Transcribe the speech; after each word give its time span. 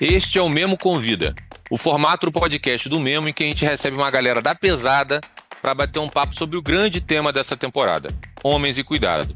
Este 0.00 0.38
é 0.38 0.42
o 0.42 0.48
Memo 0.48 0.78
Convida, 0.78 1.34
o 1.70 1.76
formato 1.76 2.24
do 2.24 2.32
podcast 2.32 2.88
do 2.88 2.98
Memo 2.98 3.28
em 3.28 3.34
que 3.34 3.44
a 3.44 3.46
gente 3.46 3.66
recebe 3.66 3.98
uma 3.98 4.10
galera 4.10 4.40
da 4.40 4.54
pesada 4.54 5.20
para 5.60 5.74
bater 5.74 5.98
um 5.98 6.08
papo 6.08 6.34
sobre 6.34 6.56
o 6.56 6.62
grande 6.62 7.02
tema 7.02 7.30
dessa 7.30 7.54
temporada: 7.54 8.08
homens 8.42 8.78
e 8.78 8.82
cuidado. 8.82 9.34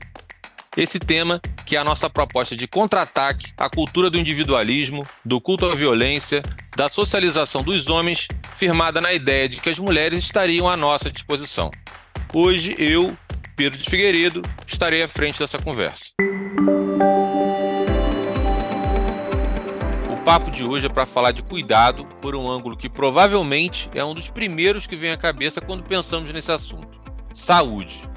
Esse 0.74 0.98
tema, 0.98 1.38
que 1.66 1.76
é 1.76 1.78
a 1.78 1.84
nossa 1.84 2.08
proposta 2.08 2.56
de 2.56 2.66
contra-ataque 2.66 3.52
à 3.58 3.68
cultura 3.68 4.08
do 4.08 4.18
individualismo, 4.18 5.06
do 5.22 5.38
culto 5.38 5.66
à 5.66 5.74
violência, 5.74 6.42
da 6.74 6.88
socialização 6.88 7.62
dos 7.62 7.88
homens, 7.88 8.26
firmada 8.54 9.02
na 9.02 9.12
ideia 9.12 9.46
de 9.46 9.60
que 9.60 9.68
as 9.68 9.78
mulheres 9.78 10.24
estariam 10.24 10.66
à 10.66 10.78
nossa 10.78 11.10
disposição. 11.10 11.70
Hoje, 12.32 12.74
eu, 12.78 13.14
Pedro 13.54 13.78
de 13.78 13.90
Figueiredo, 13.90 14.40
estarei 14.66 15.02
à 15.02 15.08
frente 15.08 15.40
dessa 15.40 15.58
conversa. 15.58 16.06
Papo 20.24 20.50
de 20.50 20.64
hoje 20.64 20.86
é 20.86 20.88
para 20.88 21.04
falar 21.04 21.32
de 21.32 21.42
cuidado 21.42 22.06
por 22.22 22.34
um 22.34 22.50
ângulo 22.50 22.78
que 22.78 22.88
provavelmente 22.88 23.90
é 23.94 24.02
um 24.02 24.14
dos 24.14 24.30
primeiros 24.30 24.86
que 24.86 24.96
vem 24.96 25.10
à 25.10 25.18
cabeça 25.18 25.60
quando 25.60 25.82
pensamos 25.82 26.32
nesse 26.32 26.50
assunto: 26.50 26.98
saúde. 27.34 28.08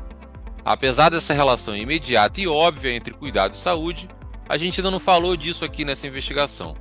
Apesar 0.64 1.10
dessa 1.10 1.34
relação 1.34 1.76
imediata 1.76 2.40
e 2.40 2.48
óbvia 2.48 2.94
entre 2.94 3.14
cuidado 3.14 3.56
e 3.56 3.58
saúde, 3.58 4.08
a 4.48 4.58
gente 4.58 4.80
ainda 4.80 4.90
não 4.90 5.02
falou 5.02 5.36
disso 5.36 5.66
aqui 5.66 5.84
nessa 5.84 6.08
investigação. 6.08 6.78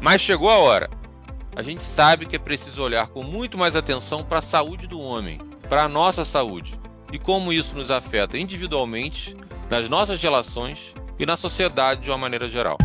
Mas 0.00 0.20
chegou 0.20 0.48
a 0.48 0.58
hora. 0.58 0.88
A 1.56 1.62
gente 1.62 1.82
sabe 1.82 2.24
que 2.24 2.36
é 2.36 2.38
preciso 2.38 2.80
olhar 2.80 3.08
com 3.08 3.24
muito 3.24 3.58
mais 3.58 3.74
atenção 3.74 4.22
para 4.22 4.38
a 4.38 4.42
saúde 4.42 4.86
do 4.86 5.00
homem, 5.00 5.38
para 5.68 5.82
a 5.82 5.88
nossa 5.88 6.24
saúde 6.24 6.78
e 7.12 7.18
como 7.18 7.52
isso 7.52 7.74
nos 7.74 7.90
afeta 7.90 8.38
individualmente, 8.38 9.36
nas 9.68 9.88
nossas 9.88 10.22
relações 10.22 10.94
e 11.18 11.26
na 11.26 11.36
sociedade 11.36 12.02
de 12.02 12.10
uma 12.10 12.18
maneira 12.18 12.46
geral. 12.46 12.76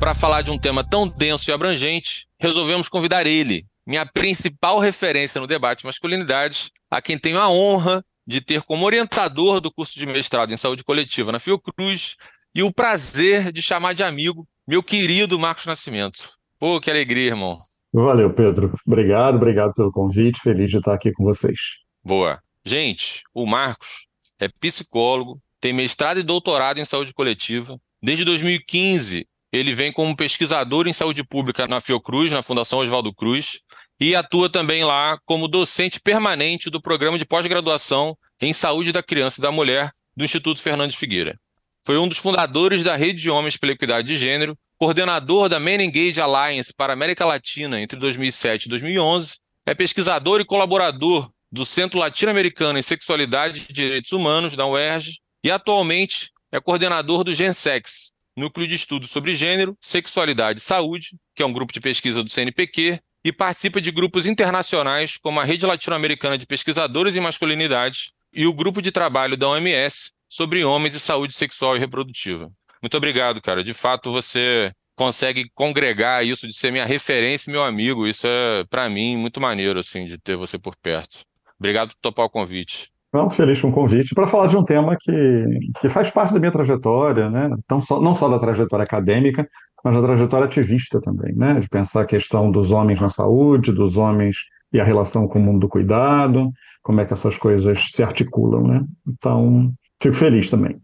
Para 0.00 0.14
falar 0.14 0.40
de 0.40 0.50
um 0.50 0.56
tema 0.56 0.82
tão 0.82 1.06
denso 1.06 1.50
e 1.50 1.52
abrangente, 1.52 2.26
resolvemos 2.38 2.88
convidar 2.88 3.26
ele, 3.26 3.66
minha 3.86 4.06
principal 4.06 4.78
referência 4.78 5.38
no 5.38 5.46
debate 5.46 5.84
masculinidade, 5.84 6.70
a 6.90 7.02
quem 7.02 7.18
tenho 7.18 7.38
a 7.38 7.50
honra 7.50 8.02
de 8.26 8.40
ter 8.40 8.62
como 8.62 8.86
orientador 8.86 9.60
do 9.60 9.70
curso 9.70 9.98
de 9.98 10.06
mestrado 10.06 10.54
em 10.54 10.56
saúde 10.56 10.82
coletiva 10.82 11.30
na 11.30 11.38
Fiocruz 11.38 12.16
e 12.54 12.62
o 12.62 12.72
prazer 12.72 13.52
de 13.52 13.60
chamar 13.60 13.92
de 13.92 14.02
amigo 14.02 14.48
meu 14.66 14.82
querido 14.82 15.38
Marcos 15.38 15.66
Nascimento. 15.66 16.30
Pô, 16.58 16.80
que 16.80 16.90
alegria, 16.90 17.28
irmão. 17.28 17.58
Valeu, 17.92 18.32
Pedro. 18.32 18.72
Obrigado, 18.86 19.34
obrigado 19.34 19.74
pelo 19.74 19.92
convite. 19.92 20.40
Feliz 20.40 20.70
de 20.70 20.78
estar 20.78 20.94
aqui 20.94 21.12
com 21.12 21.24
vocês. 21.24 21.58
Boa. 22.02 22.40
Gente, 22.64 23.22
o 23.34 23.44
Marcos 23.44 24.06
é 24.38 24.48
psicólogo, 24.48 25.38
tem 25.60 25.74
mestrado 25.74 26.20
e 26.20 26.22
doutorado 26.22 26.78
em 26.78 26.86
saúde 26.86 27.12
coletiva. 27.12 27.78
Desde 28.02 28.24
2015, 28.24 29.26
ele 29.52 29.74
vem 29.74 29.92
como 29.92 30.16
pesquisador 30.16 30.86
em 30.86 30.92
saúde 30.92 31.24
pública 31.24 31.66
na 31.66 31.80
Fiocruz, 31.80 32.30
na 32.30 32.42
Fundação 32.42 32.78
Oswaldo 32.78 33.12
Cruz, 33.12 33.60
e 33.98 34.14
atua 34.14 34.48
também 34.48 34.84
lá 34.84 35.18
como 35.26 35.48
docente 35.48 36.00
permanente 36.00 36.70
do 36.70 36.80
programa 36.80 37.18
de 37.18 37.24
pós-graduação 37.24 38.16
em 38.40 38.52
saúde 38.52 38.92
da 38.92 39.02
criança 39.02 39.40
e 39.40 39.42
da 39.42 39.52
mulher 39.52 39.92
do 40.16 40.24
Instituto 40.24 40.60
Fernandes 40.60 40.96
Figueira. 40.96 41.38
Foi 41.82 41.98
um 41.98 42.08
dos 42.08 42.18
fundadores 42.18 42.84
da 42.84 42.96
Rede 42.96 43.22
de 43.22 43.30
Homens 43.30 43.56
pela 43.56 43.72
Equidade 43.72 44.08
de 44.08 44.16
Gênero 44.16 44.56
coordenador 44.80 45.46
da 45.50 45.60
Men 45.60 45.82
Engage 45.82 46.18
Alliance 46.22 46.72
para 46.72 46.90
a 46.92 46.94
América 46.94 47.26
Latina 47.26 47.78
entre 47.78 47.98
2007 47.98 48.64
e 48.64 48.68
2011, 48.70 49.34
é 49.66 49.74
pesquisador 49.74 50.40
e 50.40 50.44
colaborador 50.44 51.30
do 51.52 51.66
Centro 51.66 51.98
Latino-Americano 51.98 52.78
em 52.78 52.82
Sexualidade 52.82 53.66
e 53.68 53.72
Direitos 53.74 54.10
Humanos, 54.12 54.56
da 54.56 54.66
UERJ, 54.66 55.20
e 55.44 55.50
atualmente 55.50 56.30
é 56.50 56.58
coordenador 56.58 57.24
do 57.24 57.34
GenSex, 57.34 58.12
Núcleo 58.36 58.66
de 58.66 58.74
Estudos 58.74 59.10
sobre 59.10 59.36
Gênero, 59.36 59.76
Sexualidade 59.80 60.60
e 60.60 60.62
Saúde, 60.62 61.16
que 61.34 61.42
é 61.42 61.46
um 61.46 61.52
grupo 61.52 61.72
de 61.72 61.80
pesquisa 61.80 62.22
do 62.22 62.30
CNPq, 62.30 63.00
e 63.24 63.32
participa 63.32 63.80
de 63.80 63.90
grupos 63.90 64.26
internacionais 64.26 65.18
como 65.18 65.40
a 65.40 65.44
Rede 65.44 65.66
Latino-Americana 65.66 66.38
de 66.38 66.46
Pesquisadores 66.46 67.14
em 67.14 67.20
Masculinidade 67.20 68.12
e 68.32 68.46
o 68.46 68.54
Grupo 68.54 68.80
de 68.80 68.90
Trabalho 68.90 69.36
da 69.36 69.48
OMS 69.48 70.12
sobre 70.28 70.64
Homens 70.64 70.94
e 70.94 71.00
Saúde 71.00 71.34
Sexual 71.34 71.76
e 71.76 71.80
Reprodutiva. 71.80 72.50
Muito 72.80 72.96
obrigado, 72.96 73.42
cara. 73.42 73.62
De 73.62 73.74
fato, 73.74 74.10
você 74.10 74.72
consegue 74.96 75.50
congregar 75.54 76.24
isso 76.24 76.46
de 76.46 76.54
ser 76.54 76.70
minha 76.70 76.86
referência 76.86 77.50
meu 77.50 77.62
amigo. 77.62 78.06
Isso 78.06 78.26
é, 78.26 78.64
para 78.70 78.88
mim, 78.88 79.16
muito 79.16 79.40
maneiro, 79.40 79.78
assim, 79.80 80.06
de 80.06 80.16
ter 80.16 80.36
você 80.36 80.58
por 80.58 80.76
perto. 80.76 81.20
Obrigado 81.58 81.90
por 81.90 82.00
topar 82.00 82.26
o 82.26 82.30
convite. 82.30 82.90
Não, 83.12 83.28
feliz 83.28 83.60
com 83.60 83.70
o 83.70 83.72
convite 83.72 84.14
para 84.14 84.26
falar 84.28 84.46
de 84.46 84.56
um 84.56 84.64
tema 84.64 84.96
que, 84.98 85.44
que 85.80 85.88
faz 85.88 86.12
parte 86.12 86.32
da 86.32 86.38
minha 86.38 86.52
trajetória, 86.52 87.28
né? 87.28 87.50
Então, 87.58 87.80
só, 87.80 88.00
não 88.00 88.14
só 88.14 88.28
da 88.28 88.38
trajetória 88.38 88.84
acadêmica, 88.84 89.48
mas 89.84 89.94
da 89.94 90.02
trajetória 90.02 90.46
ativista 90.46 91.00
também, 91.00 91.34
né? 91.34 91.58
De 91.58 91.68
pensar 91.68 92.02
a 92.02 92.06
questão 92.06 92.52
dos 92.52 92.70
homens 92.70 93.00
na 93.00 93.10
saúde, 93.10 93.72
dos 93.72 93.96
homens 93.96 94.36
e 94.72 94.80
a 94.80 94.84
relação 94.84 95.26
com 95.26 95.40
o 95.40 95.42
mundo 95.42 95.58
do 95.58 95.68
cuidado, 95.68 96.52
como 96.84 97.00
é 97.00 97.04
que 97.04 97.12
essas 97.12 97.36
coisas 97.36 97.90
se 97.90 98.00
articulam, 98.00 98.62
né? 98.62 98.84
Então, 99.08 99.72
fico 100.00 100.14
feliz 100.14 100.48
também. 100.48 100.80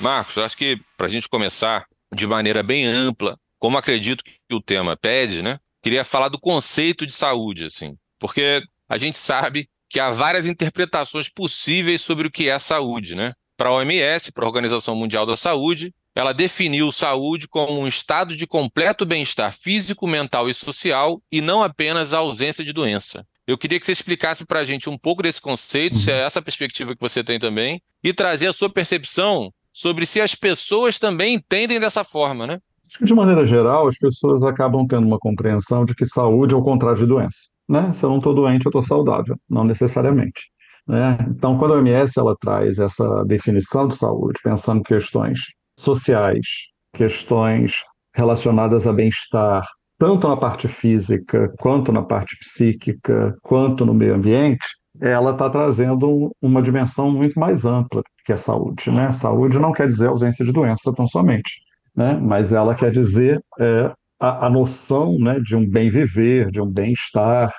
Marcos, 0.00 0.36
acho 0.36 0.56
que 0.56 0.80
para 0.96 1.06
a 1.06 1.10
gente 1.10 1.28
começar 1.28 1.84
de 2.12 2.26
maneira 2.26 2.60
bem 2.64 2.86
ampla, 2.86 3.36
como 3.60 3.78
acredito 3.78 4.24
que 4.24 4.32
o 4.52 4.60
tema 4.60 4.96
pede, 4.96 5.42
né? 5.42 5.58
Queria 5.82 6.04
falar 6.04 6.28
do 6.28 6.38
conceito 6.38 7.06
de 7.06 7.12
saúde, 7.12 7.64
assim, 7.64 7.96
porque 8.18 8.62
a 8.88 8.98
gente 8.98 9.18
sabe 9.18 9.68
que 9.88 9.98
há 9.98 10.10
várias 10.10 10.46
interpretações 10.46 11.28
possíveis 11.28 12.00
sobre 12.00 12.28
o 12.28 12.30
que 12.30 12.48
é 12.48 12.58
saúde, 12.58 13.14
né? 13.14 13.32
Para 13.56 13.70
a 13.70 13.72
OMS, 13.72 14.32
para 14.32 14.44
a 14.44 14.48
Organização 14.48 14.94
Mundial 14.94 15.26
da 15.26 15.36
Saúde, 15.36 15.92
ela 16.14 16.32
definiu 16.32 16.90
saúde 16.92 17.48
como 17.48 17.78
um 17.78 17.86
estado 17.86 18.36
de 18.36 18.46
completo 18.46 19.06
bem-estar 19.06 19.52
físico, 19.52 20.06
mental 20.06 20.48
e 20.48 20.54
social 20.54 21.20
e 21.30 21.40
não 21.40 21.62
apenas 21.62 22.12
a 22.12 22.18
ausência 22.18 22.64
de 22.64 22.72
doença. 22.72 23.26
Eu 23.46 23.58
queria 23.58 23.80
que 23.80 23.86
você 23.86 23.92
explicasse 23.92 24.44
para 24.44 24.60
a 24.60 24.64
gente 24.64 24.88
um 24.88 24.98
pouco 24.98 25.22
desse 25.22 25.40
conceito, 25.40 25.96
se 25.96 26.10
é 26.10 26.20
uhum. 26.20 26.26
essa 26.26 26.42
perspectiva 26.42 26.94
que 26.94 27.00
você 27.00 27.24
tem 27.24 27.38
também, 27.38 27.82
e 28.02 28.12
trazer 28.12 28.46
a 28.46 28.52
sua 28.52 28.70
percepção 28.70 29.52
sobre 29.72 30.06
se 30.06 30.20
as 30.20 30.34
pessoas 30.34 30.98
também 30.98 31.34
entendem 31.34 31.80
dessa 31.80 32.04
forma, 32.04 32.46
né? 32.46 32.60
Acho 32.90 32.98
que, 32.98 33.04
de 33.04 33.14
maneira 33.14 33.44
geral, 33.44 33.86
as 33.86 33.96
pessoas 33.96 34.42
acabam 34.42 34.84
tendo 34.84 35.06
uma 35.06 35.18
compreensão 35.18 35.84
de 35.84 35.94
que 35.94 36.04
saúde 36.04 36.54
é 36.54 36.56
o 36.56 36.62
contrário 36.62 36.98
de 36.98 37.06
doença. 37.06 37.38
Né? 37.68 37.92
Se 37.92 38.04
eu 38.04 38.10
não 38.10 38.18
estou 38.18 38.34
doente, 38.34 38.66
eu 38.66 38.70
estou 38.70 38.82
saudável. 38.82 39.36
Não 39.48 39.62
necessariamente. 39.62 40.50
Né? 40.88 41.16
Então, 41.28 41.56
quando 41.56 41.74
a 41.74 41.76
OMS 41.76 42.18
ela 42.18 42.34
traz 42.40 42.80
essa 42.80 43.24
definição 43.24 43.86
de 43.86 43.94
saúde, 43.94 44.40
pensando 44.42 44.80
em 44.80 44.82
questões 44.82 45.38
sociais, 45.78 46.46
questões 46.92 47.76
relacionadas 48.12 48.88
a 48.88 48.92
bem-estar, 48.92 49.64
tanto 49.96 50.26
na 50.26 50.36
parte 50.36 50.66
física, 50.66 51.48
quanto 51.60 51.92
na 51.92 52.02
parte 52.02 52.36
psíquica, 52.40 53.36
quanto 53.40 53.86
no 53.86 53.94
meio 53.94 54.16
ambiente, 54.16 54.66
ela 55.00 55.30
está 55.30 55.48
trazendo 55.48 56.34
uma 56.42 56.60
dimensão 56.60 57.08
muito 57.12 57.38
mais 57.38 57.64
ampla 57.64 58.02
que 58.24 58.32
é 58.32 58.36
saúde. 58.36 58.90
Né? 58.90 59.12
Saúde 59.12 59.60
não 59.60 59.70
quer 59.70 59.86
dizer 59.86 60.08
ausência 60.08 60.44
de 60.44 60.52
doença 60.52 60.92
tão 60.92 61.06
somente, 61.06 61.60
né? 62.00 62.18
mas 62.18 62.50
ela 62.50 62.74
quer 62.74 62.90
dizer 62.90 63.44
é, 63.58 63.92
a, 64.18 64.46
a, 64.46 64.50
noção 64.50 65.18
né, 65.18 65.38
de 65.38 65.54
um 65.54 65.68
bem 65.68 65.90
viver, 65.90 66.50
de 66.50 66.58
um 66.58 66.66
bem-estar. 66.66 67.52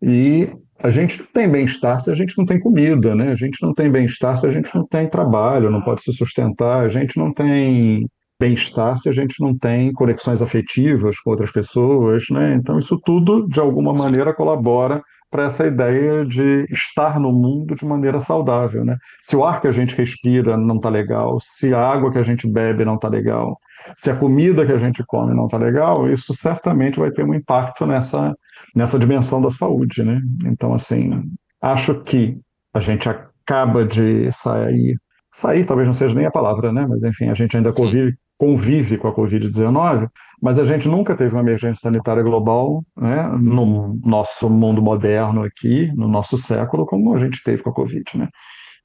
E 0.00 0.48
a 0.80 0.90
gente 0.90 1.24
tem 1.34 1.50
bem-estar 1.50 1.98
se 1.98 2.08
a 2.08 2.14
gente 2.14 2.38
não 2.38 2.46
tem 2.46 2.60
comida, 2.60 3.16
né? 3.16 3.32
a 3.32 3.34
gente 3.34 3.60
não 3.60 3.74
tem 3.74 3.90
bem-estar 3.90 4.36
se 4.36 4.46
a 4.46 4.52
gente 4.52 4.72
não 4.72 4.86
tem 4.86 5.08
trabalho, 5.08 5.72
não 5.72 5.82
pode 5.82 6.02
se 6.02 6.12
sustentar, 6.12 6.84
a 6.84 6.88
gente 6.88 7.18
não 7.18 7.34
tem 7.34 8.06
bem-estar 8.38 8.96
se 8.96 9.08
a 9.08 9.12
gente 9.12 9.34
não 9.40 9.58
tem 9.58 9.92
conexões 9.92 10.40
afetivas 10.40 11.18
com 11.18 11.30
outras 11.30 11.50
pessoas. 11.50 12.24
Né? 12.30 12.54
Então, 12.54 12.78
isso 12.78 12.96
tudo, 13.04 13.48
de 13.48 13.58
alguma 13.58 13.92
maneira, 13.92 14.32
colabora 14.32 15.02
para 15.30 15.44
essa 15.44 15.66
ideia 15.66 16.24
de 16.24 16.64
estar 16.70 17.18
no 17.18 17.32
mundo 17.32 17.74
de 17.74 17.84
maneira 17.84 18.20
saudável. 18.20 18.84
Né? 18.84 18.96
Se 19.20 19.34
o 19.36 19.44
ar 19.44 19.60
que 19.60 19.68
a 19.68 19.72
gente 19.72 19.96
respira 19.96 20.56
não 20.56 20.76
está 20.76 20.88
legal, 20.88 21.38
se 21.40 21.74
a 21.74 21.80
água 21.80 22.10
que 22.12 22.18
a 22.18 22.22
gente 22.22 22.48
bebe 22.48 22.84
não 22.84 22.94
está 22.94 23.08
legal, 23.08 23.58
se 23.96 24.10
a 24.10 24.16
comida 24.16 24.64
que 24.64 24.72
a 24.72 24.78
gente 24.78 25.04
come 25.04 25.34
não 25.34 25.46
está 25.46 25.56
legal, 25.56 26.10
isso 26.10 26.32
certamente 26.34 26.98
vai 26.98 27.10
ter 27.10 27.24
um 27.24 27.34
impacto 27.34 27.86
nessa, 27.86 28.34
nessa 28.74 28.98
dimensão 28.98 29.40
da 29.40 29.50
saúde. 29.50 30.02
Né? 30.02 30.20
Então, 30.46 30.74
assim, 30.74 31.22
acho 31.60 32.00
que 32.02 32.38
a 32.74 32.80
gente 32.80 33.08
acaba 33.08 33.84
de 33.84 34.30
sair, 34.32 34.96
sair 35.32 35.64
talvez 35.64 35.88
não 35.88 35.94
seja 35.94 36.14
nem 36.14 36.26
a 36.26 36.30
palavra, 36.30 36.72
né? 36.72 36.86
mas 36.88 37.02
enfim, 37.02 37.28
a 37.28 37.34
gente 37.34 37.56
ainda 37.56 37.72
convive, 37.72 38.14
convive 38.38 38.96
com 38.96 39.08
a 39.08 39.14
Covid-19, 39.14 40.08
mas 40.40 40.58
a 40.58 40.64
gente 40.64 40.88
nunca 40.88 41.14
teve 41.14 41.34
uma 41.34 41.42
emergência 41.42 41.82
sanitária 41.82 42.22
global 42.22 42.82
né, 42.96 43.28
no 43.38 44.00
nosso 44.02 44.48
mundo 44.48 44.80
moderno 44.80 45.42
aqui, 45.42 45.92
no 45.94 46.08
nosso 46.08 46.38
século, 46.38 46.86
como 46.86 47.14
a 47.14 47.18
gente 47.18 47.42
teve 47.42 47.62
com 47.62 47.70
a 47.70 47.74
Covid. 47.74 48.04
Né? 48.14 48.28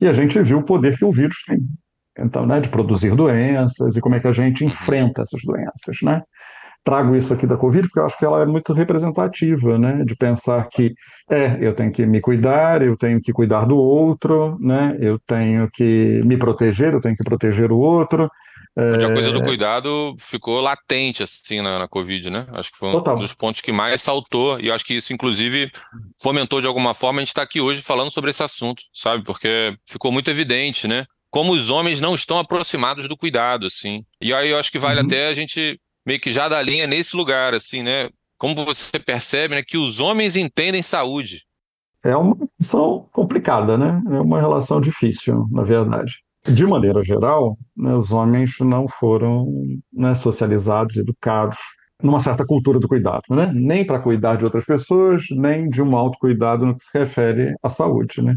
E 0.01 0.07
a 0.07 0.13
gente 0.13 0.41
viu 0.41 0.59
o 0.59 0.63
poder 0.63 0.97
que 0.97 1.05
o 1.05 1.11
vírus 1.11 1.37
tem, 1.47 1.59
então, 2.17 2.45
né, 2.45 2.59
de 2.59 2.69
produzir 2.69 3.15
doenças 3.15 3.95
e 3.95 4.01
como 4.01 4.15
é 4.15 4.19
que 4.19 4.27
a 4.27 4.31
gente 4.31 4.63
enfrenta 4.65 5.21
essas 5.21 5.41
doenças. 5.43 5.97
Né? 6.01 6.21
trago 6.85 7.15
isso 7.15 7.33
aqui 7.33 7.47
da 7.47 7.57
Covid 7.57 7.87
porque 7.87 7.99
eu 7.99 8.05
acho 8.05 8.17
que 8.17 8.23
ela 8.23 8.43
é 8.43 8.45
muito 8.45 8.71
representativa, 8.71 9.77
né? 9.77 10.03
De 10.05 10.15
pensar 10.15 10.69
que 10.69 10.93
é, 11.29 11.57
eu 11.59 11.73
tenho 11.73 11.91
que 11.91 12.05
me 12.05 12.21
cuidar, 12.21 12.83
eu 12.83 12.95
tenho 12.95 13.19
que 13.19 13.33
cuidar 13.33 13.65
do 13.65 13.75
outro, 13.75 14.55
né? 14.61 14.95
Eu 15.01 15.19
tenho 15.25 15.67
que 15.73 16.21
me 16.23 16.37
proteger, 16.37 16.93
eu 16.93 17.01
tenho 17.01 17.17
que 17.17 17.23
proteger 17.23 17.71
o 17.71 17.79
outro. 17.79 18.29
Onde 18.77 19.05
a 19.05 19.13
coisa 19.13 19.31
do 19.31 19.41
cuidado 19.41 20.15
ficou 20.19 20.59
latente, 20.59 21.23
assim, 21.23 21.61
na, 21.61 21.79
na 21.79 21.87
Covid, 21.87 22.29
né? 22.29 22.45
Acho 22.51 22.71
que 22.71 22.77
foi 22.77 22.89
um 22.89 22.91
Total. 22.91 23.15
dos 23.15 23.33
pontos 23.33 23.61
que 23.61 23.71
mais 23.71 24.01
saltou, 24.01 24.59
e 24.59 24.69
acho 24.69 24.83
que 24.83 24.95
isso, 24.95 25.13
inclusive, 25.13 25.71
fomentou 26.21 26.59
de 26.59 26.67
alguma 26.67 26.93
forma 26.93 27.19
a 27.19 27.21
gente 27.21 27.29
estar 27.29 27.41
aqui 27.41 27.61
hoje 27.61 27.81
falando 27.81 28.11
sobre 28.11 28.31
esse 28.31 28.43
assunto, 28.43 28.83
sabe? 28.93 29.23
Porque 29.23 29.77
ficou 29.85 30.11
muito 30.11 30.29
evidente, 30.29 30.89
né? 30.89 31.05
Como 31.35 31.51
os 31.51 31.69
homens 31.69 31.99
não 31.99 32.15
estão 32.15 32.39
aproximados 32.39 33.09
do 33.09 33.17
cuidado, 33.17 33.65
assim. 33.65 34.05
E 34.21 34.33
aí 34.33 34.51
eu 34.51 34.57
acho 34.57 34.71
que 34.71 34.79
vale 34.79 35.01
Uhum. 35.01 35.05
até 35.05 35.27
a 35.27 35.33
gente 35.33 35.77
meio 36.07 36.17
que 36.17 36.31
já 36.31 36.47
dar 36.47 36.61
linha 36.61 36.87
nesse 36.87 37.13
lugar, 37.13 37.53
assim, 37.53 37.83
né? 37.83 38.07
Como 38.37 38.55
você 38.63 38.97
percebe, 38.97 39.53
né, 39.53 39.61
que 39.61 39.77
os 39.77 39.99
homens 39.99 40.37
entendem 40.37 40.81
saúde. 40.81 41.41
É 42.05 42.15
uma 42.15 42.37
relação 42.57 43.09
complicada, 43.11 43.77
né? 43.77 44.01
É 44.11 44.21
uma 44.21 44.39
relação 44.39 44.79
difícil, 44.79 45.45
na 45.51 45.63
verdade. 45.63 46.13
De 46.47 46.65
maneira 46.65 47.03
geral, 47.03 47.57
né, 47.75 47.93
os 47.95 48.13
homens 48.13 48.51
não 48.61 48.87
foram 48.87 49.45
né, 49.91 50.15
socializados, 50.15 50.95
educados 50.95 51.57
numa 52.01 52.21
certa 52.21 52.45
cultura 52.45 52.79
do 52.79 52.87
cuidado, 52.87 53.23
né? 53.31 53.51
Nem 53.53 53.85
para 53.85 53.99
cuidar 53.99 54.37
de 54.37 54.45
outras 54.45 54.63
pessoas, 54.63 55.23
nem 55.31 55.69
de 55.69 55.81
um 55.81 55.97
autocuidado 55.97 56.65
no 56.65 56.77
que 56.77 56.85
se 56.85 56.97
refere 56.97 57.53
à 57.61 57.67
saúde, 57.67 58.21
né? 58.21 58.35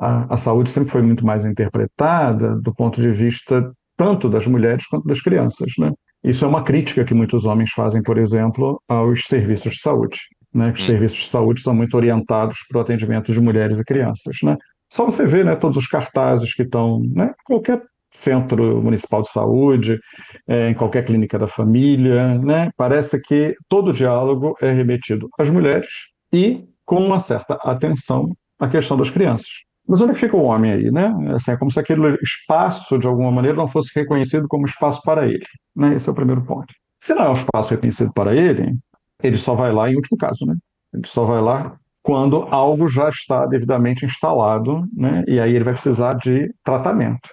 A, 0.00 0.34
a 0.34 0.36
saúde 0.36 0.70
sempre 0.70 0.90
foi 0.90 1.02
muito 1.02 1.24
mais 1.24 1.44
interpretada 1.44 2.56
do 2.56 2.74
ponto 2.74 3.00
de 3.00 3.10
vista 3.10 3.72
tanto 3.96 4.28
das 4.28 4.46
mulheres 4.46 4.86
quanto 4.86 5.06
das 5.06 5.20
crianças, 5.20 5.72
né? 5.78 5.92
Isso 6.22 6.44
é 6.44 6.48
uma 6.48 6.62
crítica 6.62 7.04
que 7.04 7.14
muitos 7.14 7.44
homens 7.44 7.70
fazem, 7.72 8.02
por 8.02 8.16
exemplo, 8.16 8.80
aos 8.88 9.24
serviços 9.26 9.74
de 9.74 9.80
saúde, 9.80 10.18
né? 10.52 10.72
Os 10.74 10.84
serviços 10.84 11.18
de 11.18 11.28
saúde 11.28 11.60
são 11.60 11.74
muito 11.74 11.94
orientados 11.96 12.58
para 12.68 12.78
o 12.78 12.80
atendimento 12.80 13.32
de 13.32 13.40
mulheres 13.40 13.78
e 13.78 13.84
crianças, 13.84 14.36
né? 14.42 14.56
Só 14.90 15.04
você 15.04 15.26
ver, 15.26 15.44
né, 15.44 15.56
todos 15.56 15.76
os 15.76 15.86
cartazes 15.86 16.54
que 16.54 16.62
estão, 16.62 17.00
né, 17.00 17.32
qualquer 17.44 17.82
centro 18.12 18.80
municipal 18.80 19.22
de 19.22 19.30
saúde, 19.30 19.98
é, 20.46 20.70
em 20.70 20.74
qualquer 20.74 21.04
clínica 21.04 21.36
da 21.38 21.48
família, 21.48 22.38
né? 22.38 22.70
Parece 22.76 23.20
que 23.20 23.56
todo 23.68 23.88
o 23.88 23.92
diálogo 23.92 24.56
é 24.60 24.70
remetido 24.70 25.28
às 25.38 25.50
mulheres 25.50 25.90
e 26.32 26.64
com 26.84 27.04
uma 27.04 27.18
certa 27.18 27.54
atenção 27.54 28.30
à 28.58 28.68
questão 28.68 28.96
das 28.96 29.10
crianças. 29.10 29.50
Mas 29.86 30.00
onde 30.00 30.12
é 30.12 30.14
fica 30.14 30.36
o 30.36 30.42
homem 30.42 30.72
aí, 30.72 30.90
né? 30.90 31.14
Assim, 31.34 31.52
é 31.52 31.56
como 31.56 31.70
se 31.70 31.78
aquele 31.78 32.16
espaço, 32.22 32.98
de 32.98 33.06
alguma 33.06 33.30
maneira, 33.30 33.56
não 33.56 33.68
fosse 33.68 33.90
reconhecido 33.94 34.48
como 34.48 34.64
espaço 34.64 35.00
para 35.02 35.26
ele, 35.26 35.44
né? 35.76 35.94
Esse 35.94 36.08
é 36.08 36.12
o 36.12 36.14
primeiro 36.14 36.42
ponto. 36.44 36.72
Se 36.98 37.14
não 37.14 37.24
é 37.24 37.28
um 37.30 37.34
espaço 37.34 37.70
reconhecido 37.70 38.12
para 38.14 38.34
ele, 38.34 38.74
ele 39.22 39.36
só 39.36 39.54
vai 39.54 39.72
lá 39.72 39.90
em 39.90 39.96
último 39.96 40.16
caso, 40.16 40.46
né? 40.46 40.54
Ele 40.92 41.06
só 41.06 41.24
vai 41.24 41.40
lá 41.40 41.76
quando 42.02 42.42
algo 42.50 42.86
já 42.88 43.08
está 43.08 43.46
devidamente 43.46 44.04
instalado, 44.04 44.86
né? 44.94 45.24
E 45.26 45.38
aí 45.40 45.54
ele 45.54 45.64
vai 45.64 45.74
precisar 45.74 46.14
de 46.14 46.50
tratamento. 46.62 47.28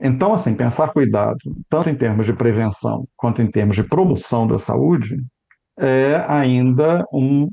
Então, 0.00 0.34
assim, 0.34 0.54
pensar 0.54 0.92
cuidado, 0.92 1.38
tanto 1.68 1.90
em 1.90 1.94
termos 1.94 2.26
de 2.26 2.32
prevenção 2.32 3.06
quanto 3.16 3.40
em 3.40 3.50
termos 3.50 3.76
de 3.76 3.84
promoção 3.84 4.46
da 4.46 4.58
saúde, 4.58 5.16
é 5.78 6.24
ainda 6.28 7.04
um, 7.12 7.48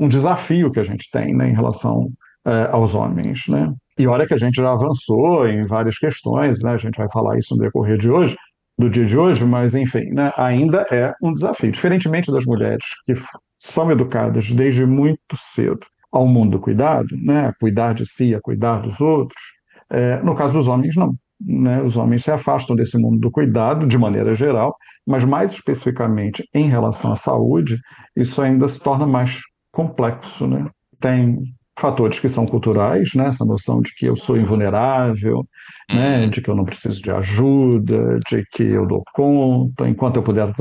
um 0.00 0.08
desafio 0.08 0.70
que 0.70 0.80
a 0.80 0.84
gente 0.84 1.10
tem, 1.10 1.34
né, 1.34 1.48
em 1.50 1.54
relação 1.54 2.10
é, 2.46 2.68
aos 2.70 2.94
homens, 2.94 3.48
né? 3.48 3.74
E 3.98 4.06
olha 4.06 4.26
que 4.26 4.34
a 4.34 4.36
gente 4.36 4.56
já 4.56 4.72
avançou 4.72 5.48
em 5.48 5.64
várias 5.64 5.98
questões, 5.98 6.62
né? 6.62 6.72
A 6.72 6.76
gente 6.76 6.96
vai 6.96 7.08
falar 7.10 7.38
isso 7.38 7.56
no 7.56 7.62
decorrer 7.62 7.98
de 7.98 8.10
hoje, 8.10 8.36
do 8.78 8.88
dia 8.88 9.04
de 9.04 9.18
hoje, 9.18 9.44
mas 9.44 9.74
enfim, 9.74 10.10
né? 10.12 10.32
Ainda 10.36 10.86
é 10.90 11.12
um 11.20 11.34
desafio. 11.34 11.72
Diferentemente 11.72 12.30
das 12.30 12.44
mulheres 12.44 12.84
que 13.04 13.14
são 13.58 13.90
educadas 13.90 14.50
desde 14.52 14.86
muito 14.86 15.18
cedo 15.34 15.80
ao 16.12 16.26
mundo 16.26 16.52
do 16.52 16.60
cuidado, 16.60 17.08
né? 17.16 17.46
A 17.48 17.54
cuidar 17.54 17.94
de 17.94 18.06
si, 18.06 18.34
a 18.34 18.40
cuidar 18.40 18.80
dos 18.82 19.00
outros. 19.00 19.42
É, 19.90 20.22
no 20.22 20.34
caso 20.36 20.52
dos 20.52 20.68
homens, 20.68 20.94
não. 20.94 21.14
Né? 21.40 21.82
Os 21.82 21.96
homens 21.96 22.24
se 22.24 22.30
afastam 22.30 22.76
desse 22.76 22.96
mundo 22.96 23.18
do 23.18 23.30
cuidado 23.30 23.86
de 23.86 23.98
maneira 23.98 24.34
geral, 24.34 24.76
mas 25.06 25.24
mais 25.24 25.52
especificamente 25.52 26.48
em 26.54 26.68
relação 26.68 27.12
à 27.12 27.16
saúde, 27.16 27.78
isso 28.14 28.40
ainda 28.40 28.66
se 28.68 28.80
torna 28.80 29.06
mais 29.06 29.40
complexo, 29.72 30.46
né? 30.46 30.66
Tem 30.98 31.38
fatores 31.78 32.18
que 32.18 32.28
são 32.28 32.46
culturais, 32.46 33.14
né? 33.14 33.26
Essa 33.26 33.44
noção 33.44 33.80
de 33.80 33.94
que 33.94 34.06
eu 34.06 34.16
sou 34.16 34.36
invulnerável, 34.36 35.46
né? 35.90 36.24
Uhum. 36.24 36.30
De 36.30 36.40
que 36.40 36.50
eu 36.50 36.54
não 36.54 36.64
preciso 36.64 37.02
de 37.02 37.10
ajuda, 37.10 38.18
de 38.28 38.44
que 38.52 38.62
eu 38.62 38.86
dou 38.86 39.02
conta, 39.12 39.88
enquanto 39.88 40.16
eu 40.16 40.22
puder, 40.22 40.52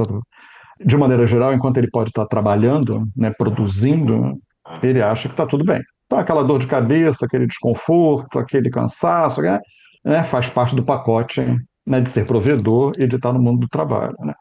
de 0.85 0.97
maneira 0.97 1.25
geral, 1.25 1.53
enquanto 1.53 1.77
ele 1.77 1.89
pode 1.89 2.09
estar 2.09 2.25
trabalhando, 2.25 3.07
né? 3.15 3.31
Produzindo, 3.37 4.37
ele 4.83 5.01
acha 5.01 5.27
que 5.27 5.33
está 5.33 5.45
tudo 5.45 5.63
bem. 5.63 5.81
Então, 6.05 6.19
aquela 6.19 6.43
dor 6.43 6.59
de 6.59 6.67
cabeça, 6.67 7.25
aquele 7.25 7.47
desconforto, 7.47 8.37
aquele 8.37 8.69
cansaço, 8.69 9.41
né? 9.41 9.59
né, 10.05 10.23
faz 10.23 10.49
parte 10.49 10.75
do 10.75 10.83
pacote 10.83 11.41
né, 11.85 11.99
de 11.99 12.09
ser 12.09 12.27
provedor 12.27 12.93
e 12.97 13.07
de 13.07 13.15
estar 13.15 13.33
no 13.33 13.41
mundo 13.41 13.61
do 13.61 13.67
trabalho. 13.67 14.15
Né? 14.19 14.33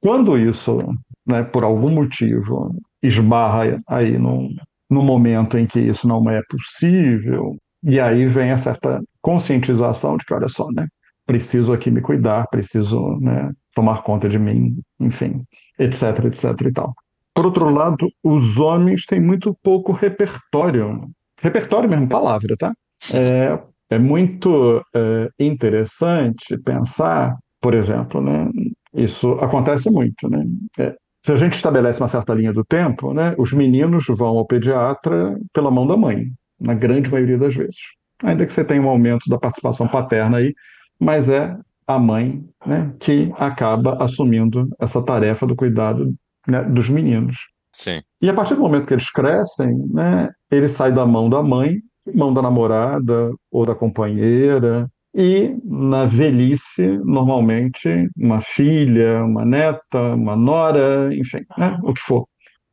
Quando 0.00 0.38
isso, 0.38 0.78
né, 1.26 1.42
por 1.42 1.62
algum 1.62 1.90
motivo, 1.90 2.74
esbarra 3.02 3.78
aí 3.86 4.18
num, 4.18 4.48
num 4.92 5.04
momento 5.04 5.56
em 5.56 5.66
que 5.66 5.80
isso 5.80 6.06
não 6.06 6.28
é 6.28 6.40
possível, 6.48 7.56
e 7.82 7.98
aí 7.98 8.26
vem 8.26 8.52
a 8.52 8.58
certa 8.58 9.00
conscientização 9.20 10.16
de 10.16 10.24
que, 10.24 10.34
olha 10.34 10.48
só, 10.48 10.66
né, 10.70 10.86
preciso 11.26 11.72
aqui 11.72 11.90
me 11.90 12.00
cuidar, 12.00 12.46
preciso 12.48 13.18
né, 13.20 13.50
tomar 13.74 14.02
conta 14.02 14.28
de 14.28 14.38
mim, 14.38 14.76
enfim, 15.00 15.42
etc, 15.78 16.24
etc 16.26 16.60
e 16.66 16.72
tal. 16.72 16.94
Por 17.34 17.46
outro 17.46 17.70
lado, 17.70 18.08
os 18.22 18.60
homens 18.60 19.06
têm 19.06 19.20
muito 19.20 19.56
pouco 19.62 19.92
repertório, 19.92 21.08
repertório 21.40 21.88
mesmo, 21.88 22.08
palavra, 22.08 22.54
tá? 22.58 22.72
É, 23.12 23.58
é 23.88 23.98
muito 23.98 24.84
é, 24.94 25.28
interessante 25.40 26.58
pensar, 26.58 27.34
por 27.60 27.74
exemplo, 27.74 28.20
né? 28.20 28.48
Isso 28.94 29.32
acontece 29.40 29.90
muito, 29.90 30.28
né? 30.28 30.44
É, 30.78 30.94
se 31.24 31.32
a 31.32 31.36
gente 31.36 31.54
estabelece 31.54 32.00
uma 32.00 32.08
certa 32.08 32.34
linha 32.34 32.52
do 32.52 32.64
tempo, 32.64 33.14
né? 33.14 33.34
Os 33.38 33.52
meninos 33.52 34.04
vão 34.08 34.38
ao 34.38 34.46
pediatra 34.46 35.38
pela 35.52 35.70
mão 35.70 35.86
da 35.86 35.96
mãe, 35.96 36.26
na 36.60 36.74
grande 36.74 37.10
maioria 37.10 37.38
das 37.38 37.54
vezes. 37.54 37.78
Ainda 38.22 38.46
que 38.46 38.52
você 38.52 38.64
tenha 38.64 38.82
um 38.82 38.88
aumento 38.88 39.28
da 39.28 39.38
participação 39.38 39.86
paterna 39.86 40.38
aí, 40.38 40.54
mas 40.98 41.28
é 41.28 41.56
a 41.86 41.98
mãe 41.98 42.44
né, 42.64 42.92
que 43.00 43.32
acaba 43.36 44.02
assumindo 44.02 44.68
essa 44.78 45.02
tarefa 45.02 45.46
do 45.46 45.56
cuidado 45.56 46.14
né, 46.46 46.62
dos 46.62 46.88
meninos. 46.88 47.36
Sim. 47.72 48.02
E 48.20 48.28
a 48.28 48.34
partir 48.34 48.54
do 48.54 48.60
momento 48.60 48.86
que 48.86 48.94
eles 48.94 49.10
crescem, 49.10 49.76
né, 49.90 50.28
ele 50.50 50.68
sai 50.68 50.92
da 50.92 51.04
mão 51.04 51.28
da 51.28 51.42
mãe 51.42 51.80
mão 52.14 52.32
da 52.32 52.42
namorada 52.42 53.30
ou 53.50 53.64
da 53.64 53.74
companheira, 53.74 54.90
e 55.14 55.54
na 55.64 56.06
velhice, 56.06 56.82
normalmente, 57.04 58.08
uma 58.16 58.40
filha, 58.40 59.22
uma 59.24 59.44
neta, 59.44 60.00
uma 60.14 60.34
nora, 60.34 61.14
enfim, 61.14 61.44
né, 61.56 61.78
o 61.82 61.92
que 61.92 62.00
for. 62.00 62.20
O 62.22 62.26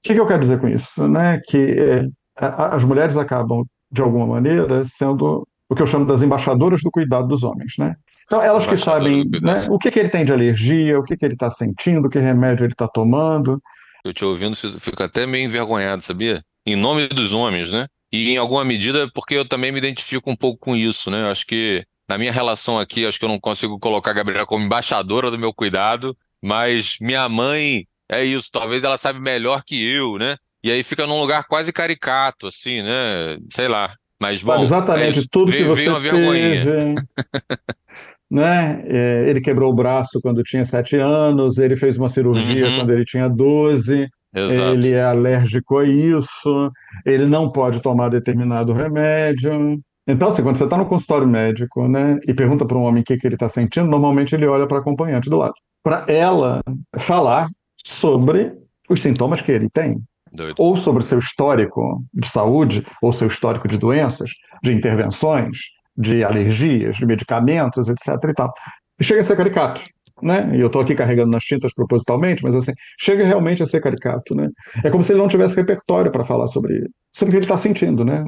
que, 0.03 0.13
que 0.13 0.19
eu 0.19 0.27
quero 0.27 0.39
dizer 0.39 0.59
com 0.59 0.69
isso? 0.69 1.07
Né? 1.07 1.41
Que 1.45 1.57
é, 1.57 2.07
as 2.37 2.83
mulheres 2.83 3.17
acabam, 3.17 3.65
de 3.91 4.01
alguma 4.01 4.25
maneira, 4.25 4.85
sendo 4.85 5.45
o 5.67 5.75
que 5.75 5.81
eu 5.81 5.87
chamo 5.87 6.05
das 6.05 6.21
embaixadoras 6.21 6.81
do 6.81 6.89
cuidado 6.89 7.27
dos 7.27 7.43
homens. 7.43 7.73
Né? 7.77 7.93
Então, 8.23 8.41
elas 8.41 8.65
que 8.65 8.77
sabem 8.77 9.25
né, 9.41 9.65
o 9.69 9.77
que, 9.77 9.91
que 9.91 9.99
ele 9.99 10.09
tem 10.09 10.23
de 10.23 10.31
alergia, 10.31 10.97
o 10.97 11.03
que, 11.03 11.17
que 11.17 11.25
ele 11.25 11.33
está 11.33 11.51
sentindo, 11.51 12.09
que 12.09 12.19
remédio 12.19 12.63
ele 12.63 12.73
está 12.73 12.87
tomando. 12.87 13.61
Eu 14.05 14.13
te 14.13 14.23
ouvindo, 14.23 14.55
fico 14.55 15.03
até 15.03 15.27
meio 15.27 15.45
envergonhado, 15.45 16.01
sabia? 16.01 16.41
Em 16.65 16.77
nome 16.77 17.09
dos 17.09 17.33
homens, 17.33 17.71
né? 17.71 17.87
E 18.11 18.31
em 18.31 18.37
alguma 18.37 18.63
medida, 18.63 19.09
porque 19.13 19.35
eu 19.35 19.47
também 19.47 19.71
me 19.71 19.77
identifico 19.77 20.31
um 20.31 20.35
pouco 20.35 20.57
com 20.59 20.75
isso, 20.75 21.11
né? 21.11 21.23
Eu 21.23 21.31
acho 21.31 21.45
que 21.45 21.83
na 22.09 22.17
minha 22.17 22.31
relação 22.31 22.79
aqui, 22.79 23.05
acho 23.05 23.19
que 23.19 23.25
eu 23.25 23.29
não 23.29 23.39
consigo 23.39 23.77
colocar 23.79 24.09
a 24.11 24.15
Gabriela 24.15 24.45
como 24.45 24.65
embaixadora 24.65 25.29
do 25.29 25.37
meu 25.37 25.53
cuidado, 25.53 26.17
mas 26.41 26.97
minha 26.99 27.29
mãe 27.29 27.85
é 28.09 28.25
isso, 28.25 28.49
talvez 28.51 28.83
ela 28.83 28.97
sabe 28.97 29.19
melhor 29.19 29.61
que 29.63 29.87
eu, 29.87 30.17
né? 30.17 30.35
E 30.63 30.71
aí 30.71 30.81
fica 30.81 31.05
num 31.05 31.19
lugar 31.21 31.43
quase 31.45 31.71
caricato, 31.71 32.47
assim, 32.47 32.81
né? 32.81 33.37
Sei 33.53 33.67
lá. 33.67 33.93
Mas 34.19 34.41
bom, 34.41 34.61
exatamente 34.61 35.19
é 35.19 35.23
tudo 35.31 35.51
veio, 35.51 35.63
que 35.63 35.69
você 35.69 35.81
veio 35.81 35.91
uma 35.93 35.99
vergonhinha. 35.99 36.65
teve, 36.65 36.95
né? 38.29 38.83
É, 38.87 39.25
ele 39.29 39.39
quebrou 39.39 39.71
o 39.71 39.75
braço 39.75 40.19
quando 40.21 40.43
tinha 40.43 40.65
sete 40.65 40.95
anos, 40.97 41.57
ele 41.59 41.75
fez 41.75 41.95
uma 41.95 42.09
cirurgia 42.09 42.67
Uhum. 42.67 42.75
quando 42.77 42.89
ele 42.91 43.05
tinha 43.05 43.29
12, 43.29 44.07
Exato. 44.35 44.73
ele 44.73 44.91
é 44.91 45.03
alérgico 45.03 45.77
a 45.77 45.85
isso, 45.85 46.71
ele 47.05 47.25
não 47.25 47.51
pode 47.51 47.81
tomar 47.81 48.09
determinado 48.09 48.73
remédio. 48.73 49.79
Então, 50.09 50.29
assim, 50.29 50.41
quando 50.41 50.57
você 50.57 50.63
está 50.63 50.75
no 50.75 50.87
consultório 50.87 51.27
médico, 51.27 51.87
né, 51.87 52.17
e 52.27 52.33
pergunta 52.33 52.65
para 52.65 52.75
um 52.75 52.81
homem 52.81 53.03
o 53.03 53.05
que, 53.05 53.15
que 53.15 53.27
ele 53.27 53.35
está 53.35 53.47
sentindo, 53.47 53.87
normalmente 53.87 54.33
ele 54.33 54.47
olha 54.47 54.65
para 54.65 54.77
a 54.77 54.79
acompanhante 54.79 55.29
do 55.29 55.37
lado, 55.37 55.53
para 55.83 56.03
ela 56.07 56.61
falar 56.97 57.47
sobre 57.85 58.51
os 58.89 58.99
sintomas 59.03 59.39
que 59.39 59.51
ele 59.51 59.69
tem, 59.69 60.01
Doido. 60.33 60.55
ou 60.57 60.75
sobre 60.75 61.03
seu 61.03 61.19
histórico 61.19 62.03
de 62.11 62.27
saúde, 62.27 62.83
ou 63.03 63.13
seu 63.13 63.27
histórico 63.27 63.67
de 63.67 63.77
doenças, 63.77 64.31
de 64.63 64.73
intervenções, 64.73 65.57
de 65.95 66.23
alergias, 66.23 66.95
de 66.95 67.05
medicamentos, 67.05 67.87
etc. 67.87 68.07
E, 68.29 68.33
tal. 68.33 68.51
e 68.99 69.03
chega 69.03 69.21
a 69.21 69.23
ser 69.23 69.37
caricato. 69.37 69.79
né? 70.23 70.49
E 70.55 70.59
eu 70.59 70.67
estou 70.67 70.81
aqui 70.81 70.95
carregando 70.95 71.29
nas 71.29 71.43
tintas 71.43 71.71
propositalmente, 71.71 72.43
mas 72.43 72.55
assim, 72.55 72.73
chega 72.99 73.23
realmente 73.23 73.61
a 73.61 73.65
ser 73.67 73.79
caricato, 73.79 74.33
né? 74.33 74.49
É 74.83 74.89
como 74.89 75.03
se 75.03 75.11
ele 75.11 75.19
não 75.19 75.27
tivesse 75.27 75.55
repertório 75.55 76.11
para 76.11 76.25
falar 76.25 76.47
sobre, 76.47 76.89
sobre 77.15 77.29
o 77.29 77.31
que 77.31 77.37
ele 77.37 77.45
está 77.45 77.57
sentindo, 77.57 78.03
né? 78.03 78.23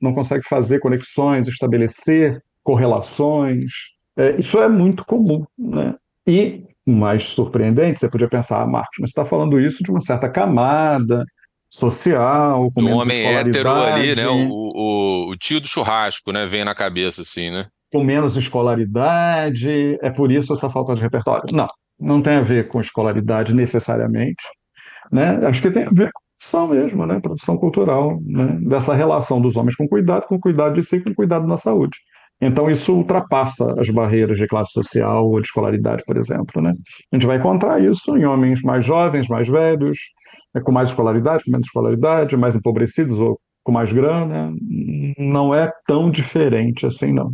Não 0.00 0.14
consegue 0.14 0.46
fazer 0.48 0.78
conexões, 0.78 1.48
estabelecer 1.48 2.42
correlações. 2.62 3.72
É, 4.16 4.36
isso 4.38 4.58
é 4.60 4.68
muito 4.68 5.04
comum, 5.04 5.44
né? 5.58 5.94
E 6.26 6.64
mais 6.84 7.24
surpreendente, 7.24 8.00
você 8.00 8.08
podia 8.08 8.28
pensar, 8.28 8.62
ah, 8.62 8.66
Marcos, 8.66 8.96
mas 9.00 9.10
você 9.10 9.20
está 9.20 9.24
falando 9.24 9.60
isso 9.60 9.82
de 9.82 9.90
uma 9.90 10.00
certa 10.00 10.28
camada 10.28 11.24
social, 11.68 12.70
com 12.72 12.80
do 12.80 12.90
homem 12.90 13.26
hétero 13.26 13.70
ali, 13.70 14.14
né? 14.14 14.26
O, 14.28 14.48
o, 14.48 15.30
o 15.30 15.36
tio 15.36 15.60
do 15.60 15.66
churrasco, 15.66 16.32
né? 16.32 16.46
Vem 16.46 16.64
na 16.64 16.74
cabeça, 16.74 17.22
assim, 17.22 17.50
né? 17.50 17.66
com 17.92 18.04
menos 18.04 18.36
escolaridade, 18.36 19.98
é 20.02 20.10
por 20.10 20.30
isso 20.30 20.52
essa 20.52 20.68
falta 20.68 20.94
de 20.94 21.00
repertório. 21.00 21.44
Não, 21.52 21.68
não 21.98 22.20
tem 22.20 22.34
a 22.34 22.42
ver 22.42 22.68
com 22.68 22.80
escolaridade 22.80 23.54
necessariamente, 23.54 24.44
né? 25.10 25.40
Acho 25.46 25.62
que 25.62 25.70
tem 25.70 25.84
a 25.84 25.90
ver 25.90 26.10
produção 26.38 26.68
mesmo, 26.68 27.06
né? 27.06 27.20
Produção 27.20 27.56
cultural, 27.56 28.20
né? 28.24 28.58
Dessa 28.62 28.94
relação 28.94 29.40
dos 29.40 29.56
homens 29.56 29.74
com 29.74 29.88
cuidado, 29.88 30.26
com 30.26 30.38
cuidado 30.38 30.74
de 30.74 30.82
si, 30.82 31.00
com 31.00 31.14
cuidado 31.14 31.46
na 31.46 31.56
saúde. 31.56 31.96
Então 32.40 32.70
isso 32.70 32.92
ultrapassa 32.92 33.74
as 33.80 33.88
barreiras 33.88 34.36
de 34.36 34.46
classe 34.46 34.72
social 34.72 35.26
ou 35.26 35.40
de 35.40 35.46
escolaridade, 35.46 36.02
por 36.06 36.16
exemplo, 36.16 36.60
né? 36.60 36.74
A 37.12 37.16
gente 37.16 37.26
vai 37.26 37.38
encontrar 37.38 37.82
isso 37.82 38.16
em 38.16 38.24
homens 38.24 38.62
mais 38.62 38.84
jovens, 38.84 39.28
mais 39.28 39.48
velhos, 39.48 39.98
né? 40.54 40.60
com 40.60 40.72
mais 40.72 40.90
escolaridade, 40.90 41.44
com 41.44 41.50
menos 41.50 41.66
escolaridade, 41.66 42.36
mais 42.36 42.54
empobrecidos 42.54 43.18
ou 43.18 43.40
com 43.64 43.72
mais 43.72 43.92
grana, 43.92 44.52
não 45.18 45.52
é 45.52 45.72
tão 45.88 46.08
diferente 46.10 46.86
assim, 46.86 47.12
não 47.12 47.32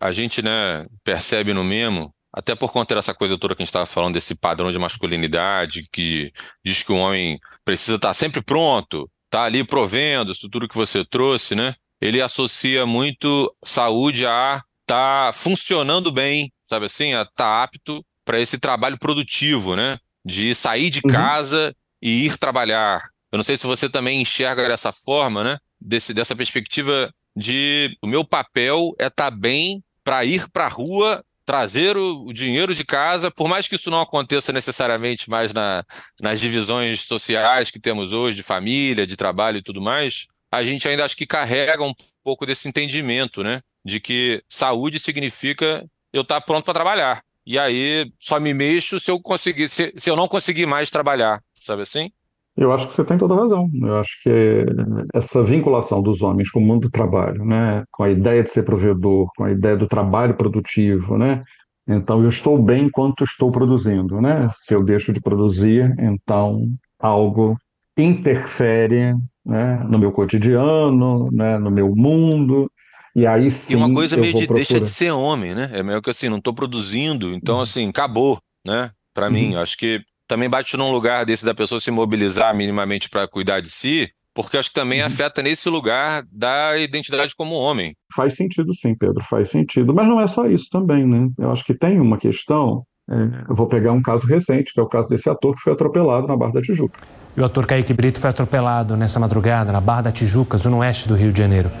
a 0.00 0.10
gente 0.10 0.42
né, 0.42 0.86
percebe 1.04 1.52
no 1.52 1.62
mesmo, 1.62 2.10
até 2.32 2.54
por 2.54 2.72
conta 2.72 2.94
dessa 2.94 3.14
coisa 3.14 3.38
toda 3.38 3.54
que 3.54 3.62
a 3.62 3.64
gente 3.64 3.70
estava 3.70 3.86
falando, 3.86 4.14
desse 4.14 4.34
padrão 4.34 4.70
de 4.70 4.78
masculinidade, 4.78 5.88
que 5.92 6.32
diz 6.64 6.82
que 6.82 6.92
o 6.92 6.96
homem 6.96 7.38
precisa 7.64 7.96
estar 7.96 8.14
sempre 8.14 8.40
pronto, 8.40 9.10
tá 9.28 9.44
ali 9.44 9.64
provendo 9.64 10.32
isso 10.32 10.48
tudo 10.48 10.68
que 10.68 10.76
você 10.76 11.04
trouxe, 11.04 11.54
né? 11.54 11.74
Ele 12.00 12.20
associa 12.22 12.86
muito 12.86 13.54
saúde 13.64 14.26
a 14.26 14.62
estar 14.82 15.26
tá 15.26 15.32
funcionando 15.32 16.10
bem, 16.10 16.50
sabe 16.68 16.86
assim, 16.86 17.14
a 17.14 17.22
estar 17.22 17.32
tá 17.34 17.62
apto 17.62 18.04
para 18.24 18.40
esse 18.40 18.58
trabalho 18.58 18.98
produtivo, 18.98 19.76
né? 19.76 19.98
De 20.24 20.54
sair 20.54 20.90
de 20.90 21.00
uhum. 21.04 21.12
casa 21.12 21.74
e 22.00 22.26
ir 22.26 22.38
trabalhar. 22.38 23.02
Eu 23.32 23.36
não 23.36 23.44
sei 23.44 23.56
se 23.56 23.66
você 23.66 23.88
também 23.88 24.20
enxerga 24.20 24.68
dessa 24.68 24.92
forma, 24.92 25.44
né? 25.44 25.58
Desse, 25.80 26.14
dessa 26.14 26.36
perspectiva 26.36 27.12
de 27.36 27.96
o 28.02 28.06
meu 28.06 28.24
papel 28.24 28.92
é 28.98 29.06
estar 29.06 29.30
tá 29.30 29.36
bem 29.36 29.82
para 30.02 30.24
ir 30.24 30.48
para 30.50 30.66
a 30.66 30.68
rua 30.68 31.24
trazer 31.50 31.96
o, 31.96 32.26
o, 32.26 32.32
dinheiro 32.32 32.76
de 32.76 32.84
casa, 32.84 33.28
por 33.28 33.48
mais 33.48 33.66
que 33.66 33.74
isso 33.74 33.90
não 33.90 34.00
aconteça 34.00 34.52
necessariamente 34.52 35.28
mais 35.28 35.52
na, 35.52 35.84
nas 36.20 36.38
divisões 36.38 37.00
sociais 37.02 37.72
que 37.72 37.80
temos 37.80 38.12
hoje, 38.12 38.36
de 38.36 38.42
família, 38.44 39.04
de 39.04 39.16
trabalho 39.16 39.58
e 39.58 39.62
tudo 39.62 39.82
mais, 39.82 40.28
a 40.48 40.62
gente 40.62 40.86
ainda 40.86 41.04
acho 41.04 41.16
que 41.16 41.26
carrega 41.26 41.82
um 41.82 41.92
pouco 42.22 42.46
desse 42.46 42.68
entendimento, 42.68 43.42
né? 43.42 43.62
De 43.84 43.98
que 43.98 44.40
saúde 44.48 45.00
significa 45.00 45.84
eu 46.12 46.22
estar 46.22 46.40
tá 46.40 46.46
pronto 46.46 46.64
para 46.64 46.74
trabalhar. 46.74 47.20
E 47.44 47.58
aí 47.58 48.08
só 48.20 48.38
me 48.38 48.54
mexo 48.54 49.00
se 49.00 49.10
eu 49.10 49.20
conseguir, 49.20 49.68
se, 49.68 49.92
se 49.96 50.08
eu 50.08 50.14
não 50.14 50.28
conseguir 50.28 50.66
mais 50.66 50.88
trabalhar, 50.88 51.42
sabe 51.60 51.82
assim? 51.82 52.12
Eu 52.60 52.72
acho 52.72 52.86
que 52.86 52.94
você 52.94 53.02
tem 53.02 53.16
toda 53.16 53.32
a 53.32 53.38
razão. 53.38 53.70
Eu 53.72 53.96
acho 53.96 54.22
que 54.22 54.66
essa 55.14 55.42
vinculação 55.42 56.02
dos 56.02 56.20
homens 56.20 56.50
com 56.50 56.60
o 56.60 56.62
mundo 56.62 56.82
do 56.82 56.90
trabalho, 56.90 57.42
né, 57.42 57.84
com 57.90 58.04
a 58.04 58.10
ideia 58.10 58.42
de 58.42 58.50
ser 58.50 58.64
provedor, 58.64 59.30
com 59.34 59.44
a 59.44 59.50
ideia 59.50 59.78
do 59.78 59.88
trabalho 59.88 60.34
produtivo, 60.34 61.16
né, 61.16 61.42
então 61.88 62.22
eu 62.22 62.28
estou 62.28 62.62
bem 62.62 62.84
enquanto 62.84 63.24
estou 63.24 63.50
produzindo, 63.50 64.20
né? 64.20 64.48
Se 64.52 64.74
eu 64.74 64.84
deixo 64.84 65.12
de 65.12 65.20
produzir, 65.20 65.92
então 65.98 66.66
algo 66.98 67.56
interfere, 67.98 69.14
né, 69.44 69.82
no 69.88 69.98
meu 69.98 70.12
cotidiano, 70.12 71.30
né, 71.32 71.58
no 71.58 71.70
meu 71.70 71.96
mundo. 71.96 72.70
E 73.16 73.26
aí 73.26 73.50
sim. 73.50 73.72
E 73.72 73.76
uma 73.76 73.92
coisa 73.92 74.16
meio 74.16 74.34
de 74.34 74.46
procurar. 74.46 74.56
deixa 74.56 74.80
de 74.80 74.88
ser 74.88 75.10
homem, 75.10 75.54
né? 75.54 75.70
É 75.72 75.82
meio 75.82 76.00
que 76.00 76.10
assim, 76.10 76.28
não 76.28 76.36
estou 76.36 76.54
produzindo, 76.54 77.32
então 77.32 77.58
assim, 77.58 77.88
acabou, 77.88 78.38
né? 78.64 78.90
Para 79.12 79.26
uhum. 79.26 79.32
mim, 79.32 79.54
acho 79.56 79.76
que 79.76 80.00
também 80.30 80.48
bate 80.48 80.76
num 80.76 80.92
lugar 80.92 81.26
desse 81.26 81.44
da 81.44 81.52
pessoa 81.52 81.80
se 81.80 81.90
mobilizar 81.90 82.54
minimamente 82.54 83.10
para 83.10 83.26
cuidar 83.26 83.58
de 83.58 83.68
si, 83.68 84.08
porque 84.32 84.56
acho 84.56 84.68
que 84.68 84.74
também 84.76 85.00
uhum. 85.00 85.06
afeta 85.06 85.42
nesse 85.42 85.68
lugar 85.68 86.22
da 86.30 86.78
identidade 86.78 87.34
como 87.34 87.56
homem. 87.56 87.96
Faz 88.14 88.36
sentido 88.36 88.72
sim, 88.72 88.94
Pedro, 88.94 89.24
faz 89.24 89.48
sentido. 89.48 89.92
Mas 89.92 90.06
não 90.06 90.20
é 90.20 90.28
só 90.28 90.46
isso 90.46 90.68
também, 90.70 91.04
né? 91.04 91.28
Eu 91.36 91.50
acho 91.50 91.64
que 91.64 91.74
tem 91.74 92.00
uma 92.00 92.16
questão. 92.16 92.84
É, 93.10 93.14
eu 93.48 93.56
vou 93.56 93.66
pegar 93.66 93.90
um 93.90 94.00
caso 94.00 94.24
recente, 94.24 94.72
que 94.72 94.78
é 94.78 94.82
o 94.84 94.86
caso 94.86 95.08
desse 95.08 95.28
ator 95.28 95.56
que 95.56 95.62
foi 95.62 95.72
atropelado 95.72 96.28
na 96.28 96.36
Barra 96.36 96.52
da 96.52 96.62
Tijuca. 96.62 97.00
E 97.36 97.40
o 97.40 97.44
ator 97.44 97.66
Kaique 97.66 97.92
Brito 97.92 98.20
foi 98.20 98.30
atropelado 98.30 98.96
nessa 98.96 99.18
madrugada 99.18 99.72
na 99.72 99.80
Barra 99.80 100.02
da 100.02 100.12
Tijuca, 100.12 100.58
zona 100.58 100.76
oeste 100.76 101.08
do 101.08 101.16
Rio 101.16 101.32
de 101.32 101.40
Janeiro. 101.40 101.72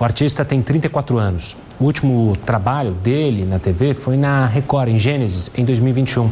O 0.00 0.04
artista 0.04 0.44
tem 0.44 0.60
34 0.60 1.16
anos. 1.18 1.56
O 1.78 1.84
último 1.84 2.36
trabalho 2.44 2.92
dele 2.92 3.44
na 3.44 3.58
TV 3.58 3.94
foi 3.94 4.16
na 4.16 4.46
Record, 4.46 4.88
em 4.88 4.98
Gênesis, 4.98 5.50
em 5.56 5.64
2021. 5.64 6.30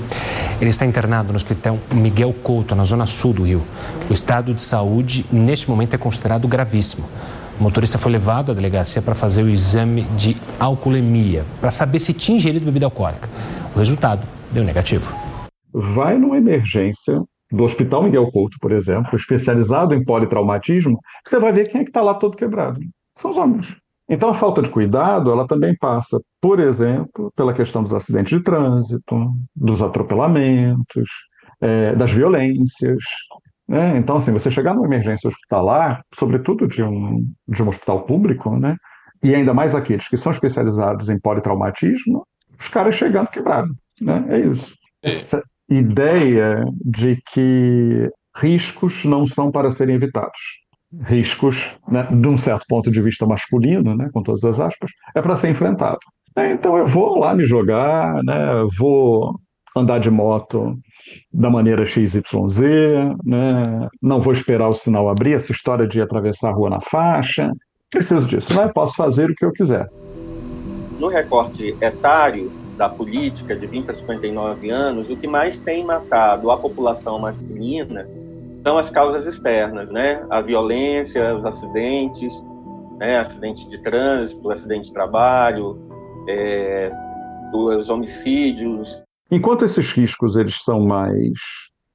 Ele 0.60 0.70
está 0.70 0.84
internado 0.84 1.32
no 1.32 1.36
Hospital 1.36 1.78
Miguel 1.92 2.32
Couto, 2.32 2.74
na 2.74 2.84
zona 2.84 3.06
sul 3.06 3.32
do 3.32 3.44
Rio. 3.44 3.62
O 4.08 4.12
estado 4.12 4.54
de 4.54 4.62
saúde, 4.62 5.24
neste 5.30 5.68
momento, 5.68 5.94
é 5.94 5.98
considerado 5.98 6.48
gravíssimo. 6.48 7.08
O 7.58 7.62
motorista 7.62 7.98
foi 7.98 8.12
levado 8.12 8.50
à 8.50 8.54
delegacia 8.54 9.02
para 9.02 9.14
fazer 9.14 9.42
o 9.42 9.48
exame 9.48 10.02
de 10.16 10.36
alcoolemia, 10.58 11.44
para 11.60 11.70
saber 11.70 11.98
se 11.98 12.12
tinha 12.12 12.38
ingerido 12.38 12.64
bebida 12.64 12.86
alcoólica. 12.86 13.28
O 13.74 13.78
resultado 13.78 14.26
deu 14.50 14.64
negativo. 14.64 15.12
Vai 15.72 16.18
numa 16.18 16.36
emergência 16.36 17.22
do 17.52 17.64
Hospital 17.64 18.04
Miguel 18.04 18.30
Couto, 18.30 18.56
por 18.60 18.72
exemplo, 18.72 19.14
especializado 19.16 19.94
em 19.94 20.04
politraumatismo, 20.04 20.98
você 21.24 21.38
vai 21.38 21.52
ver 21.52 21.68
quem 21.68 21.80
é 21.80 21.84
que 21.84 21.90
está 21.90 22.02
lá 22.02 22.14
todo 22.14 22.36
quebrado 22.36 22.80
são 23.20 23.30
os 23.30 23.36
homens. 23.36 23.76
Então, 24.08 24.28
a 24.28 24.34
falta 24.34 24.60
de 24.60 24.68
cuidado, 24.68 25.30
ela 25.30 25.46
também 25.46 25.76
passa, 25.76 26.20
por 26.40 26.58
exemplo, 26.58 27.32
pela 27.36 27.54
questão 27.54 27.80
dos 27.80 27.94
acidentes 27.94 28.36
de 28.36 28.42
trânsito, 28.42 29.32
dos 29.54 29.84
atropelamentos, 29.84 31.08
é, 31.60 31.94
das 31.94 32.12
violências. 32.12 32.98
Né? 33.68 33.96
Então, 33.98 34.16
assim, 34.16 34.32
você 34.32 34.50
chegar 34.50 34.74
numa 34.74 34.86
emergência 34.86 35.28
hospitalar, 35.28 36.02
sobretudo 36.12 36.66
de 36.66 36.82
um, 36.82 37.24
de 37.46 37.62
um 37.62 37.68
hospital 37.68 38.02
público, 38.04 38.56
né? 38.56 38.74
e 39.22 39.32
ainda 39.32 39.54
mais 39.54 39.76
aqueles 39.76 40.08
que 40.08 40.16
são 40.16 40.32
especializados 40.32 41.08
em 41.08 41.20
politraumatismo, 41.20 42.26
os 42.58 42.66
caras 42.66 42.96
chegando 42.96 43.28
quebrados. 43.28 43.76
Né? 44.00 44.24
É 44.28 44.40
isso. 44.40 44.74
É. 45.04 45.08
Essa 45.08 45.40
ideia 45.68 46.64
de 46.84 47.22
que 47.32 48.10
riscos 48.34 49.04
não 49.04 49.24
são 49.24 49.52
para 49.52 49.70
serem 49.70 49.94
evitados 49.94 50.60
riscos, 51.02 51.72
né, 51.88 52.08
de 52.10 52.28
um 52.28 52.36
certo 52.36 52.64
ponto 52.68 52.90
de 52.90 53.00
vista 53.00 53.26
masculino, 53.26 53.94
né, 53.94 54.08
com 54.12 54.22
todas 54.22 54.44
as 54.44 54.58
aspas, 54.58 54.90
é 55.14 55.22
para 55.22 55.36
ser 55.36 55.50
enfrentado. 55.50 55.98
É, 56.36 56.50
então 56.52 56.76
eu 56.76 56.86
vou 56.86 57.18
lá 57.18 57.34
me 57.34 57.44
jogar, 57.44 58.22
né, 58.24 58.64
vou 58.78 59.38
andar 59.76 59.98
de 59.98 60.10
moto 60.10 60.76
da 61.32 61.48
maneira 61.48 61.84
XYZ, 61.86 62.20
né, 63.24 63.88
não 64.02 64.20
vou 64.20 64.32
esperar 64.32 64.68
o 64.68 64.74
sinal 64.74 65.08
abrir, 65.08 65.34
essa 65.34 65.52
história 65.52 65.86
de 65.86 66.00
atravessar 66.00 66.50
a 66.50 66.52
rua 66.52 66.70
na 66.70 66.80
faixa, 66.80 67.52
preciso 67.90 68.26
disso, 68.26 68.54
né, 68.54 68.68
posso 68.68 68.96
fazer 68.96 69.30
o 69.30 69.34
que 69.34 69.44
eu 69.44 69.52
quiser. 69.52 69.88
No 70.98 71.08
recorte 71.08 71.74
etário 71.80 72.50
da 72.76 72.88
política 72.88 73.54
de 73.54 73.66
20 73.66 73.90
a 73.90 73.94
59 73.94 74.70
anos, 74.70 75.10
o 75.10 75.16
que 75.16 75.26
mais 75.26 75.58
tem 75.60 75.84
matado 75.84 76.50
a 76.50 76.56
população 76.56 77.18
masculina 77.18 78.06
são 78.62 78.78
as 78.78 78.90
causas 78.90 79.26
externas, 79.26 79.90
né? 79.90 80.24
A 80.30 80.40
violência, 80.40 81.36
os 81.36 81.44
acidentes, 81.44 82.32
né? 82.98 83.20
Acidente 83.20 83.68
de 83.68 83.82
trânsito, 83.82 84.50
acidente 84.50 84.86
de 84.86 84.92
trabalho, 84.92 85.78
é, 86.28 86.90
os 87.52 87.88
homicídios. 87.88 89.02
Enquanto 89.30 89.64
esses 89.64 89.92
riscos 89.92 90.36
eles 90.36 90.62
são 90.62 90.80
mais 90.80 91.38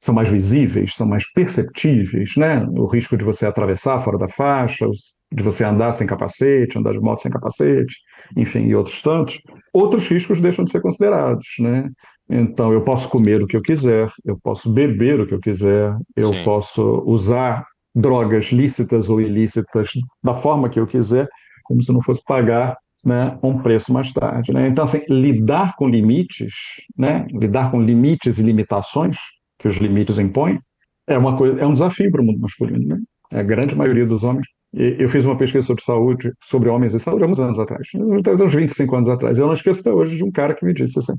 são 0.01 0.13
mais 0.13 0.29
visíveis, 0.29 0.93
são 0.93 1.07
mais 1.07 1.31
perceptíveis, 1.34 2.36
né? 2.38 2.63
O 2.77 2.86
risco 2.86 3.17
de 3.17 3.24
você 3.24 3.43
atravessar 3.43 4.03
fora 4.03 4.19
da 4.19 4.27
faixa, 4.27 4.86
de 5.31 5.41
você 5.41 5.63
andar 5.63 5.93
sem 5.93 6.05
capacete, 6.05 6.77
andar 6.77 6.91
de 6.91 7.00
moto 7.00 7.24
sem 7.24 7.31
capacete, 7.31 7.95
enfim, 8.38 8.67
e 8.67 8.75
outros 8.75 9.01
tantos. 9.01 9.41
Outros 9.74 10.07
riscos 10.07 10.39
deixam 10.39 10.63
de 10.63 10.72
ser 10.72 10.79
considerados, 10.79 11.48
né? 11.60 11.89
Então, 12.29 12.74
eu 12.74 12.82
posso 12.82 13.08
comer 13.10 13.41
o 13.41 13.48
que 13.48 13.55
eu 13.55 13.62
quiser, 13.62 14.12
eu 14.24 14.38
posso 14.41 14.72
beber 14.72 15.20
o 15.20 15.27
que 15.27 15.34
eu 15.34 15.39
quiser, 15.39 15.96
eu 16.15 16.34
Sim. 16.34 16.44
posso 16.44 17.03
usar 17.05 17.65
drogas 17.94 18.48
lícitas 18.48 19.10
ou 19.10 19.22
ilícitas 19.22 19.89
da 20.24 20.34
forma 20.34 20.70
que 20.70 20.79
eu 20.79 20.88
quiser, 20.88 21.27
como 21.63 21.82
se 21.82 21.94
não 21.94 22.01
fosse 22.01 22.22
pagar 22.25 22.77
né, 23.03 23.38
um 23.44 23.60
preço 23.60 23.94
mais 23.94 24.12
tarde. 24.12 24.51
Né? 24.51 24.67
Então, 24.67 24.84
assim, 24.84 25.01
lidar 25.10 25.75
com 25.75 25.88
limites, 25.88 26.53
né, 26.98 27.27
lidar 27.32 27.70
com 27.70 27.79
limites 27.79 28.39
e 28.39 28.44
limitações 28.44 29.17
que 29.60 29.67
os 29.67 29.77
limites 29.77 30.17
impõem, 30.17 30.60
é 31.08 31.17
uma 31.17 31.38
coisa, 31.38 31.62
é 31.62 31.65
um 31.65 31.74
desafio 31.74 32.12
para 32.12 32.22
o 32.22 32.25
mundo 32.25 32.39
masculino. 32.39 32.88
Né? 32.88 33.00
A 33.32 33.44
grande 33.44 33.75
maioria 33.75 34.05
dos 34.05 34.24
homens. 34.24 34.48
Eu 34.74 35.08
fiz 35.08 35.24
uma 35.24 35.38
pesquisa 35.38 35.65
sobre 35.65 35.84
saúde, 35.84 36.34
sobre 36.44 36.67
homens 36.67 36.94
e 36.94 37.00
saúde, 37.00 37.24
há 37.24 37.27
uns 37.27 37.39
anos 37.39 37.58
atrás, 37.60 37.88
uns 37.96 38.53
25 38.53 38.94
anos 38.94 39.08
atrás. 39.08 39.39
Eu 39.39 39.48
não 39.48 39.53
esqueço 39.53 39.79
até 39.79 39.89
hoje 39.89 40.17
de 40.17 40.24
um 40.24 40.32
cara 40.32 40.53
que 40.53 40.65
me 40.65 40.74
disse 40.74 41.00
assim: 41.00 41.13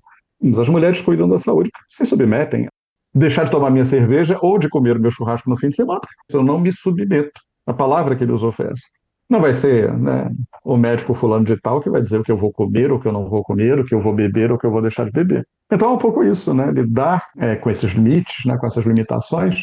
Mas 0.48 0.58
as 0.58 0.68
mulheres 0.68 1.00
cuidam 1.00 1.28
da 1.28 1.38
saúde, 1.38 1.70
se 1.88 2.04
submetem. 2.04 2.68
Deixar 3.14 3.44
de 3.44 3.50
tomar 3.50 3.70
minha 3.70 3.84
cerveja 3.84 4.38
ou 4.42 4.58
de 4.58 4.68
comer 4.68 4.98
meu 4.98 5.10
churrasco 5.10 5.48
no 5.48 5.56
fim 5.56 5.68
de 5.68 5.76
semana, 5.76 6.00
eu 6.30 6.42
não 6.42 6.58
me 6.58 6.70
submeto. 6.70 7.40
A 7.66 7.72
palavra 7.72 8.14
que 8.14 8.22
ele 8.22 8.32
usou 8.32 8.52
foi 8.52 8.66
essa. 8.66 8.86
Não 9.28 9.40
vai 9.40 9.52
ser 9.52 9.92
né, 9.92 10.30
o 10.62 10.76
médico 10.76 11.12
fulano 11.12 11.44
de 11.44 11.56
tal 11.60 11.80
que 11.80 11.90
vai 11.90 12.00
dizer 12.00 12.20
o 12.20 12.22
que 12.22 12.30
eu 12.30 12.36
vou 12.36 12.52
comer, 12.52 12.92
o 12.92 13.00
que 13.00 13.08
eu 13.08 13.12
não 13.12 13.28
vou 13.28 13.42
comer, 13.42 13.80
o 13.80 13.84
que 13.84 13.94
eu 13.94 14.00
vou 14.00 14.14
beber, 14.14 14.52
o 14.52 14.58
que 14.58 14.66
eu 14.66 14.70
vou 14.70 14.80
deixar 14.80 15.04
de 15.04 15.10
beber. 15.10 15.46
Então 15.72 15.90
é 15.90 15.92
um 15.94 15.98
pouco 15.98 16.22
isso, 16.22 16.54
né? 16.54 16.70
Lidar 16.70 17.26
é, 17.38 17.56
com 17.56 17.68
esses 17.68 17.92
limites, 17.92 18.44
né, 18.44 18.56
com 18.56 18.66
essas 18.66 18.84
limitações, 18.84 19.62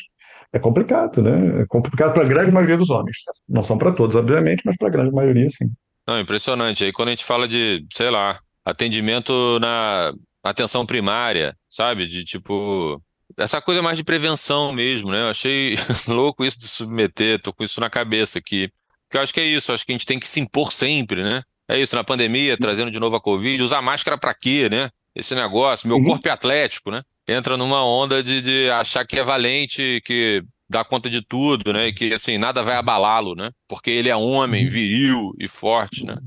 é 0.51 0.59
complicado, 0.59 1.21
né? 1.21 1.61
É 1.61 1.65
complicado 1.65 2.13
para 2.13 2.23
a 2.23 2.27
grande 2.27 2.51
maioria 2.51 2.77
dos 2.77 2.89
homens. 2.89 3.17
Não 3.47 3.61
são 3.61 3.77
para 3.77 3.93
todos, 3.93 4.15
obviamente, 4.15 4.63
mas 4.65 4.75
para 4.75 4.89
a 4.89 4.91
grande 4.91 5.11
maioria, 5.11 5.49
sim. 5.49 5.71
Não, 6.05 6.19
impressionante. 6.19 6.83
Aí 6.83 6.91
quando 6.91 7.07
a 7.07 7.11
gente 7.11 7.23
fala 7.23 7.47
de, 7.47 7.85
sei 7.93 8.09
lá, 8.09 8.37
atendimento 8.65 9.59
na 9.61 10.13
atenção 10.43 10.85
primária, 10.85 11.55
sabe? 11.69 12.05
De 12.07 12.23
tipo. 12.23 13.01
Essa 13.37 13.61
coisa 13.61 13.81
mais 13.81 13.97
de 13.97 14.03
prevenção 14.03 14.71
mesmo, 14.71 15.09
né? 15.09 15.21
Eu 15.21 15.29
achei 15.29 15.75
louco 16.07 16.45
isso 16.45 16.59
de 16.59 16.67
submeter, 16.67 17.41
tô 17.41 17.51
com 17.51 17.63
isso 17.63 17.79
na 17.79 17.89
cabeça 17.89 18.37
aqui. 18.37 18.69
Porque 19.07 19.17
eu 19.17 19.21
acho 19.21 19.33
que 19.33 19.39
é 19.39 19.45
isso, 19.45 19.71
acho 19.71 19.85
que 19.85 19.91
a 19.91 19.95
gente 19.95 20.05
tem 20.05 20.19
que 20.19 20.27
se 20.27 20.39
impor 20.39 20.71
sempre, 20.71 21.23
né? 21.23 21.41
É 21.67 21.79
isso, 21.79 21.95
na 21.95 22.03
pandemia, 22.03 22.57
trazendo 22.57 22.91
de 22.91 22.99
novo 22.99 23.15
a 23.15 23.21
Covid, 23.21 23.63
usar 23.63 23.81
máscara 23.81 24.17
para 24.17 24.33
quê, 24.33 24.67
né? 24.69 24.89
Esse 25.15 25.33
negócio, 25.33 25.87
meu 25.87 25.97
uhum. 25.97 26.03
corpo 26.03 26.27
é 26.27 26.31
atlético, 26.31 26.91
né? 26.91 27.01
Entra 27.27 27.55
numa 27.55 27.85
onda 27.85 28.21
de, 28.21 28.41
de 28.41 28.69
achar 28.69 29.05
que 29.05 29.17
é 29.17 29.23
valente, 29.23 30.01
que 30.05 30.43
dá 30.69 30.83
conta 30.83 31.09
de 31.09 31.21
tudo, 31.21 31.71
né? 31.71 31.87
E 31.87 31.93
que 31.93 32.13
assim, 32.13 32.37
nada 32.37 32.61
vai 32.61 32.75
abalá-lo, 32.75 33.35
né? 33.35 33.51
Porque 33.67 33.89
ele 33.89 34.09
é 34.09 34.15
homem, 34.15 34.65
uhum. 34.65 34.71
viril 34.71 35.31
e 35.39 35.47
forte, 35.47 36.05
né? 36.05 36.17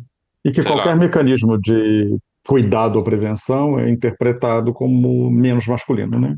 E 0.44 0.52
que 0.52 0.62
Sei 0.62 0.70
qualquer 0.70 0.90
lá. 0.90 0.96
mecanismo 0.96 1.60
de 1.60 2.16
cuidado 2.46 2.96
ou 2.96 3.04
prevenção 3.04 3.78
é 3.78 3.90
interpretado 3.90 4.72
como 4.72 5.30
menos 5.30 5.66
masculino, 5.66 6.18
né? 6.18 6.36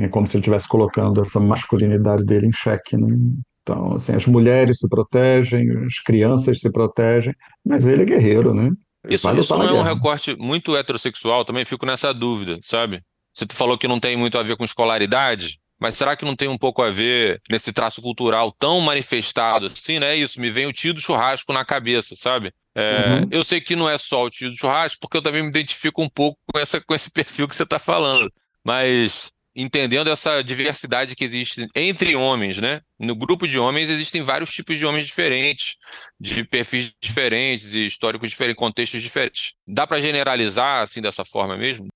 É 0.00 0.08
como 0.08 0.26
se 0.26 0.36
ele 0.36 0.40
estivesse 0.40 0.68
colocando 0.68 1.20
essa 1.20 1.40
masculinidade 1.40 2.24
dele 2.24 2.46
em 2.46 2.52
xeque, 2.52 2.96
né? 2.96 3.16
Então, 3.62 3.94
assim, 3.94 4.14
as 4.14 4.26
mulheres 4.26 4.78
se 4.78 4.88
protegem, 4.88 5.70
as 5.84 5.98
crianças 6.00 6.60
se 6.60 6.70
protegem, 6.70 7.34
mas 7.64 7.86
ele 7.86 8.02
é 8.02 8.06
guerreiro, 8.06 8.54
né? 8.54 8.70
isso, 9.08 9.30
isso 9.38 9.56
não 9.56 9.68
é 9.68 9.72
um 9.72 9.82
recorte 9.82 10.34
muito 10.36 10.76
heterossexual, 10.76 11.44
também 11.44 11.64
fico 11.64 11.86
nessa 11.86 12.12
dúvida, 12.12 12.58
sabe? 12.62 13.02
Você 13.32 13.46
falou 13.52 13.78
que 13.78 13.88
não 13.88 14.00
tem 14.00 14.16
muito 14.16 14.38
a 14.38 14.42
ver 14.42 14.56
com 14.56 14.64
escolaridade, 14.64 15.58
mas 15.78 15.96
será 15.96 16.16
que 16.16 16.24
não 16.24 16.34
tem 16.34 16.48
um 16.48 16.58
pouco 16.58 16.82
a 16.82 16.90
ver 16.90 17.40
nesse 17.50 17.72
traço 17.72 18.02
cultural 18.02 18.52
tão 18.58 18.80
manifestado 18.80 19.66
assim, 19.66 19.98
né? 19.98 20.16
Isso, 20.16 20.40
me 20.40 20.50
vem 20.50 20.66
o 20.66 20.72
tio 20.72 20.92
do 20.92 21.00
churrasco 21.00 21.52
na 21.52 21.64
cabeça, 21.64 22.16
sabe? 22.16 22.52
É, 22.78 23.22
uhum. 23.22 23.28
Eu 23.32 23.42
sei 23.42 23.60
que 23.60 23.74
não 23.74 23.90
é 23.90 23.98
só 23.98 24.22
o 24.22 24.30
tio 24.30 24.50
do 24.50 24.56
churrasco, 24.56 25.00
porque 25.00 25.16
eu 25.16 25.22
também 25.22 25.42
me 25.42 25.48
identifico 25.48 26.00
um 26.00 26.08
pouco 26.08 26.38
com, 26.46 26.60
essa, 26.60 26.80
com 26.80 26.94
esse 26.94 27.10
perfil 27.10 27.48
que 27.48 27.56
você 27.56 27.64
está 27.64 27.78
falando. 27.78 28.32
Mas 28.64 29.32
entendendo 29.56 30.08
essa 30.08 30.40
diversidade 30.44 31.16
que 31.16 31.24
existe 31.24 31.66
entre 31.74 32.14
homens, 32.14 32.60
né? 32.60 32.80
No 33.00 33.16
grupo 33.16 33.48
de 33.48 33.58
homens 33.58 33.90
existem 33.90 34.22
vários 34.22 34.50
tipos 34.50 34.78
de 34.78 34.86
homens 34.86 35.06
diferentes, 35.06 35.74
de 36.20 36.44
perfis 36.44 36.92
diferentes 37.02 37.74
e 37.74 37.84
históricos 37.84 38.30
diferentes, 38.30 38.60
contextos 38.60 39.02
diferentes. 39.02 39.54
Dá 39.66 39.84
para 39.84 40.00
generalizar 40.00 40.82
assim 40.82 41.02
dessa 41.02 41.24
forma 41.24 41.56
mesmo? 41.56 41.88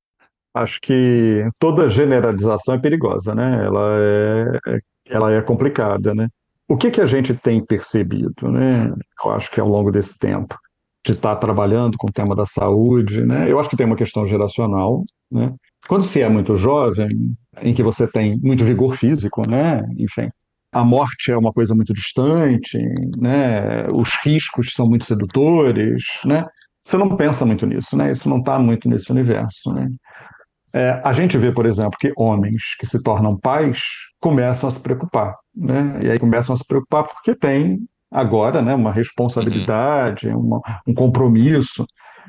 Acho 0.53 0.81
que 0.81 1.47
toda 1.61 1.89
generalização 1.89 2.75
é 2.75 2.79
perigosa, 2.79 3.33
né? 3.37 3.65
Ela 3.65 3.99
é, 4.01 4.79
ela 5.07 5.33
é 5.33 5.41
complicada, 5.41 6.13
né? 6.13 6.29
O 6.69 6.77
que 6.77 6.91
que 6.91 7.01
a 7.01 7.07
gente 7.07 7.35
tem 7.35 7.65
percebido, 7.65 8.51
né? 8.51 8.93
Eu 9.25 9.31
acho 9.31 9.49
que 9.51 9.61
ao 9.61 9.69
longo 9.69 9.93
desse 9.93 10.19
tempo 10.19 10.59
de 11.05 11.13
estar 11.13 11.37
trabalhando 11.37 11.97
com 11.99 12.09
o 12.09 12.13
tema 12.13 12.35
da 12.35 12.47
saúde, 12.47 13.25
né? 13.25 13.51
Eu 13.51 13.59
acho 13.59 13.69
que 13.69 13.77
tem 13.77 13.87
uma 13.87 13.97
questão 13.97 14.27
geracional, 14.27 15.05
né? 15.31 15.53
Quando 15.89 16.05
você 16.05 16.21
é 16.21 16.29
muito 16.29 16.55
jovem, 16.55 17.35
em 17.61 17.75
que 17.75 17.83
você 17.83 18.07
tem 18.07 18.39
muito 18.39 18.65
vigor 18.65 18.97
físico, 18.97 19.49
né? 19.49 19.85
Enfim, 19.99 20.31
a 20.73 20.85
morte 20.85 21.33
é 21.33 21.37
uma 21.37 21.53
coisa 21.53 21.75
muito 21.75 21.93
distante, 21.93 22.79
né? 23.17 23.89
Os 23.91 24.11
riscos 24.25 24.73
são 24.75 24.89
muito 24.89 25.05
sedutores, 25.05 26.05
né? 26.25 26.47
Você 26.85 26.97
não 26.97 27.17
pensa 27.17 27.45
muito 27.45 27.67
nisso, 27.67 27.97
né? 27.97 28.11
Isso 28.11 28.29
não 28.29 28.39
está 28.39 28.59
muito 28.59 28.89
nesse 28.89 29.11
universo, 29.11 29.73
né? 29.73 29.89
É, 30.75 31.01
a 31.05 31.13
gente 31.13 31.37
vê, 31.37 31.53
por 31.53 31.67
exemplo, 31.67 31.99
que 32.01 32.13
homens 32.17 32.75
que 32.79 32.87
se 32.87 33.03
tornam 33.03 33.39
pais 33.39 33.83
começam 34.19 34.69
a 34.69 34.73
se 34.73 34.81
preocupar, 34.81 35.37
né? 35.55 36.01
E 36.03 36.11
aí 36.11 36.19
começam 36.19 36.55
a 36.55 36.57
se 36.57 36.65
preocupar 36.65 37.05
porque 37.05 37.35
tem 37.35 37.81
agora, 38.13 38.61
né, 38.61 38.75
uma 38.75 38.93
responsabilidade, 38.93 40.29
uhum. 40.29 40.39
uma, 40.39 40.61
um 40.87 40.95
compromisso, 40.95 41.87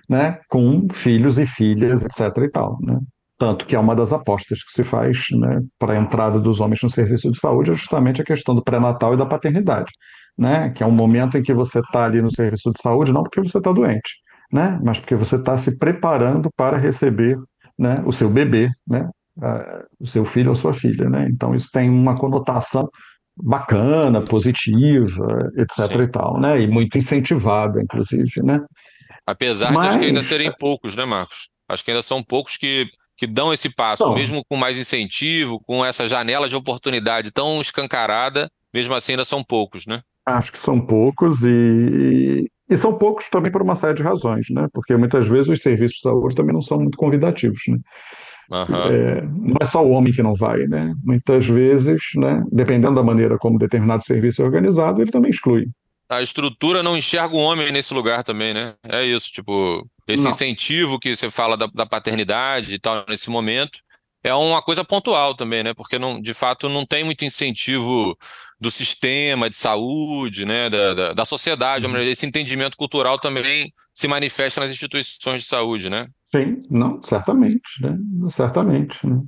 né, 0.10 0.39
com 0.50 0.88
filhos 0.91 1.38
e 1.38 1.46
filhas, 1.46 2.04
etc. 2.04 2.38
e 2.43 2.50
tal, 2.50 2.78
né? 2.82 3.00
Tanto 3.38 3.65
que 3.65 3.76
é 3.76 3.80
uma 3.80 3.96
das 3.96 4.13
apostas 4.13 4.63
que 4.63 4.72
se 4.72 4.84
faz 4.84 5.26
né, 5.32 5.62
para 5.78 5.93
a 5.93 5.98
entrada 5.98 6.39
dos 6.39 6.62
homens 6.62 6.82
no 6.82 6.89
serviço 6.89 7.30
de 7.32 7.38
saúde 7.38 7.72
é 7.72 7.76
justamente 7.76 8.22
a 8.22 8.26
questão 8.26 8.56
do 8.56 8.63
pré-natal 8.63 9.13
e 9.13 9.17
da 9.17 9.26
paternidade, 9.26 9.91
né? 10.38 10.69
Que 10.69 10.84
é 10.84 10.86
um 10.86 10.91
momento 10.91 11.38
em 11.38 11.43
que 11.43 11.54
você 11.54 11.80
está 11.80 12.06
ali 12.06 12.22
no 12.22 12.34
serviço 12.34 12.72
de 12.72 12.82
saúde 12.82 13.12
não 13.12 13.24
porque 13.24 13.41
você 13.41 13.58
está 13.58 13.72
doente, 13.72 14.13
né? 14.52 14.80
Mas 14.84 15.00
porque 15.00 15.15
você 15.15 15.36
está 15.36 15.58
se 15.58 15.78
preparando 15.78 16.50
para 16.56 16.78
receber 16.78 17.38
né, 17.78 18.04
o 18.06 18.12
seu 18.12 18.30
bebê, 18.30 18.69
né, 18.88 19.10
o 20.00 20.08
seu 20.08 20.26
filho 20.26 20.50
ou 20.50 20.56
sua 20.56 20.74
filha. 20.74 21.10
Né? 21.10 21.28
Então, 21.30 21.56
isso 21.56 21.69
tem 21.72 21.89
uma 21.89 22.15
conotação 22.15 22.88
bacana, 23.36 24.22
positiva, 24.22 25.52
etc. 25.58 25.88
Sim. 25.88 26.02
e 26.02 26.08
tal, 26.08 26.39
né? 26.39 26.62
E 26.62 26.67
muito 26.67 26.98
incentivada, 26.98 27.82
inclusive, 27.82 28.43
né? 28.43 28.62
Apesar 29.26 29.72
Mas... 29.72 29.98
de 29.98 30.06
ainda 30.06 30.24
serem 30.24 30.52
poucos, 30.58 30.96
né, 30.96 31.06
Marcos? 31.06 31.50
Acho 31.67 31.84
que 31.84 31.91
ainda 31.91 32.04
são 32.04 32.22
poucos 32.22 32.58
que, 32.58 32.88
que 33.17 33.26
dão 33.26 33.54
esse 33.54 33.69
passo, 33.69 34.04
então, 34.04 34.15
mesmo 34.15 34.43
com 34.48 34.58
mais 34.58 34.78
incentivo, 34.78 35.60
com 35.65 35.84
essa 35.84 36.08
janela 36.08 36.50
de 36.50 36.56
oportunidade 36.56 37.32
tão 37.32 37.62
escancarada, 37.62 38.50
mesmo 38.74 38.93
assim 38.93 39.13
ainda 39.13 39.26
são 39.26 39.43
poucos, 39.43 39.86
né? 39.86 40.02
Acho 40.26 40.52
que 40.52 40.60
são 40.60 40.80
poucos 40.80 41.43
e, 41.43 42.50
e 42.69 42.78
são 42.78 42.98
poucos 42.98 43.30
também 43.30 43.52
por 43.52 43.62
uma 43.62 43.76
série 43.76 43.93
de 43.93 44.04
razões, 44.04 44.48
né? 44.50 44.67
Porque 44.74 44.96
muitas 44.96 45.28
vezes 45.28 45.50
os 45.50 45.62
serviços 45.62 45.98
de 45.98 46.02
saúde 46.02 46.36
também 46.36 46.54
não 46.54 46.62
são 46.62 46.80
muito 46.80 46.98
convidativos, 46.98 47.62
né? 47.67 47.78
Uhum. 48.54 48.86
É, 48.86 49.22
não 49.22 49.58
é 49.60 49.66
só 49.66 49.84
o 49.84 49.89
homem 49.89 50.13
que 50.13 50.22
não 50.22 50.36
vai, 50.36 50.68
né? 50.68 50.94
Muitas 51.04 51.46
vezes, 51.48 52.02
né, 52.16 52.44
dependendo 52.52 52.94
da 52.94 53.04
maneira 53.04 53.38
como 53.39 53.58
determinado 53.58 54.04
serviço 54.04 54.44
é 54.44 54.46
organizado, 54.46 55.02
ele 55.02 55.12
também 55.12 55.32
exclui. 55.32 55.68
A 56.08 56.22
estrutura 56.22 56.84
não 56.84 56.96
enxerga 56.96 57.36
o 57.36 57.39
homem 57.39 57.72
nesse 57.72 57.94
lugar 57.94 58.24
também, 58.24 58.54
né? 58.54 58.76
É 58.84 59.04
isso, 59.04 59.32
tipo, 59.32 59.88
esse 60.08 60.24
não. 60.24 60.32
incentivo 60.32 61.00
que 61.00 61.16
você 61.16 61.32
fala 61.32 61.58
da, 61.58 61.66
da 61.66 61.86
paternidade 61.86 62.76
e 62.76 62.80
tal 62.80 63.04
nesse 63.10 63.32
momento, 63.32 63.80
é 64.24 64.34
uma 64.34 64.62
coisa 64.62 64.86
pontual 64.86 65.34
também, 65.34 65.63
né? 65.63 65.74
Porque 65.74 65.98
não, 65.98 66.22
de 66.22 66.34
fato 66.34 66.70
não 66.70 66.86
tem 66.86 67.04
muito 67.04 67.26
incentivo 67.26 68.16
do 68.60 68.70
sistema 68.70 69.50
de 69.50 69.56
saúde, 69.56 70.46
né? 70.46 70.70
Da, 70.70 70.94
da, 70.94 71.13
da 71.13 71.26
sociedade. 71.26 71.88
Uhum. 71.88 71.98
Esse 71.98 72.26
entendimento 72.26 72.78
cultural 72.78 73.18
também 73.18 73.74
se 73.94 74.08
manifesta 74.08 74.62
nas 74.62 74.72
instituições 74.72 75.42
de 75.42 75.48
saúde, 75.48 75.89
né? 75.89 76.08
Sim, 76.34 76.63
não, 76.69 77.02
certamente, 77.04 77.62
né? 77.82 77.98
Certamente. 78.30 79.08
Né? 79.08 79.22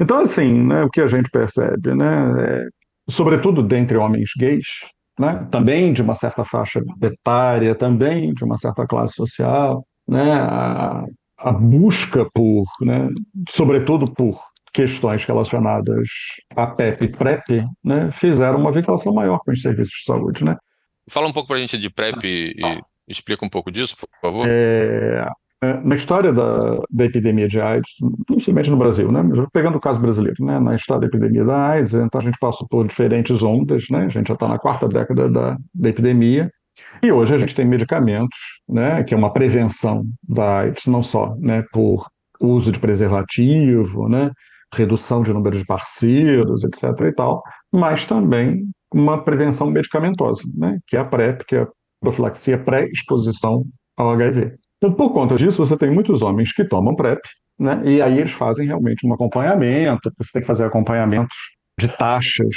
Então, 0.00 0.18
assim, 0.18 0.62
né, 0.66 0.82
o 0.82 0.90
que 0.90 1.00
a 1.00 1.06
gente 1.06 1.30
percebe, 1.30 1.94
né? 1.94 2.34
É, 2.38 2.68
sobretudo 3.08 3.62
dentre 3.62 3.96
homens 3.96 4.30
gays, 4.36 4.66
né? 5.18 5.46
Também 5.50 5.92
de 5.92 6.02
uma 6.02 6.14
certa 6.14 6.44
faixa 6.44 6.82
etária, 7.02 7.74
também 7.74 8.34
de 8.34 8.44
uma 8.44 8.58
certa 8.58 8.86
classe 8.86 9.14
social, 9.14 9.84
né? 10.06 10.32
A, 10.32 11.04
a 11.40 11.52
busca 11.52 12.28
por, 12.32 12.66
né, 12.82 13.08
sobretudo 13.48 14.12
por 14.12 14.40
questões 14.72 15.24
relacionadas 15.24 16.08
à 16.54 16.66
PEP 16.66 17.04
e 17.04 17.08
PrEP, 17.08 17.64
né, 17.82 18.10
fizeram 18.12 18.58
uma 18.58 18.70
vinculação 18.70 19.12
maior 19.12 19.38
com 19.38 19.50
os 19.50 19.62
serviços 19.62 19.94
de 19.94 20.04
saúde. 20.04 20.44
Né? 20.44 20.56
Fala 21.08 21.26
um 21.26 21.32
pouco 21.32 21.48
para 21.48 21.56
a 21.56 21.60
gente 21.60 21.76
de 21.78 21.90
PrEP 21.90 22.24
e, 22.24 22.54
e, 22.56 22.80
explica 23.08 23.44
um 23.44 23.48
pouco 23.48 23.70
disso, 23.70 23.96
por 23.96 24.08
favor. 24.20 24.46
É, 24.48 25.24
é, 25.24 25.28
na 25.84 25.94
história 25.94 26.32
da, 26.32 26.78
da 26.90 27.04
epidemia 27.04 27.46
de 27.46 27.60
AIDS, 27.60 27.90
principalmente 28.26 28.70
no 28.70 28.78
Brasil, 28.78 29.12
né, 29.12 29.22
pegando 29.52 29.76
o 29.76 29.80
caso 29.80 30.00
brasileiro, 30.00 30.42
né, 30.44 30.58
na 30.58 30.74
história 30.74 31.02
da 31.02 31.06
epidemia 31.06 31.44
da 31.44 31.68
AIDS, 31.68 31.92
então 31.92 32.20
a 32.20 32.24
gente 32.24 32.38
passou 32.38 32.66
por 32.66 32.86
diferentes 32.86 33.42
ondas, 33.42 33.84
né, 33.90 34.06
a 34.06 34.08
gente 34.08 34.28
já 34.28 34.34
está 34.34 34.48
na 34.48 34.58
quarta 34.58 34.88
década 34.88 35.28
da, 35.28 35.58
da 35.74 35.88
epidemia, 35.88 36.50
e 37.02 37.12
hoje 37.12 37.34
a 37.34 37.38
gente 37.38 37.54
tem 37.54 37.66
medicamentos, 37.66 38.38
né, 38.66 39.04
que 39.04 39.12
é 39.12 39.16
uma 39.16 39.32
prevenção 39.32 40.04
da 40.26 40.60
AIDS, 40.60 40.86
não 40.86 41.02
só 41.02 41.36
né, 41.38 41.62
por 41.72 42.06
uso 42.40 42.72
de 42.72 42.80
preservativo, 42.80 44.08
né, 44.08 44.30
redução 44.74 45.22
de 45.22 45.32
número 45.32 45.58
de 45.58 45.66
parceiros, 45.66 46.64
etc. 46.64 46.84
e 47.02 47.12
tal, 47.12 47.42
mas 47.70 48.06
também 48.06 48.64
uma 48.94 49.22
prevenção 49.22 49.70
medicamentosa, 49.70 50.42
né, 50.54 50.78
que 50.86 50.96
é 50.96 51.00
a 51.00 51.04
PrEP, 51.04 51.44
que 51.44 51.56
é 51.56 51.62
a 51.62 51.68
profilaxia 52.00 52.56
pré-exposição 52.56 53.64
ao 53.96 54.10
HIV. 54.10 54.52
Então, 54.82 54.94
por 54.94 55.12
conta 55.12 55.36
disso, 55.36 55.58
você 55.58 55.76
tem 55.76 55.90
muitos 55.90 56.22
homens 56.22 56.54
que 56.54 56.64
tomam 56.64 56.96
PrEP, 56.96 57.20
né, 57.58 57.82
e 57.84 58.00
aí 58.00 58.18
eles 58.18 58.32
fazem 58.32 58.66
realmente 58.66 59.06
um 59.06 59.12
acompanhamento, 59.12 60.10
você 60.16 60.30
tem 60.32 60.40
que 60.40 60.46
fazer 60.46 60.64
acompanhamentos 60.64 61.36
de 61.78 61.86
taxas 61.86 62.56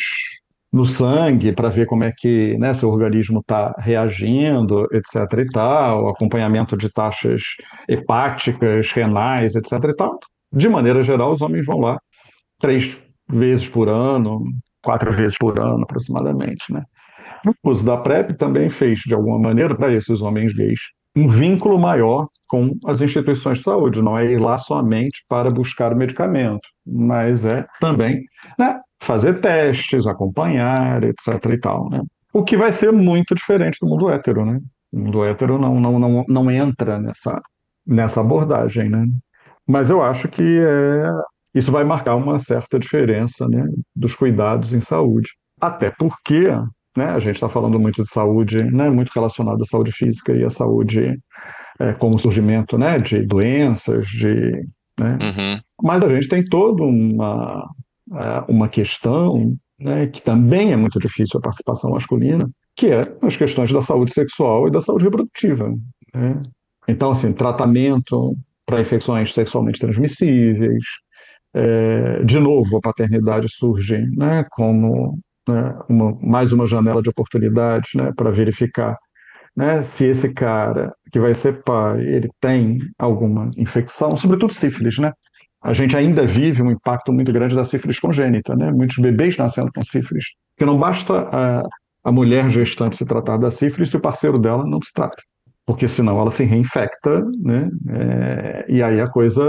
no 0.71 0.85
sangue 0.85 1.51
para 1.51 1.67
ver 1.67 1.85
como 1.85 2.05
é 2.05 2.13
que 2.17 2.57
né, 2.57 2.73
seu 2.73 2.89
organismo 2.89 3.41
está 3.41 3.75
reagindo, 3.77 4.87
etc. 4.93 5.39
e 5.39 5.47
tal, 5.49 6.07
acompanhamento 6.07 6.77
de 6.77 6.89
taxas 6.89 7.41
hepáticas, 7.89 8.89
renais, 8.93 9.55
etc. 9.55 9.73
e 9.89 9.95
tal. 9.95 10.17
de 10.51 10.69
maneira 10.69 11.03
geral, 11.03 11.33
os 11.33 11.41
homens 11.41 11.65
vão 11.65 11.79
lá 11.79 11.99
três 12.59 12.97
vezes 13.29 13.67
por 13.67 13.89
ano, 13.89 14.41
quatro 14.81 15.11
vezes 15.13 15.37
por 15.37 15.59
ano, 15.59 15.83
aproximadamente, 15.83 16.71
né? 16.71 16.83
O 17.45 17.69
uso 17.69 17.85
da 17.85 17.97
PrEP 17.97 18.33
também 18.37 18.69
fez, 18.69 18.99
de 18.99 19.13
alguma 19.13 19.37
maneira, 19.37 19.75
para 19.75 19.91
esses 19.93 20.21
homens 20.21 20.53
gays, 20.53 20.79
um 21.15 21.27
vínculo 21.27 21.79
maior 21.79 22.27
com 22.47 22.77
as 22.85 23.01
instituições 23.01 23.59
de 23.59 23.63
saúde. 23.63 24.01
Não 24.01 24.17
é 24.17 24.25
ir 24.25 24.39
lá 24.39 24.57
somente 24.57 25.23
para 25.27 25.49
buscar 25.49 25.93
o 25.93 25.95
medicamento, 25.95 26.67
mas 26.85 27.45
é 27.45 27.65
também 27.79 28.23
né, 28.57 28.79
fazer 28.99 29.41
testes, 29.41 30.07
acompanhar, 30.07 31.03
etc. 31.03 31.27
e 31.51 31.59
tal. 31.59 31.89
Né? 31.89 32.01
O 32.31 32.43
que 32.43 32.57
vai 32.57 32.71
ser 32.71 32.91
muito 32.91 33.35
diferente 33.35 33.77
do 33.81 33.87
mundo 33.87 34.09
hétero. 34.09 34.45
Né? 34.45 34.59
O 34.91 34.99
mundo 34.99 35.23
hétero 35.23 35.57
não, 35.59 35.79
não, 35.79 35.99
não, 35.99 36.25
não 36.27 36.51
entra 36.51 36.99
nessa, 36.99 37.41
nessa 37.85 38.21
abordagem. 38.21 38.89
Né? 38.89 39.07
Mas 39.67 39.89
eu 39.89 40.01
acho 40.01 40.27
que 40.27 40.59
é, 40.59 41.09
isso 41.53 41.71
vai 41.71 41.83
marcar 41.83 42.15
uma 42.15 42.39
certa 42.39 42.79
diferença 42.79 43.47
né, 43.47 43.65
dos 43.95 44.15
cuidados 44.15 44.73
em 44.73 44.81
saúde. 44.81 45.29
Até 45.61 45.91
porque 45.91 46.49
né? 46.95 47.05
A 47.05 47.19
gente 47.19 47.35
está 47.35 47.49
falando 47.49 47.79
muito 47.79 48.03
de 48.03 48.09
saúde, 48.09 48.63
né? 48.63 48.89
muito 48.89 49.11
relacionado 49.13 49.61
à 49.61 49.65
saúde 49.65 49.91
física 49.91 50.33
e 50.33 50.43
à 50.43 50.49
saúde 50.49 51.19
é, 51.79 51.93
como 51.93 52.19
surgimento 52.19 52.77
né? 52.77 52.99
de 52.99 53.25
doenças, 53.25 54.07
de, 54.07 54.51
né? 54.99 55.17
Uhum. 55.21 55.59
mas 55.81 56.03
a 56.03 56.09
gente 56.09 56.27
tem 56.27 56.43
toda 56.43 56.83
uma, 56.83 57.67
é, 58.13 58.43
uma 58.47 58.69
questão 58.69 59.55
né? 59.79 60.07
que 60.07 60.21
também 60.21 60.71
é 60.71 60.75
muito 60.75 60.99
difícil 60.99 61.39
a 61.39 61.43
participação 61.43 61.91
masculina, 61.91 62.49
que 62.75 62.87
é 62.87 63.01
as 63.21 63.35
questões 63.35 63.71
da 63.71 63.81
saúde 63.81 64.13
sexual 64.13 64.67
e 64.67 64.71
da 64.71 64.81
saúde 64.81 65.05
reprodutiva. 65.05 65.73
Né? 66.13 66.41
Então, 66.87 67.11
assim, 67.11 67.33
tratamento 67.33 68.35
para 68.65 68.81
infecções 68.81 69.33
sexualmente 69.33 69.79
transmissíveis, 69.79 70.83
é, 71.55 72.23
de 72.23 72.39
novo, 72.39 72.77
a 72.77 72.81
paternidade 72.81 73.47
surge 73.49 73.99
né, 74.15 74.45
como 74.51 75.19
né, 75.47 75.77
uma, 75.89 76.17
mais 76.21 76.53
uma 76.53 76.67
janela 76.67 77.01
de 77.01 77.09
oportunidade 77.09 77.89
né, 77.95 78.11
para 78.15 78.31
verificar 78.31 78.97
né, 79.55 79.81
se 79.83 80.05
esse 80.05 80.33
cara 80.33 80.93
que 81.11 81.19
vai 81.19 81.33
ser 81.35 81.63
pai 81.63 82.01
ele 82.01 82.29
tem 82.41 82.79
alguma 82.97 83.51
infecção, 83.55 84.17
sobretudo 84.17 84.53
sífilis, 84.53 84.97
né? 84.97 85.11
A 85.61 85.71
gente 85.71 85.95
ainda 85.95 86.25
vive 86.25 86.61
um 86.61 86.71
impacto 86.71 87.13
muito 87.13 87.31
grande 87.31 87.55
da 87.55 87.63
sífilis 87.63 87.99
congênita, 87.99 88.55
né? 88.55 88.71
Muitos 88.71 88.97
bebês 88.97 89.37
nascendo 89.37 89.71
com 89.73 89.83
sífilis, 89.83 90.25
porque 90.53 90.65
não 90.65 90.77
basta 90.77 91.29
a, 91.31 91.63
a 92.03 92.11
mulher 92.11 92.49
gestante 92.49 92.97
se 92.97 93.05
tratar 93.05 93.37
da 93.37 93.49
sífilis 93.49 93.89
se 93.89 93.97
o 93.97 94.01
parceiro 94.01 94.39
dela 94.39 94.65
não 94.65 94.81
se 94.81 94.91
trata, 94.91 95.21
porque 95.65 95.87
senão 95.87 96.19
ela 96.19 96.31
se 96.31 96.43
reinfecta, 96.43 97.23
né? 97.41 97.69
É, 97.89 98.65
e 98.67 98.83
aí 98.83 98.99
a 98.99 99.07
coisa 99.07 99.43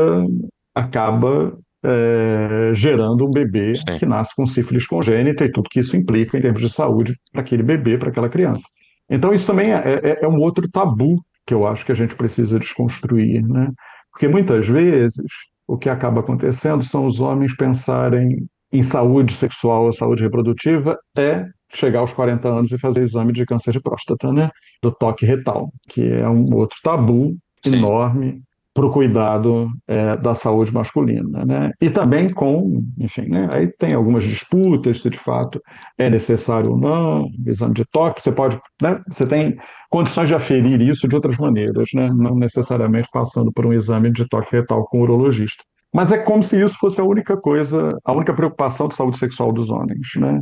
acaba 0.74 1.56
é, 1.84 2.74
gerando 2.74 3.26
um 3.26 3.30
bebê 3.30 3.74
Sim. 3.74 3.98
que 3.98 4.06
nasce 4.06 4.34
com 4.34 4.46
sífilis 4.46 4.86
congênita 4.86 5.44
e 5.44 5.52
tudo 5.52 5.68
que 5.68 5.80
isso 5.80 5.96
implica 5.96 6.38
em 6.38 6.40
termos 6.40 6.60
de 6.60 6.70
saúde 6.70 7.14
para 7.30 7.42
aquele 7.42 7.62
bebê, 7.62 7.98
para 7.98 8.08
aquela 8.08 8.28
criança. 8.28 8.64
Então, 9.08 9.34
isso 9.34 9.46
também 9.46 9.72
é, 9.72 10.00
é, 10.02 10.24
é, 10.24 10.28
um 10.28 10.40
outro 10.40 10.68
tabu 10.68 11.22
que 11.46 11.52
eu 11.52 11.66
acho 11.66 11.84
que 11.84 11.92
a 11.92 11.94
gente 11.94 12.16
precisa 12.16 12.58
desconstruir, 12.58 13.46
né? 13.46 13.70
Porque 14.10 14.26
muitas 14.26 14.66
vezes 14.66 15.26
o 15.68 15.76
que 15.76 15.90
acaba 15.90 16.20
acontecendo 16.20 16.82
são 16.82 17.04
os 17.04 17.20
homens 17.20 17.54
pensarem 17.54 18.46
em 18.72 18.82
saúde 18.82 19.34
sexual 19.34 19.84
ou 19.84 19.92
saúde 19.92 20.22
reprodutiva 20.22 20.98
é 21.16 21.44
chegar 21.72 22.00
aos 22.00 22.12
40 22.12 22.48
anos 22.48 22.72
e 22.72 22.78
fazer 22.78 23.02
exame 23.02 23.32
de 23.32 23.44
câncer 23.44 23.72
de 23.72 23.80
próstata, 23.80 24.32
né? 24.32 24.50
Do 24.82 24.90
toque 24.90 25.26
retal, 25.26 25.70
que 25.90 26.02
é 26.02 26.28
um 26.28 26.54
outro 26.54 26.78
tabu 26.82 27.36
Sim. 27.62 27.76
enorme 27.76 28.42
para 28.74 28.86
o 28.86 28.90
cuidado 28.90 29.70
é, 29.86 30.16
da 30.16 30.34
saúde 30.34 30.74
masculina, 30.74 31.44
né? 31.44 31.70
E 31.80 31.88
também 31.88 32.28
com, 32.28 32.82
enfim, 32.98 33.28
né? 33.28 33.48
Aí 33.52 33.68
tem 33.78 33.94
algumas 33.94 34.24
disputas 34.24 35.00
se 35.00 35.08
de 35.08 35.18
fato 35.18 35.62
é 35.96 36.10
necessário 36.10 36.72
ou 36.72 36.76
não, 36.76 37.28
exame 37.46 37.72
de 37.72 37.84
toque, 37.92 38.20
você 38.20 38.32
pode, 38.32 38.58
né? 38.82 39.00
Você 39.08 39.26
tem 39.26 39.56
condições 39.88 40.28
de 40.28 40.34
aferir 40.34 40.82
isso 40.82 41.06
de 41.06 41.14
outras 41.14 41.38
maneiras, 41.38 41.88
né? 41.94 42.10
Não 42.12 42.34
necessariamente 42.34 43.08
passando 43.12 43.52
por 43.52 43.64
um 43.64 43.72
exame 43.72 44.10
de 44.10 44.28
toque 44.28 44.56
retal 44.56 44.84
com 44.86 44.98
o 44.98 45.02
urologista. 45.02 45.62
Mas 45.94 46.10
é 46.10 46.18
como 46.18 46.42
se 46.42 46.60
isso 46.60 46.76
fosse 46.76 47.00
a 47.00 47.04
única 47.04 47.36
coisa, 47.36 47.96
a 48.04 48.12
única 48.12 48.34
preocupação 48.34 48.88
de 48.88 48.96
saúde 48.96 49.16
sexual 49.16 49.52
dos 49.52 49.70
homens, 49.70 50.08
né? 50.16 50.40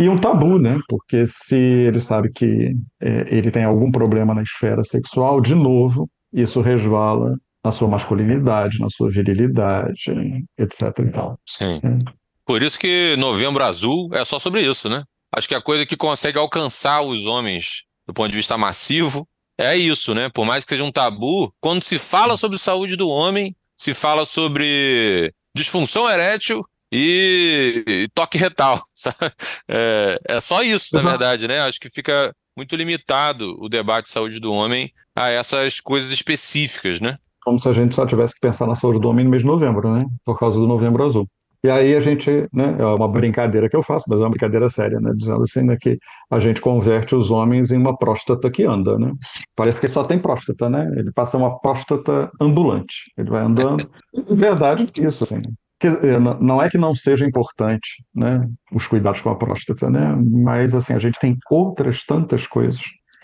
E 0.00 0.08
um 0.08 0.16
tabu, 0.16 0.58
né? 0.58 0.78
Porque 0.88 1.26
se 1.26 1.54
ele 1.54 2.00
sabe 2.00 2.32
que 2.32 2.74
é, 3.02 3.26
ele 3.28 3.50
tem 3.50 3.64
algum 3.64 3.92
problema 3.92 4.32
na 4.32 4.40
esfera 4.40 4.82
sexual, 4.82 5.42
de 5.42 5.54
novo, 5.54 6.08
isso 6.32 6.62
resvala 6.62 7.36
na 7.64 7.72
sua 7.72 7.88
masculinidade, 7.88 8.78
na 8.78 8.90
sua 8.90 9.10
virilidade, 9.10 10.44
etc. 10.58 10.82
E 10.98 11.10
tal. 11.10 11.38
Sim. 11.46 11.80
É. 11.82 12.12
Por 12.44 12.62
isso 12.62 12.78
que 12.78 13.16
Novembro 13.16 13.64
Azul 13.64 14.10
é 14.12 14.24
só 14.24 14.38
sobre 14.38 14.60
isso, 14.60 14.88
né? 14.88 15.02
Acho 15.34 15.48
que 15.48 15.54
a 15.54 15.62
coisa 15.62 15.86
que 15.86 15.96
consegue 15.96 16.38
alcançar 16.38 17.00
os 17.00 17.24
homens 17.24 17.84
do 18.06 18.12
ponto 18.12 18.30
de 18.30 18.36
vista 18.36 18.58
massivo 18.58 19.26
é 19.58 19.76
isso, 19.76 20.14
né? 20.14 20.28
Por 20.28 20.44
mais 20.44 20.64
que 20.64 20.70
seja 20.70 20.84
um 20.84 20.92
tabu, 20.92 21.52
quando 21.60 21.82
se 21.82 21.98
fala 21.98 22.36
sobre 22.36 22.58
saúde 22.58 22.96
do 22.96 23.08
homem, 23.08 23.56
se 23.76 23.94
fala 23.94 24.24
sobre 24.26 25.32
disfunção 25.54 26.08
erétil 26.08 26.64
e, 26.92 27.82
e 27.86 28.08
toque 28.14 28.36
retal. 28.36 28.84
É, 29.66 30.18
é, 30.28 30.40
só 30.40 30.62
isso, 30.62 30.94
na 30.94 31.00
verdade, 31.00 31.48
né? 31.48 31.60
Acho 31.60 31.80
que 31.80 31.88
fica 31.88 32.34
muito 32.56 32.76
limitado 32.76 33.56
o 33.58 33.68
debate 33.68 34.06
de 34.06 34.12
saúde 34.12 34.38
do 34.38 34.52
homem 34.52 34.92
a 35.16 35.30
essas 35.30 35.80
coisas 35.80 36.10
específicas, 36.10 37.00
né? 37.00 37.18
Como 37.44 37.60
se 37.60 37.68
a 37.68 37.72
gente 37.72 37.94
só 37.94 38.06
tivesse 38.06 38.34
que 38.34 38.40
pensar 38.40 38.66
na 38.66 38.74
saúde 38.74 39.00
do 39.00 39.08
homem 39.08 39.24
no 39.24 39.30
mês 39.30 39.42
de 39.42 39.48
novembro, 39.48 39.92
né? 39.92 40.06
Por 40.24 40.38
causa 40.38 40.58
do 40.58 40.66
novembro 40.66 41.04
azul. 41.04 41.28
E 41.64 41.70
aí 41.70 41.96
a 41.96 42.00
gente, 42.00 42.46
né, 42.52 42.76
é 42.78 42.84
uma 42.84 43.08
brincadeira 43.08 43.70
que 43.70 43.76
eu 43.76 43.82
faço, 43.82 44.04
mas 44.06 44.18
é 44.18 44.22
uma 44.22 44.28
brincadeira 44.28 44.68
séria, 44.68 45.00
né, 45.00 45.12
dizendo 45.16 45.42
assim, 45.42 45.62
né, 45.62 45.78
que 45.80 45.98
a 46.30 46.38
gente 46.38 46.60
converte 46.60 47.14
os 47.14 47.30
homens 47.30 47.72
em 47.72 47.78
uma 47.78 47.96
próstata 47.96 48.50
que 48.50 48.64
anda, 48.64 48.98
né? 48.98 49.10
Parece 49.56 49.80
que 49.80 49.86
ele 49.86 49.92
só 49.94 50.04
tem 50.04 50.18
próstata, 50.18 50.68
né? 50.68 50.86
Ele 50.94 51.10
passa 51.10 51.38
uma 51.38 51.58
próstata 51.58 52.30
ambulante. 52.38 53.10
Ele 53.16 53.30
vai 53.30 53.42
andando. 53.42 53.88
verdade 54.30 54.84
isso, 55.00 55.24
assim. 55.24 55.40
Que, 55.80 55.86
é, 55.86 56.18
não 56.18 56.62
é 56.62 56.68
que 56.68 56.76
não 56.76 56.94
seja 56.94 57.26
importante, 57.26 58.04
né, 58.14 58.46
os 58.70 58.86
cuidados 58.86 59.22
com 59.22 59.30
a 59.30 59.36
próstata, 59.36 59.88
né? 59.88 60.14
Mas 60.18 60.74
assim, 60.74 60.92
a 60.92 60.98
gente 60.98 61.18
tem 61.18 61.38
outras 61.50 62.04
tantas 62.04 62.46
coisas 62.46 62.82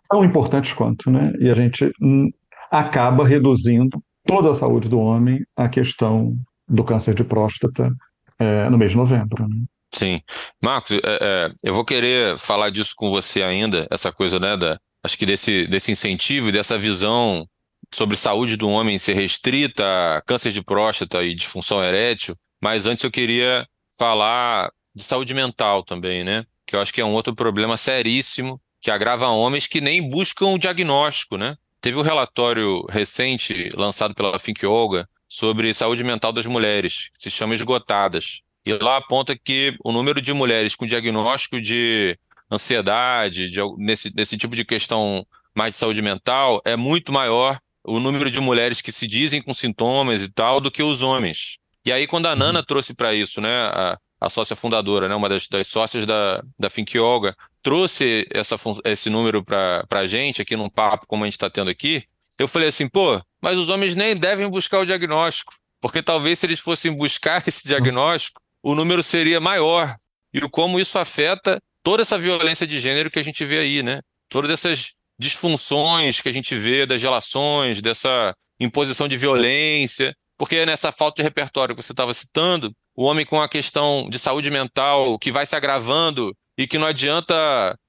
tão 0.08 0.24
importantes 0.24 0.72
quanto, 0.72 1.10
né? 1.10 1.30
E 1.38 1.50
a 1.50 1.54
gente 1.54 1.92
hum, 2.00 2.30
acaba 2.70 3.26
reduzindo 3.26 4.02
toda 4.30 4.50
a 4.50 4.54
saúde 4.54 4.88
do 4.88 5.00
homem 5.00 5.44
a 5.56 5.68
questão 5.68 6.36
do 6.68 6.84
câncer 6.84 7.14
de 7.14 7.24
próstata 7.24 7.90
é, 8.38 8.70
no 8.70 8.78
mês 8.78 8.92
de 8.92 8.96
novembro. 8.96 9.48
Né? 9.48 9.64
Sim. 9.92 10.20
Marcos, 10.62 10.92
é, 10.92 11.00
é, 11.04 11.52
eu 11.64 11.74
vou 11.74 11.84
querer 11.84 12.38
falar 12.38 12.70
disso 12.70 12.92
com 12.96 13.10
você 13.10 13.42
ainda, 13.42 13.88
essa 13.90 14.12
coisa, 14.12 14.38
né, 14.38 14.56
da, 14.56 14.78
acho 15.02 15.18
que 15.18 15.26
desse, 15.26 15.66
desse 15.66 15.90
incentivo 15.90 16.48
e 16.48 16.52
dessa 16.52 16.78
visão 16.78 17.44
sobre 17.92 18.16
saúde 18.16 18.56
do 18.56 18.68
homem 18.68 18.98
ser 18.98 19.14
restrita 19.14 19.82
a 19.84 20.22
câncer 20.22 20.52
de 20.52 20.62
próstata 20.62 21.24
e 21.24 21.34
disfunção 21.34 21.82
erétil, 21.82 22.36
mas 22.62 22.86
antes 22.86 23.02
eu 23.02 23.10
queria 23.10 23.66
falar 23.98 24.70
de 24.94 25.02
saúde 25.02 25.34
mental 25.34 25.82
também, 25.82 26.22
né? 26.22 26.44
Que 26.64 26.76
eu 26.76 26.80
acho 26.80 26.94
que 26.94 27.00
é 27.00 27.04
um 27.04 27.14
outro 27.14 27.34
problema 27.34 27.76
seríssimo 27.76 28.60
que 28.80 28.92
agrava 28.92 29.26
homens 29.26 29.66
que 29.66 29.80
nem 29.80 30.08
buscam 30.08 30.50
o 30.50 30.58
diagnóstico, 30.58 31.36
né? 31.36 31.56
Teve 31.80 31.98
um 31.98 32.02
relatório 32.02 32.84
recente 32.88 33.70
lançado 33.74 34.14
pela 34.14 34.38
Think 34.38 34.66
Yoga 34.66 35.08
sobre 35.28 35.72
saúde 35.72 36.04
mental 36.04 36.32
das 36.32 36.46
mulheres, 36.46 37.10
que 37.18 37.24
se 37.24 37.30
chama 37.30 37.54
Esgotadas. 37.54 38.42
E 38.66 38.72
lá 38.74 38.98
aponta 38.98 39.36
que 39.36 39.74
o 39.82 39.92
número 39.92 40.20
de 40.20 40.32
mulheres 40.32 40.76
com 40.76 40.86
diagnóstico 40.86 41.60
de 41.60 42.18
ansiedade, 42.50 43.48
de, 43.48 43.60
nesse, 43.78 44.12
nesse 44.14 44.36
tipo 44.36 44.54
de 44.54 44.64
questão 44.64 45.26
mais 45.54 45.72
de 45.72 45.78
saúde 45.78 46.02
mental, 46.02 46.60
é 46.64 46.76
muito 46.76 47.12
maior 47.12 47.58
o 47.82 47.98
número 47.98 48.30
de 48.30 48.40
mulheres 48.40 48.82
que 48.82 48.92
se 48.92 49.06
dizem 49.06 49.40
com 49.40 49.54
sintomas 49.54 50.20
e 50.20 50.28
tal 50.28 50.60
do 50.60 50.70
que 50.70 50.82
os 50.82 51.00
homens. 51.00 51.56
E 51.84 51.92
aí, 51.92 52.06
quando 52.06 52.26
a 52.26 52.36
Nana 52.36 52.58
uhum. 52.58 52.64
trouxe 52.64 52.94
para 52.94 53.14
isso, 53.14 53.40
né, 53.40 53.62
a, 53.68 53.98
a 54.20 54.28
sócia 54.28 54.54
fundadora, 54.54 55.08
né, 55.08 55.14
uma 55.14 55.28
das, 55.28 55.48
das 55.48 55.66
sócias 55.66 56.04
da, 56.04 56.42
da 56.58 56.68
Think 56.68 56.98
Yoga, 56.98 57.34
trouxe 57.62 58.26
essa, 58.30 58.56
esse 58.84 59.10
número 59.10 59.44
para 59.44 59.84
a 59.90 60.06
gente 60.06 60.42
aqui 60.42 60.56
num 60.56 60.68
papo 60.68 61.06
como 61.06 61.24
a 61.24 61.26
gente 61.26 61.34
está 61.34 61.50
tendo 61.50 61.70
aqui, 61.70 62.04
eu 62.38 62.48
falei 62.48 62.68
assim, 62.68 62.88
pô, 62.88 63.20
mas 63.40 63.56
os 63.56 63.68
homens 63.68 63.94
nem 63.94 64.16
devem 64.16 64.48
buscar 64.48 64.78
o 64.78 64.86
diagnóstico, 64.86 65.52
porque 65.80 66.02
talvez 66.02 66.38
se 66.38 66.46
eles 66.46 66.60
fossem 66.60 66.92
buscar 66.92 67.42
esse 67.48 67.66
diagnóstico, 67.66 68.40
o 68.62 68.74
número 68.74 69.02
seria 69.02 69.40
maior. 69.40 69.94
E 70.32 70.40
como 70.48 70.78
isso 70.78 70.98
afeta 70.98 71.60
toda 71.82 72.02
essa 72.02 72.18
violência 72.18 72.66
de 72.66 72.78
gênero 72.78 73.10
que 73.10 73.18
a 73.18 73.22
gente 73.22 73.44
vê 73.44 73.58
aí, 73.58 73.82
né? 73.82 74.00
Todas 74.28 74.50
essas 74.50 74.92
disfunções 75.18 76.20
que 76.20 76.28
a 76.28 76.32
gente 76.32 76.54
vê 76.56 76.86
das 76.86 77.02
relações, 77.02 77.82
dessa 77.82 78.34
imposição 78.58 79.08
de 79.08 79.16
violência, 79.16 80.14
porque 80.38 80.64
nessa 80.64 80.92
falta 80.92 81.16
de 81.16 81.22
repertório 81.22 81.74
que 81.74 81.82
você 81.82 81.92
estava 81.92 82.14
citando, 82.14 82.72
o 82.96 83.04
homem 83.04 83.26
com 83.26 83.40
a 83.40 83.48
questão 83.48 84.08
de 84.08 84.18
saúde 84.18 84.50
mental 84.50 85.18
que 85.18 85.30
vai 85.30 85.44
se 85.44 85.54
agravando 85.54 86.34
e 86.60 86.66
que 86.66 86.76
não 86.76 86.86
adianta 86.86 87.34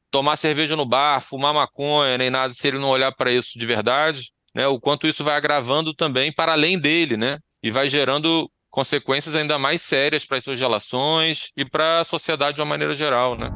tomar 0.09 0.37
cerveja 0.37 0.77
no 0.77 0.85
bar, 0.85 1.19
fumar 1.19 1.53
maconha, 1.53 2.17
nem 2.17 2.29
nada, 2.29 2.53
se 2.53 2.65
ele 2.65 2.79
não 2.79 2.87
olhar 2.87 3.11
para 3.11 3.29
isso 3.29 3.59
de 3.59 3.65
verdade, 3.65 4.31
né? 4.55 4.65
O 4.65 4.79
quanto 4.79 5.05
isso 5.05 5.25
vai 5.25 5.35
agravando 5.35 5.93
também 5.93 6.31
para 6.31 6.53
além 6.53 6.79
dele, 6.79 7.17
né? 7.17 7.37
E 7.61 7.69
vai 7.69 7.89
gerando 7.89 8.49
consequências 8.69 9.35
ainda 9.35 9.59
mais 9.59 9.81
sérias 9.81 10.23
para 10.23 10.37
as 10.37 10.45
suas 10.45 10.57
relações 10.57 11.49
e 11.57 11.65
para 11.65 11.99
a 11.99 12.05
sociedade 12.05 12.55
de 12.55 12.61
uma 12.61 12.69
maneira 12.69 12.93
geral, 12.93 13.37
né? 13.37 13.51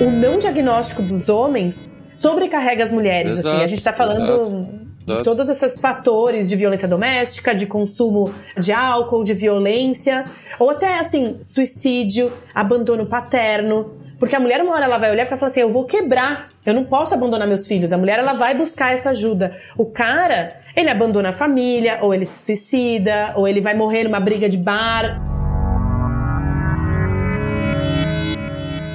O 0.00 0.12
não 0.12 0.38
diagnóstico 0.38 1.02
dos 1.02 1.28
homens 1.28 1.76
sobrecarrega 2.14 2.84
as 2.84 2.92
mulheres. 2.92 3.38
Exato, 3.38 3.48
assim. 3.48 3.64
A 3.64 3.66
gente 3.66 3.78
está 3.78 3.92
falando 3.92 4.60
exato, 4.60 4.91
de 5.06 5.22
todos 5.22 5.48
esses 5.48 5.80
fatores 5.80 6.48
de 6.48 6.56
violência 6.56 6.86
doméstica, 6.86 7.54
de 7.54 7.66
consumo 7.66 8.32
de 8.58 8.72
álcool, 8.72 9.24
de 9.24 9.34
violência, 9.34 10.24
ou 10.58 10.70
até 10.70 10.98
assim, 10.98 11.38
suicídio, 11.40 12.32
abandono 12.54 13.06
paterno. 13.06 14.00
Porque 14.18 14.36
a 14.36 14.40
mulher, 14.40 14.60
uma 14.60 14.74
hora, 14.74 14.84
ela 14.84 14.98
vai 14.98 15.10
olhar 15.10 15.24
e 15.24 15.26
falar 15.26 15.48
assim: 15.48 15.60
eu 15.60 15.70
vou 15.70 15.84
quebrar, 15.84 16.48
eu 16.64 16.72
não 16.72 16.84
posso 16.84 17.12
abandonar 17.12 17.48
meus 17.48 17.66
filhos. 17.66 17.92
A 17.92 17.98
mulher, 17.98 18.20
ela 18.20 18.34
vai 18.34 18.54
buscar 18.54 18.92
essa 18.92 19.10
ajuda. 19.10 19.56
O 19.76 19.86
cara, 19.86 20.52
ele 20.76 20.88
abandona 20.88 21.30
a 21.30 21.32
família, 21.32 21.98
ou 22.02 22.14
ele 22.14 22.24
se 22.24 22.44
suicida, 22.44 23.32
ou 23.34 23.48
ele 23.48 23.60
vai 23.60 23.74
morrer 23.74 24.04
numa 24.04 24.20
briga 24.20 24.48
de 24.48 24.56
bar. 24.56 25.20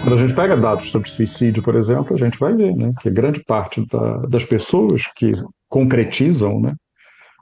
Quando 0.08 0.14
a 0.14 0.22
gente 0.22 0.34
pega 0.34 0.56
dados 0.56 0.90
sobre 0.90 1.10
suicídio, 1.10 1.62
por 1.62 1.76
exemplo, 1.76 2.16
a 2.16 2.18
gente 2.18 2.40
vai 2.40 2.54
ver 2.54 2.74
né, 2.74 2.94
que 3.02 3.10
grande 3.12 3.44
parte 3.44 3.86
da, 3.92 4.20
das 4.30 4.46
pessoas 4.46 5.02
que 5.14 5.34
concretizam 5.70 6.60
né, 6.60 6.74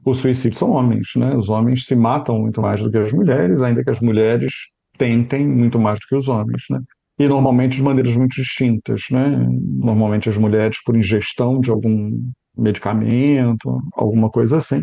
o 0.05 0.13
suicídio 0.13 0.57
são 0.57 0.69
homens. 0.71 1.07
Né? 1.17 1.35
Os 1.35 1.49
homens 1.49 1.85
se 1.85 1.95
matam 1.95 2.39
muito 2.39 2.61
mais 2.61 2.81
do 2.81 2.91
que 2.91 2.97
as 2.97 3.11
mulheres, 3.11 3.63
ainda 3.63 3.83
que 3.83 3.89
as 3.89 3.99
mulheres 3.99 4.53
tentem 4.97 5.45
muito 5.45 5.79
mais 5.79 5.99
do 5.99 6.05
que 6.07 6.15
os 6.15 6.29
homens. 6.29 6.63
Né? 6.69 6.79
E 7.17 7.27
normalmente 7.27 7.77
de 7.77 7.83
maneiras 7.83 8.15
muito 8.15 8.35
distintas. 8.35 9.05
Né? 9.09 9.47
Normalmente 9.49 10.29
as 10.29 10.37
mulheres 10.37 10.77
por 10.85 10.95
ingestão 10.95 11.59
de 11.59 11.71
algum 11.71 12.11
medicamento, 12.55 13.81
alguma 13.95 14.29
coisa 14.29 14.57
assim. 14.57 14.81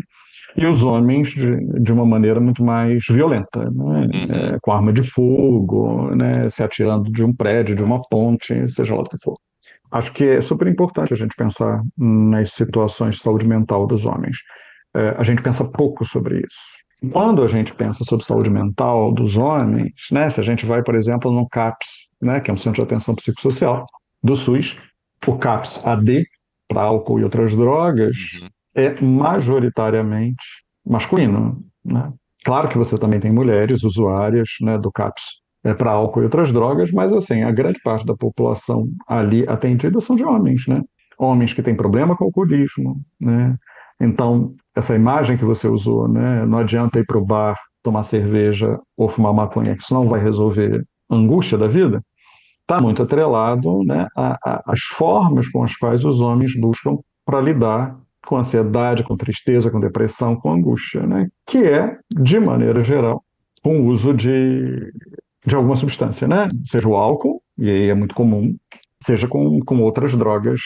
E 0.55 0.65
os 0.67 0.83
homens 0.83 1.29
de, 1.29 1.55
de 1.81 1.91
uma 1.91 2.05
maneira 2.05 2.39
muito 2.39 2.63
mais 2.63 3.03
violenta, 3.09 3.71
né? 3.71 4.07
uhum. 4.13 4.53
é, 4.53 4.57
com 4.61 4.71
arma 4.71 4.93
de 4.93 5.01
fogo, 5.01 6.13
né? 6.15 6.47
se 6.49 6.61
atirando 6.61 7.11
de 7.11 7.23
um 7.23 7.33
prédio, 7.33 7.75
de 7.75 7.81
uma 7.81 8.01
ponte, 8.07 8.69
seja 8.69 8.93
lá 8.93 9.01
o 9.01 9.05
que 9.05 9.17
for. 9.23 9.37
Acho 9.93 10.11
que 10.11 10.25
é 10.25 10.41
super 10.41 10.67
importante 10.67 11.13
a 11.13 11.15
gente 11.15 11.35
pensar 11.35 11.83
nas 11.95 12.49
situações 12.49 13.15
de 13.15 13.21
saúde 13.21 13.47
mental 13.47 13.85
dos 13.85 14.07
homens. 14.07 14.37
É, 14.91 15.09
a 15.19 15.23
gente 15.23 15.43
pensa 15.43 15.63
pouco 15.63 16.03
sobre 16.03 16.39
isso. 16.39 17.11
Quando 17.11 17.43
a 17.43 17.47
gente 17.47 17.75
pensa 17.75 18.03
sobre 18.03 18.25
saúde 18.25 18.49
mental 18.49 19.13
dos 19.13 19.37
homens, 19.37 19.91
né, 20.11 20.27
se 20.31 20.39
a 20.39 20.43
gente 20.43 20.65
vai, 20.65 20.81
por 20.81 20.95
exemplo, 20.95 21.31
no 21.31 21.47
CAPS, 21.47 22.07
né, 22.19 22.39
que 22.39 22.49
é 22.49 22.53
um 22.53 22.57
centro 22.57 22.77
de 22.77 22.87
atenção 22.87 23.13
psicossocial 23.13 23.85
do 24.23 24.35
SUS, 24.35 24.75
o 25.27 25.37
CAPS 25.37 25.85
AD, 25.85 26.25
para 26.67 26.81
álcool 26.81 27.19
e 27.19 27.23
outras 27.23 27.55
drogas, 27.55 28.15
uhum. 28.41 28.49
é 28.73 28.99
majoritariamente 28.99 30.43
masculino. 30.83 31.63
Né? 31.85 32.11
Claro 32.43 32.67
que 32.67 32.79
você 32.79 32.97
também 32.97 33.19
tem 33.19 33.31
mulheres 33.31 33.83
usuárias 33.83 34.49
né, 34.59 34.75
do 34.75 34.91
CAPS 34.91 35.42
é, 35.63 35.73
para 35.73 35.91
álcool 35.91 36.21
e 36.21 36.23
outras 36.25 36.51
drogas, 36.51 36.91
mas 36.91 37.13
assim, 37.13 37.43
a 37.43 37.51
grande 37.51 37.79
parte 37.81 38.05
da 38.05 38.15
população 38.15 38.87
ali 39.07 39.45
atendida 39.47 39.99
são 40.01 40.15
de 40.15 40.23
homens, 40.23 40.67
né? 40.67 40.81
Homens 41.17 41.53
que 41.53 41.63
têm 41.63 41.75
problema 41.75 42.15
com 42.15 42.25
o 42.25 42.27
alcoolismo, 42.27 42.99
né? 43.19 43.55
Então, 43.99 44.53
essa 44.75 44.95
imagem 44.95 45.37
que 45.37 45.45
você 45.45 45.67
usou, 45.67 46.07
né? 46.07 46.45
Não 46.45 46.57
adianta 46.57 46.99
ir 46.99 47.05
para 47.05 47.17
o 47.17 47.25
bar 47.25 47.55
tomar 47.81 48.03
cerveja 48.03 48.79
ou 48.97 49.07
fumar 49.07 49.33
maconha, 49.33 49.75
que 49.75 49.83
isso 49.83 49.93
não 49.93 50.07
vai 50.07 50.21
resolver 50.21 50.83
a 51.09 51.15
angústia 51.15 51.57
da 51.57 51.67
vida, 51.67 52.01
está 52.61 52.81
muito 52.81 53.03
atrelado 53.03 53.83
né, 53.83 54.07
às 54.15 54.81
formas 54.81 55.49
com 55.49 55.63
as 55.63 55.75
quais 55.75 56.03
os 56.05 56.21
homens 56.21 56.57
buscam 56.59 56.97
para 57.25 57.41
lidar 57.41 57.97
com 58.25 58.37
ansiedade, 58.37 59.03
com 59.03 59.17
tristeza, 59.17 59.69
com 59.69 59.81
depressão, 59.81 60.35
com 60.35 60.53
angústia, 60.53 61.05
né? 61.05 61.27
que 61.45 61.57
é, 61.57 61.97
de 62.09 62.39
maneira 62.39 62.81
geral, 62.81 63.21
com 63.61 63.81
o 63.81 63.85
uso 63.87 64.13
de 64.13 64.91
de 65.45 65.55
alguma 65.55 65.75
substância, 65.75 66.27
né? 66.27 66.49
Seja 66.65 66.87
o 66.87 66.95
álcool, 66.95 67.41
e 67.57 67.69
aí 67.69 67.89
é 67.89 67.93
muito 67.93 68.15
comum, 68.15 68.55
seja 69.01 69.27
com, 69.27 69.59
com 69.61 69.81
outras 69.81 70.15
drogas 70.15 70.61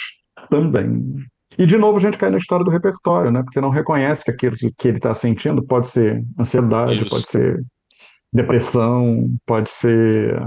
também. 0.50 1.16
E, 1.58 1.66
de 1.66 1.78
novo, 1.78 1.98
a 1.98 2.00
gente 2.00 2.18
cai 2.18 2.30
na 2.30 2.38
história 2.38 2.64
do 2.64 2.72
repertório, 2.72 3.32
né? 3.32 3.42
Porque 3.42 3.60
não 3.60 3.70
reconhece 3.70 4.24
que 4.24 4.32
aquilo 4.32 4.56
que 4.56 4.88
ele 4.88 4.98
está 4.98 5.14
sentindo 5.14 5.64
pode 5.64 5.88
ser 5.88 6.24
ansiedade, 6.40 7.02
Isso. 7.02 7.10
pode 7.10 7.28
ser 7.28 7.64
depressão, 8.32 9.36
pode 9.46 9.70
ser 9.70 10.40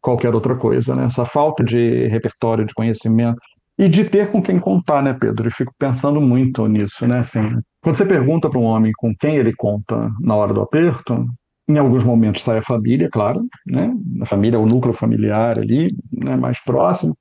qualquer 0.00 0.34
outra 0.34 0.54
coisa, 0.54 0.94
né? 0.94 1.06
Essa 1.06 1.24
falta 1.24 1.64
de 1.64 2.06
repertório, 2.08 2.66
de 2.66 2.74
conhecimento 2.74 3.40
e 3.78 3.88
de 3.88 4.04
ter 4.04 4.30
com 4.30 4.42
quem 4.42 4.58
contar, 4.58 5.02
né, 5.02 5.16
Pedro? 5.18 5.46
Eu 5.46 5.52
fico 5.52 5.72
pensando 5.78 6.20
muito 6.20 6.66
nisso, 6.66 7.06
né? 7.06 7.20
Assim, 7.20 7.48
quando 7.80 7.96
você 7.96 8.04
pergunta 8.04 8.50
para 8.50 8.58
um 8.58 8.64
homem 8.64 8.92
com 8.98 9.14
quem 9.14 9.36
ele 9.36 9.54
conta 9.54 10.10
na 10.20 10.34
hora 10.34 10.52
do 10.52 10.60
aperto, 10.60 11.26
em 11.68 11.76
alguns 11.76 12.02
momentos 12.02 12.42
sai 12.42 12.58
a 12.58 12.62
família, 12.62 13.08
claro, 13.12 13.46
né? 13.66 13.92
A 14.22 14.26
família, 14.26 14.58
o 14.58 14.66
núcleo 14.66 14.94
familiar 14.94 15.58
ali, 15.58 15.94
né? 16.10 16.34
mais 16.34 16.60
próximo. 16.64 17.16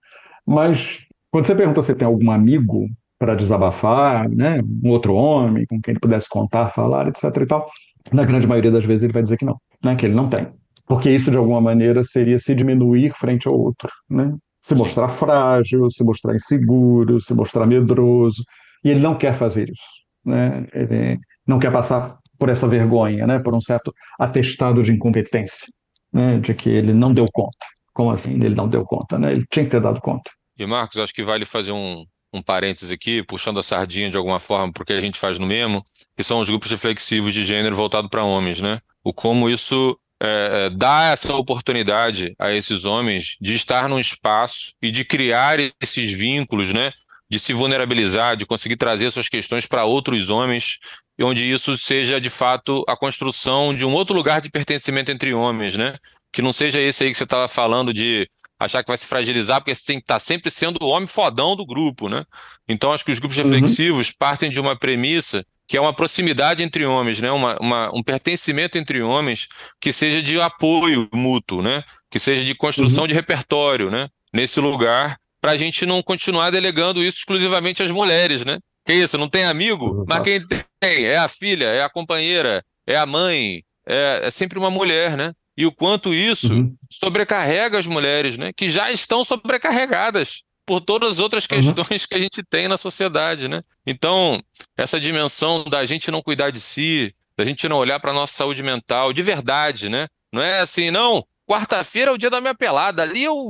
Mas 0.46 1.00
quando 1.30 1.46
você 1.46 1.54
pergunta 1.54 1.82
se 1.82 1.94
tem 1.94 2.08
algum 2.08 2.32
amigo 2.32 2.88
para 3.20 3.36
desabafar, 3.36 4.30
né? 4.30 4.62
Um 4.84 4.90
outro 4.90 5.14
homem 5.14 5.66
com 5.66 5.82
quem 5.82 5.92
ele 5.92 6.00
pudesse 6.00 6.30
contar, 6.30 6.70
falar, 6.70 7.08
etc. 7.08 7.24
e 7.42 7.46
tal, 7.46 7.70
na 8.12 8.24
grande 8.24 8.48
maioria 8.48 8.72
das 8.72 8.86
vezes 8.86 9.04
ele 9.04 9.14
vai 9.14 9.24
dizer 9.24 9.38
que 9.38 9.46
não, 9.46 9.60
né? 9.84 9.96
Que 9.96 10.06
ele 10.06 10.16
não 10.16 10.30
tem, 10.30 10.48
porque 10.86 11.10
isso 11.10 11.30
de 11.30 11.38
alguma 11.38 11.60
maneira 11.60 12.04
seria 12.04 12.40
se 12.40 12.56
diminuir 12.56 13.14
frente 13.18 13.48
ao 13.48 13.60
outro, 13.60 13.90
né? 14.10 14.34
Se 14.62 14.76
mostrar 14.76 15.10
frágil, 15.10 15.90
se 15.90 16.04
mostrar 16.04 16.36
inseguro, 16.36 17.20
se 17.20 17.34
mostrar 17.34 17.66
medroso, 17.66 18.44
e 18.84 18.90
ele 18.90 19.00
não 19.00 19.18
quer 19.18 19.36
fazer 19.36 19.70
isso, 19.70 19.88
né? 20.26 20.66
Ele 20.74 21.20
não 21.46 21.60
quer 21.60 21.72
passar 21.72 22.18
por 22.38 22.50
essa 22.50 22.68
vergonha, 22.68 23.26
né, 23.26 23.40
por 23.40 23.54
um 23.54 23.62
certo 23.62 23.94
atestado 24.20 24.84
de 24.84 24.92
incompetência, 24.92 25.68
né, 26.12 26.40
de 26.40 26.54
que 26.54 26.70
ele 26.70 26.94
não 26.94 27.14
deu 27.14 27.26
conta. 27.32 27.66
Como 27.94 28.12
assim 28.12 28.34
ele 28.34 28.56
não 28.56 28.68
deu 28.68 28.86
conta? 28.86 29.18
Né? 29.18 29.32
Ele 29.32 29.46
tinha 29.52 29.66
que 29.66 29.72
ter 29.72 29.82
dado 29.82 30.00
conta. 30.00 30.30
E 30.58 30.66
Marcos, 30.66 30.98
acho 30.98 31.14
que 31.14 31.24
vale 31.24 31.46
fazer 31.46 31.72
um, 31.72 32.04
um 32.34 32.42
parênteses 32.42 32.92
aqui, 32.92 33.24
puxando 33.24 33.60
a 33.60 33.64
sardinha 33.64 34.10
de 34.10 34.18
alguma 34.18 34.40
forma, 34.40 34.72
porque 34.72 34.94
a 34.94 35.02
gente 35.02 35.20
faz 35.20 35.40
no 35.40 35.46
mesmo, 35.46 35.84
que 36.16 36.24
são 36.24 36.40
os 36.40 36.50
grupos 36.50 36.72
reflexivos 36.72 37.34
de 37.34 37.46
gênero 37.46 37.76
voltados 37.76 38.10
para 38.10 38.24
homens, 38.24 38.60
né? 38.60 38.80
O 39.04 39.14
como 39.14 39.50
isso 39.50 39.98
é, 40.22 40.66
é, 40.66 40.70
dá 40.70 41.12
essa 41.12 41.36
oportunidade 41.36 42.36
a 42.40 42.52
esses 42.52 42.86
homens 42.86 43.38
de 43.40 43.56
estar 43.56 43.88
num 43.88 44.00
espaço 44.00 44.74
e 44.82 44.90
de 44.90 45.06
criar 45.06 45.60
esses 45.82 46.12
vínculos, 46.12 46.74
né? 46.74 46.92
De 47.30 47.40
se 47.40 47.54
vulnerabilizar, 47.54 48.36
de 48.36 48.46
conseguir 48.46 48.78
trazer 48.78 49.12
suas 49.12 49.30
questões 49.30 49.66
para 49.66 49.86
outros 49.86 50.30
homens 50.30 50.80
e 51.18 51.24
onde 51.24 51.50
isso 51.50 51.78
seja 51.78 52.22
de 52.22 52.30
fato 52.30 52.84
a 52.88 52.96
construção 52.96 53.74
de 53.74 53.84
um 53.84 53.94
outro 53.94 54.16
lugar 54.16 54.40
de 54.40 54.50
pertencimento 54.50 55.12
entre 55.12 55.34
homens, 55.34 55.76
né? 55.76 55.96
Que 56.32 56.42
não 56.42 56.54
seja 56.54 56.80
esse 56.80 57.04
aí 57.04 57.12
que 57.12 57.18
você 57.18 57.24
estava 57.24 57.48
falando 57.48 57.94
de 57.94 58.30
achar 58.60 58.84
que 58.84 58.90
vai 58.90 58.98
se 58.98 59.06
fragilizar, 59.06 59.60
porque 59.60 59.74
você 59.74 59.84
tem 59.86 60.00
que 60.00 60.04
estar 60.04 60.16
tá 60.16 60.20
sempre 60.20 60.50
sendo 60.50 60.78
o 60.82 60.90
homem 60.90 61.08
fodão 61.08 61.56
do 61.56 61.66
grupo, 61.66 62.10
né? 62.10 62.24
Então 62.68 62.92
acho 62.92 63.06
que 63.06 63.12
os 63.12 63.20
grupos 63.20 63.38
uhum. 63.38 63.46
reflexivos 63.46 64.12
partem 64.12 64.50
de 64.50 64.60
uma 64.60 64.76
premissa 64.76 65.46
que 65.68 65.76
é 65.76 65.82
uma 65.82 65.94
proximidade 65.94 66.64
entre 66.64 66.86
homens, 66.86 67.20
né? 67.20 67.30
Uma, 67.32 67.58
uma, 67.60 67.96
um 67.96 68.02
pertencimento 68.02 68.78
entre 68.78 69.02
homens 69.02 69.48
que 69.82 69.92
seja 69.92 70.22
de 70.22 70.40
apoio 70.40 71.10
mútuo, 71.14 71.62
né? 71.62 71.84
Que 72.10 72.20
seja 72.20 72.44
de 72.44 72.56
construção 72.56 73.04
uhum. 73.04 73.08
de 73.08 73.14
repertório, 73.14 73.92
né? 73.92 74.08
Nesse 74.34 74.60
lugar, 74.60 75.18
para 75.42 75.52
a 75.52 75.58
gente 75.58 75.86
não 75.86 76.02
continuar 76.02 76.52
delegando 76.52 77.04
isso 77.04 77.20
exclusivamente 77.20 77.84
às 77.84 77.92
mulheres, 77.92 78.46
né? 78.46 78.60
Que 78.88 78.94
isso, 78.94 79.18
não 79.18 79.28
tem 79.28 79.44
amigo? 79.44 80.06
Mas 80.08 80.22
quem 80.22 80.42
tem? 80.80 81.04
É 81.04 81.18
a 81.18 81.28
filha, 81.28 81.66
é 81.66 81.84
a 81.84 81.90
companheira, 81.90 82.64
é 82.88 82.96
a 82.96 83.06
mãe, 83.06 83.62
é, 83.86 84.22
é 84.24 84.32
sempre 84.32 84.58
uma 84.58 84.72
mulher, 84.72 85.18
né? 85.18 85.34
E 85.58 85.66
o 85.66 85.74
quanto 85.74 86.14
isso 86.14 86.54
uhum. 86.54 86.74
sobrecarrega 86.90 87.78
as 87.78 87.86
mulheres, 87.86 88.38
né? 88.38 88.54
Que 88.56 88.70
já 88.70 88.90
estão 88.90 89.26
sobrecarregadas 89.26 90.44
por 90.66 90.80
todas 90.80 91.16
as 91.16 91.20
outras 91.20 91.44
uhum. 91.44 91.50
questões 91.50 92.02
uhum. 92.02 92.08
que 92.08 92.16
a 92.16 92.20
gente 92.20 92.42
tem 92.50 92.70
na 92.70 92.78
sociedade, 92.78 93.50
né? 93.50 93.62
Então, 93.86 94.42
essa 94.78 94.98
dimensão 95.02 95.66
da 95.66 95.86
gente 95.86 96.10
não 96.10 96.22
cuidar 96.22 96.50
de 96.50 96.62
si, 96.62 97.14
da 97.38 97.44
gente 97.44 97.68
não 97.68 97.76
olhar 97.76 98.00
para 98.00 98.14
nossa 98.14 98.38
saúde 98.38 98.64
mental 98.64 99.12
de 99.12 99.22
verdade, 99.22 99.90
né? 99.90 100.08
Não 100.32 100.42
é 100.42 100.62
assim, 100.62 100.92
não, 100.92 101.26
quarta-feira 101.46 102.12
é 102.12 102.14
o 102.14 102.18
dia 102.18 102.30
da 102.30 102.40
minha 102.40 102.56
pelada, 102.56 103.04
ali 103.04 103.26
eu 103.26 103.50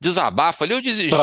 desabafo, 0.00 0.64
ali 0.64 0.74
eu 0.74 0.82
desisto, 0.82 1.16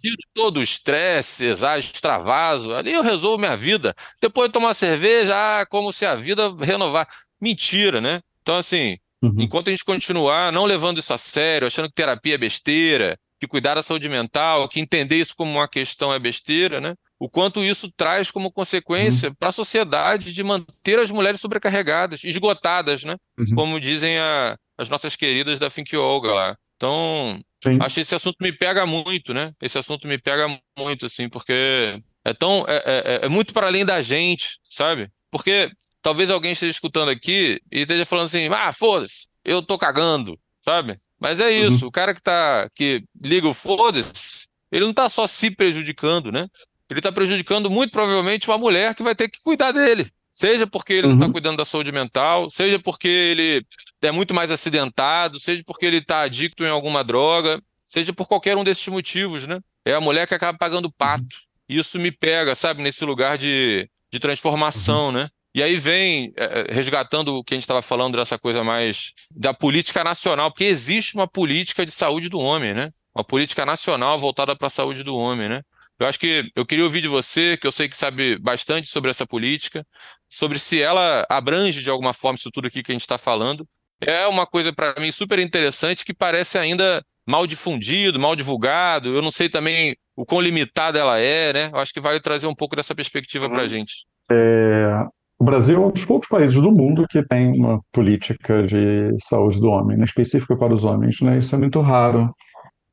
tiro 0.00 0.16
todo 0.34 0.58
o 0.58 0.62
estresse, 0.62 1.46
extravaso, 1.78 2.74
ali 2.74 2.92
eu 2.92 3.02
resolvo 3.02 3.38
minha 3.38 3.56
vida. 3.56 3.94
Depois 4.20 4.48
de 4.48 4.52
tomar 4.52 4.74
cerveja, 4.74 5.34
ah, 5.34 5.66
como 5.66 5.92
se 5.92 6.04
a 6.04 6.14
vida 6.14 6.54
renovar. 6.60 7.08
Mentira, 7.40 8.00
né? 8.00 8.20
Então, 8.42 8.56
assim, 8.56 8.98
uhum. 9.22 9.36
enquanto 9.38 9.68
a 9.68 9.70
gente 9.70 9.84
continuar 9.84 10.52
não 10.52 10.64
levando 10.64 10.98
isso 10.98 11.12
a 11.12 11.18
sério, 11.18 11.66
achando 11.66 11.88
que 11.88 11.94
terapia 11.94 12.34
é 12.34 12.38
besteira, 12.38 13.18
que 13.40 13.46
cuidar 13.46 13.74
da 13.74 13.82
saúde 13.82 14.08
mental, 14.08 14.68
que 14.68 14.80
entender 14.80 15.16
isso 15.16 15.34
como 15.36 15.52
uma 15.52 15.68
questão 15.68 16.12
é 16.12 16.18
besteira, 16.18 16.80
né? 16.80 16.94
O 17.20 17.28
quanto 17.28 17.64
isso 17.64 17.90
traz 17.96 18.30
como 18.30 18.50
consequência 18.50 19.28
uhum. 19.28 19.34
para 19.34 19.48
a 19.48 19.52
sociedade 19.52 20.32
de 20.32 20.44
manter 20.44 20.98
as 20.98 21.10
mulheres 21.10 21.40
sobrecarregadas, 21.40 22.22
esgotadas, 22.24 23.04
né? 23.04 23.16
Uhum. 23.38 23.54
Como 23.54 23.80
dizem 23.80 24.18
a, 24.18 24.56
as 24.76 24.88
nossas 24.88 25.16
queridas 25.16 25.58
da 25.58 25.70
Think 25.70 25.96
Olga 25.96 26.32
lá. 26.32 26.56
Então, 26.76 27.40
Sim. 27.62 27.78
Acho 27.80 27.96
que 27.96 28.00
esse 28.00 28.14
assunto 28.14 28.36
me 28.40 28.52
pega 28.52 28.86
muito, 28.86 29.34
né? 29.34 29.52
Esse 29.60 29.78
assunto 29.78 30.06
me 30.06 30.18
pega 30.18 30.46
muito, 30.78 31.06
assim, 31.06 31.28
porque 31.28 32.00
é 32.24 32.32
tão. 32.32 32.64
É, 32.68 32.82
é, 32.84 33.26
é 33.26 33.28
muito 33.28 33.52
para 33.52 33.66
além 33.66 33.84
da 33.84 34.00
gente, 34.00 34.60
sabe? 34.70 35.10
Porque 35.30 35.70
talvez 36.02 36.30
alguém 36.30 36.52
esteja 36.52 36.72
escutando 36.72 37.10
aqui 37.10 37.60
e 37.70 37.80
esteja 37.80 38.06
falando 38.06 38.26
assim, 38.26 38.48
ah, 38.48 38.72
foda-se, 38.72 39.26
eu 39.44 39.62
tô 39.62 39.76
cagando, 39.76 40.38
sabe? 40.60 40.98
Mas 41.18 41.40
é 41.40 41.50
isso, 41.50 41.84
uhum. 41.84 41.88
o 41.88 41.92
cara 41.92 42.14
que 42.14 42.22
tá, 42.22 42.68
que 42.74 43.02
liga 43.20 43.48
o 43.48 43.54
foda-se, 43.54 44.46
ele 44.70 44.84
não 44.84 44.94
tá 44.94 45.08
só 45.10 45.26
se 45.26 45.50
prejudicando, 45.50 46.30
né? 46.30 46.46
Ele 46.88 47.00
tá 47.00 47.12
prejudicando 47.12 47.70
muito 47.70 47.90
provavelmente 47.90 48.48
uma 48.48 48.56
mulher 48.56 48.94
que 48.94 49.02
vai 49.02 49.14
ter 49.14 49.28
que 49.28 49.40
cuidar 49.42 49.72
dele. 49.72 50.10
Seja 50.32 50.66
porque 50.66 50.92
ele 50.92 51.08
uhum. 51.08 51.12
não 51.14 51.18
tá 51.18 51.26
uhum. 51.26 51.32
cuidando 51.32 51.56
da 51.56 51.64
saúde 51.64 51.90
mental, 51.90 52.48
seja 52.48 52.78
porque 52.78 53.08
ele 53.08 53.66
é 54.02 54.10
muito 54.10 54.34
mais 54.34 54.50
acidentado, 54.50 55.40
seja 55.40 55.62
porque 55.64 55.86
ele 55.86 56.00
tá 56.00 56.20
adicto 56.20 56.64
em 56.64 56.68
alguma 56.68 57.02
droga, 57.02 57.60
seja 57.84 58.12
por 58.12 58.26
qualquer 58.28 58.56
um 58.56 58.64
desses 58.64 58.86
motivos, 58.88 59.46
né? 59.46 59.60
É 59.84 59.94
a 59.94 60.00
mulher 60.00 60.26
que 60.26 60.34
acaba 60.34 60.56
pagando 60.56 60.92
pato. 60.92 61.22
Uhum. 61.22 61.76
Isso 61.76 61.98
me 61.98 62.10
pega, 62.10 62.54
sabe, 62.54 62.82
nesse 62.82 63.04
lugar 63.04 63.36
de, 63.38 63.88
de 64.12 64.20
transformação, 64.20 65.06
uhum. 65.06 65.12
né? 65.12 65.28
E 65.54 65.62
aí 65.62 65.76
vem 65.76 66.32
é, 66.36 66.70
é, 66.70 66.72
resgatando 66.72 67.36
o 67.36 67.42
que 67.42 67.54
a 67.54 67.56
gente 67.56 67.64
estava 67.64 67.82
falando 67.82 68.16
dessa 68.16 68.38
coisa 68.38 68.62
mais 68.62 69.12
da 69.30 69.52
política 69.52 70.04
nacional, 70.04 70.50
porque 70.50 70.64
existe 70.64 71.14
uma 71.14 71.26
política 71.26 71.84
de 71.84 71.90
saúde 71.92 72.28
do 72.28 72.38
homem, 72.38 72.74
né? 72.74 72.92
Uma 73.14 73.24
política 73.24 73.66
nacional 73.66 74.18
voltada 74.18 74.54
para 74.54 74.68
a 74.68 74.70
saúde 74.70 75.02
do 75.02 75.16
homem, 75.16 75.48
né? 75.48 75.62
Eu 75.98 76.06
acho 76.06 76.20
que 76.20 76.48
eu 76.54 76.64
queria 76.64 76.84
ouvir 76.84 77.00
de 77.00 77.08
você, 77.08 77.56
que 77.56 77.66
eu 77.66 77.72
sei 77.72 77.88
que 77.88 77.96
sabe 77.96 78.38
bastante 78.38 78.88
sobre 78.88 79.10
essa 79.10 79.26
política, 79.26 79.84
sobre 80.30 80.58
se 80.60 80.80
ela 80.80 81.26
abrange 81.28 81.82
de 81.82 81.90
alguma 81.90 82.12
forma 82.12 82.36
isso 82.36 82.52
tudo 82.52 82.68
aqui 82.68 82.82
que 82.82 82.92
a 82.92 82.94
gente 82.94 83.02
está 83.02 83.18
falando. 83.18 83.66
É 84.00 84.26
uma 84.26 84.46
coisa 84.46 84.72
para 84.72 84.94
mim 85.00 85.10
super 85.10 85.38
interessante 85.38 86.04
que 86.04 86.14
parece 86.14 86.56
ainda 86.58 87.02
mal 87.26 87.46
difundido, 87.46 88.18
mal 88.18 88.34
divulgado. 88.34 89.14
Eu 89.14 89.22
não 89.22 89.30
sei 89.30 89.48
também 89.48 89.94
o 90.16 90.24
quão 90.24 90.40
limitada 90.40 90.98
ela 90.98 91.18
é, 91.18 91.52
né? 91.52 91.70
Eu 91.72 91.78
acho 91.78 91.92
que 91.92 92.00
vale 92.00 92.20
trazer 92.20 92.46
um 92.46 92.54
pouco 92.54 92.74
dessa 92.74 92.94
perspectiva 92.94 93.48
para 93.48 93.60
a 93.60 93.62
uhum. 93.62 93.68
gente. 93.68 94.06
É, 94.30 95.04
o 95.38 95.44
Brasil 95.44 95.82
é 95.82 95.86
um 95.86 95.90
dos 95.90 96.04
poucos 96.04 96.28
países 96.28 96.56
do 96.56 96.72
mundo 96.72 97.06
que 97.08 97.22
tem 97.22 97.52
uma 97.52 97.80
política 97.92 98.62
de 98.62 99.14
saúde 99.20 99.60
do 99.60 99.68
homem, 99.68 99.96
né, 99.96 100.04
específica 100.04 100.56
para 100.56 100.72
os 100.72 100.84
homens. 100.84 101.20
Né? 101.20 101.38
Isso 101.38 101.54
é 101.54 101.58
muito 101.58 101.80
raro. 101.80 102.32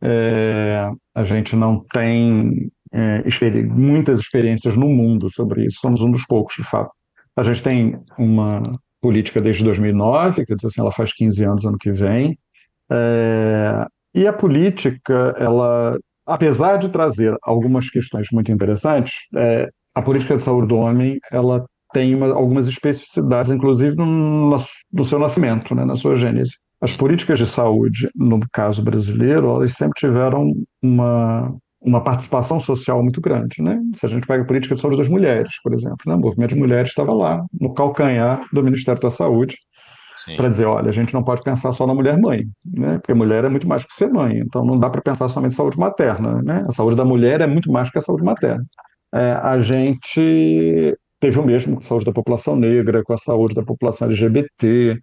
É, 0.01 0.89
a 1.15 1.23
gente 1.23 1.55
não 1.55 1.83
tem 1.91 2.69
é, 2.93 3.23
experi 3.25 3.63
muitas 3.63 4.19
experiências 4.19 4.75
no 4.75 4.87
mundo 4.87 5.31
sobre 5.31 5.65
isso. 5.65 5.79
Somos 5.81 6.01
um 6.01 6.11
dos 6.11 6.25
poucos, 6.25 6.55
de 6.55 6.63
fato. 6.63 6.91
A 7.35 7.43
gente 7.43 7.63
tem 7.63 7.99
uma 8.17 8.61
política 9.05 9.39
desde 9.39 9.63
2009, 9.63 10.47
quer 10.47 10.55
dizer 10.55 10.67
assim, 10.67 10.81
ela 10.81 10.91
faz 10.91 11.13
15 11.13 11.43
anos 11.43 11.63
ano 11.63 11.77
que 11.77 11.91
vem. 11.91 12.35
É, 12.91 13.85
e 14.15 14.25
a 14.25 14.33
política, 14.33 15.35
ela, 15.37 15.95
apesar 16.25 16.77
de 16.77 16.89
trazer 16.89 17.37
algumas 17.43 17.87
questões 17.87 18.29
muito 18.31 18.51
interessantes, 18.51 19.13
é, 19.35 19.69
a 19.93 20.01
política 20.01 20.35
de 20.35 20.41
saúde 20.41 20.69
do 20.69 20.77
homem, 20.77 21.19
ela 21.31 21.63
tem 21.93 22.15
uma, 22.15 22.33
algumas 22.33 22.67
especificidades, 22.67 23.51
inclusive 23.51 23.95
no, 23.95 24.57
no 24.91 25.05
seu 25.05 25.19
nascimento, 25.19 25.75
né, 25.75 25.85
na 25.85 25.95
sua 25.95 26.15
gênese. 26.15 26.55
As 26.81 26.95
políticas 26.95 27.37
de 27.37 27.45
saúde, 27.45 28.09
no 28.15 28.39
caso 28.51 28.81
brasileiro, 28.81 29.51
elas 29.51 29.75
sempre 29.75 29.99
tiveram 29.99 30.51
uma, 30.81 31.55
uma 31.85 32.03
participação 32.03 32.59
social 32.59 33.01
muito 33.01 33.21
grande. 33.21 33.61
Né? 33.61 33.79
Se 33.95 34.05
a 34.05 34.09
gente 34.09 34.25
pega 34.25 34.43
a 34.43 34.45
política 34.45 34.73
de 34.73 34.81
saúde 34.81 34.97
das 34.97 35.07
mulheres, 35.07 35.53
por 35.63 35.73
exemplo, 35.73 35.97
né? 36.07 36.15
o 36.15 36.19
movimento 36.19 36.55
de 36.55 36.59
mulheres 36.59 36.89
estava 36.89 37.13
lá, 37.13 37.45
no 37.59 37.73
calcanhar 37.73 38.41
do 38.51 38.63
Ministério 38.63 38.99
da 38.99 39.09
Saúde, 39.09 39.55
para 40.35 40.49
dizer, 40.49 40.65
olha, 40.65 40.89
a 40.89 40.93
gente 40.93 41.13
não 41.13 41.23
pode 41.23 41.43
pensar 41.43 41.71
só 41.73 41.85
na 41.85 41.93
mulher 41.93 42.17
mãe, 42.17 42.45
né? 42.65 42.97
porque 42.97 43.13
mulher 43.13 43.43
é 43.43 43.49
muito 43.49 43.67
mais 43.67 43.85
que 43.85 43.93
ser 43.93 44.09
mãe, 44.09 44.39
então 44.39 44.65
não 44.65 44.79
dá 44.79 44.89
para 44.89 45.01
pensar 45.01 45.27
somente 45.27 45.53
em 45.53 45.55
saúde 45.55 45.77
materna. 45.77 46.41
Né? 46.41 46.65
A 46.67 46.71
saúde 46.71 46.95
da 46.95 47.05
mulher 47.05 47.41
é 47.41 47.47
muito 47.47 47.71
mais 47.71 47.89
que 47.89 47.97
a 47.97 48.01
saúde 48.01 48.23
materna. 48.23 48.65
É, 49.13 49.33
a 49.43 49.59
gente 49.59 50.97
teve 51.19 51.39
o 51.39 51.45
mesmo 51.45 51.75
com 51.75 51.81
a 51.81 51.85
saúde 51.85 52.05
da 52.05 52.11
população 52.11 52.55
negra, 52.55 53.03
com 53.03 53.13
a 53.13 53.17
saúde 53.17 53.53
da 53.53 53.63
população 53.63 54.07
LGBT, 54.07 54.97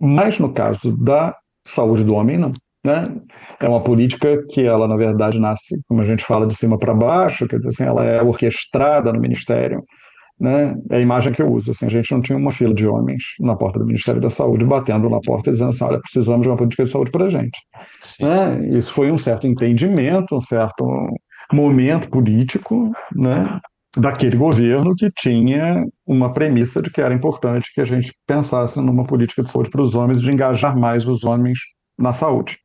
mas 0.00 0.38
no 0.38 0.52
caso 0.52 0.96
da 0.96 1.36
saúde 1.66 2.04
do 2.04 2.14
homem, 2.14 2.38
não. 2.38 2.52
Né? 2.84 3.14
É 3.60 3.68
uma 3.68 3.82
política 3.82 4.44
que 4.50 4.62
ela, 4.62 4.88
na 4.88 4.96
verdade, 4.96 5.38
nasce, 5.38 5.80
como 5.88 6.00
a 6.00 6.04
gente 6.04 6.24
fala, 6.24 6.46
de 6.46 6.54
cima 6.54 6.78
para 6.78 6.92
baixo, 6.92 7.46
quer 7.46 7.56
dizer 7.56 7.68
assim, 7.68 7.84
ela 7.84 8.04
é 8.04 8.22
orquestrada 8.22 9.12
no 9.12 9.20
Ministério. 9.20 9.84
Né? 10.40 10.74
É 10.90 10.96
a 10.96 11.00
imagem 11.00 11.32
que 11.32 11.40
eu 11.40 11.52
uso. 11.52 11.70
Assim, 11.70 11.86
a 11.86 11.90
gente 11.90 12.10
não 12.10 12.20
tinha 12.20 12.36
uma 12.36 12.50
fila 12.50 12.74
de 12.74 12.86
homens 12.86 13.22
na 13.38 13.54
porta 13.54 13.78
do 13.78 13.86
Ministério 13.86 14.20
da 14.20 14.30
Saúde 14.30 14.64
batendo 14.64 15.08
na 15.08 15.20
porta 15.20 15.52
dizendo 15.52 15.70
assim: 15.70 15.84
olha, 15.84 16.00
precisamos 16.00 16.42
de 16.42 16.48
uma 16.48 16.56
política 16.56 16.84
de 16.84 16.90
saúde 16.90 17.12
para 17.12 17.26
a 17.26 17.28
gente. 17.28 17.56
Né? 18.20 18.66
Isso 18.76 18.92
foi 18.92 19.12
um 19.12 19.18
certo 19.18 19.46
entendimento, 19.46 20.36
um 20.36 20.40
certo 20.40 20.84
momento 21.52 22.08
político, 22.08 22.90
né? 23.14 23.60
daquele 23.96 24.36
governo 24.36 24.94
que 24.96 25.10
tinha 25.10 25.84
uma 26.06 26.32
premissa 26.32 26.80
de 26.80 26.90
que 26.90 27.00
era 27.00 27.14
importante 27.14 27.70
que 27.74 27.80
a 27.80 27.84
gente 27.84 28.12
pensasse 28.26 28.80
numa 28.80 29.04
política 29.04 29.42
de 29.42 29.50
saúde 29.50 29.70
para 29.70 29.82
os 29.82 29.94
homens, 29.94 30.20
de 30.20 30.30
engajar 30.32 30.76
mais 30.76 31.06
os 31.06 31.24
homens 31.24 31.58
na 31.98 32.12
saúde. 32.12 32.58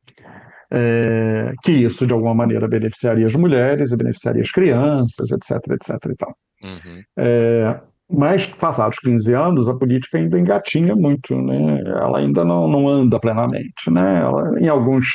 É, 0.70 1.52
que 1.62 1.72
isso, 1.72 2.06
de 2.06 2.12
alguma 2.12 2.34
maneira, 2.34 2.68
beneficiaria 2.68 3.26
as 3.26 3.34
mulheres 3.34 3.90
e 3.90 3.96
beneficiaria 3.96 4.42
as 4.42 4.50
crianças, 4.50 5.30
etc, 5.30 5.52
etc 5.72 6.10
e 6.10 6.16
tal. 6.16 6.36
Uhum. 6.62 7.02
É, 7.18 7.80
mas, 8.10 8.46
passados 8.46 8.98
15 9.00 9.34
anos, 9.34 9.68
a 9.68 9.74
política 9.74 10.16
ainda 10.18 10.38
engatinha 10.38 10.96
muito, 10.96 11.36
né? 11.40 11.82
ela 11.84 12.18
ainda 12.18 12.44
não, 12.44 12.66
não 12.66 12.88
anda 12.88 13.20
plenamente. 13.20 13.90
Né? 13.90 14.20
Ela, 14.20 14.58
em 14.58 14.68
alguns... 14.68 15.06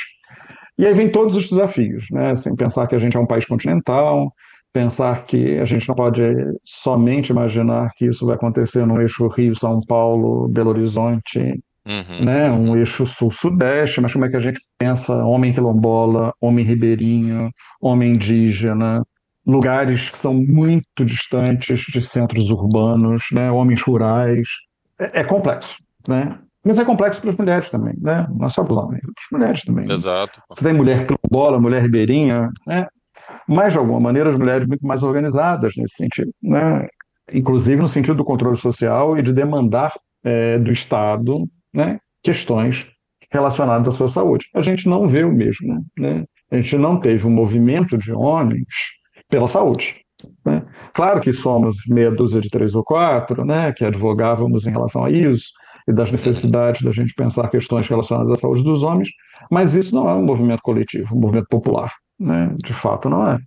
E 0.78 0.86
aí 0.86 0.94
vem 0.94 1.10
todos 1.10 1.36
os 1.36 1.48
desafios, 1.48 2.06
né? 2.10 2.34
sem 2.36 2.54
pensar 2.54 2.86
que 2.86 2.94
a 2.94 2.98
gente 2.98 3.16
é 3.16 3.20
um 3.20 3.26
país 3.26 3.44
continental, 3.44 4.32
pensar 4.72 5.24
que 5.24 5.58
a 5.58 5.64
gente 5.64 5.88
não 5.88 5.94
pode 5.94 6.20
somente 6.64 7.30
imaginar 7.30 7.90
que 7.96 8.06
isso 8.06 8.26
vai 8.26 8.36
acontecer 8.36 8.84
no 8.86 9.00
eixo 9.00 9.28
Rio-São 9.28 9.80
Paulo, 9.86 10.48
Belo 10.48 10.70
Horizonte, 10.70 11.60
uhum. 11.86 12.24
né, 12.24 12.50
um 12.50 12.76
eixo 12.76 13.06
sul-sudeste, 13.06 14.00
mas 14.00 14.12
como 14.12 14.24
é 14.24 14.28
que 14.28 14.36
a 14.36 14.40
gente 14.40 14.60
pensa 14.78 15.14
homem 15.24 15.52
quilombola, 15.52 16.32
homem 16.40 16.64
ribeirinho, 16.64 17.50
homem 17.80 18.12
indígena, 18.12 19.02
lugares 19.46 20.10
que 20.10 20.18
são 20.18 20.34
muito 20.34 21.04
distantes 21.04 21.80
de 21.80 22.00
centros 22.02 22.50
urbanos, 22.50 23.24
né, 23.32 23.50
homens 23.50 23.82
rurais, 23.82 24.48
é, 24.98 25.20
é 25.20 25.24
complexo, 25.24 25.76
né? 26.08 26.38
Mas 26.64 26.78
é 26.78 26.84
complexo 26.84 27.20
para 27.20 27.30
as 27.30 27.36
mulheres 27.36 27.70
também, 27.70 27.92
né? 28.00 28.26
Não 28.34 28.46
é 28.46 28.48
só 28.48 28.64
para 28.64 28.72
os 28.72 28.78
homens, 28.78 29.02
para 29.02 29.10
as 29.10 29.38
mulheres 29.38 29.62
também. 29.62 29.92
Exato. 29.92 30.40
Você 30.48 30.64
tem 30.64 30.72
mulher 30.72 31.06
quilombola, 31.06 31.60
mulher 31.60 31.82
ribeirinha, 31.82 32.50
né? 32.66 32.86
mas 33.46 33.72
de 33.72 33.78
alguma 33.78 34.00
maneira 34.00 34.30
as 34.30 34.38
mulheres 34.38 34.66
muito 34.66 34.86
mais 34.86 35.02
organizadas 35.02 35.74
nesse 35.76 35.96
sentido, 35.96 36.30
né? 36.42 36.86
inclusive 37.32 37.80
no 37.80 37.88
sentido 37.88 38.16
do 38.16 38.24
controle 38.24 38.56
social 38.56 39.18
e 39.18 39.22
de 39.22 39.32
demandar 39.32 39.92
é, 40.22 40.58
do 40.58 40.72
Estado 40.72 41.46
né, 41.74 41.98
questões 42.22 42.86
relacionadas 43.30 43.88
à 43.88 43.92
sua 43.92 44.08
saúde. 44.08 44.46
A 44.54 44.60
gente 44.60 44.88
não 44.88 45.08
vê 45.08 45.24
o 45.24 45.32
mesmo, 45.32 45.84
né? 45.98 46.24
a 46.50 46.56
gente 46.56 46.76
não 46.78 47.00
teve 47.00 47.26
um 47.26 47.30
movimento 47.30 47.98
de 47.98 48.12
homens 48.12 48.66
pela 49.28 49.48
saúde. 49.48 49.96
Né? 50.44 50.62
Claro 50.94 51.20
que 51.20 51.32
somos 51.32 51.76
meia 51.88 52.10
dúzia 52.10 52.40
de 52.40 52.48
três 52.48 52.74
ou 52.74 52.84
quatro, 52.84 53.44
né, 53.44 53.72
que 53.72 53.84
advogávamos 53.84 54.66
em 54.66 54.70
relação 54.70 55.04
a 55.04 55.10
isso, 55.10 55.46
e 55.86 55.92
das 55.92 56.10
necessidades 56.10 56.80
da 56.80 56.92
gente 56.92 57.12
pensar 57.14 57.48
questões 57.50 57.86
relacionadas 57.88 58.30
à 58.30 58.36
saúde 58.36 58.62
dos 58.62 58.82
homens, 58.82 59.10
mas 59.50 59.74
isso 59.74 59.94
não 59.94 60.08
é 60.08 60.14
um 60.14 60.24
movimento 60.24 60.62
coletivo, 60.62 61.14
um 61.14 61.20
movimento 61.20 61.48
popular 61.50 61.92
né? 62.18 62.54
de 62.62 62.72
fato 62.72 63.08
não 63.08 63.26
é. 63.28 63.38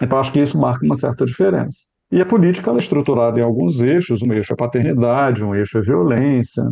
Então 0.00 0.18
acho 0.18 0.32
que 0.32 0.40
isso 0.40 0.58
marca 0.58 0.84
uma 0.84 0.94
certa 0.94 1.24
diferença. 1.24 1.78
E 2.10 2.20
a 2.20 2.26
política 2.26 2.70
é 2.70 2.76
estruturada 2.76 3.40
em 3.40 3.42
alguns 3.42 3.80
eixos, 3.80 4.22
um 4.22 4.32
eixo 4.32 4.52
é 4.52 4.56
paternidade, 4.56 5.42
um 5.42 5.54
eixo 5.54 5.78
é 5.78 5.82
violência, 5.82 6.62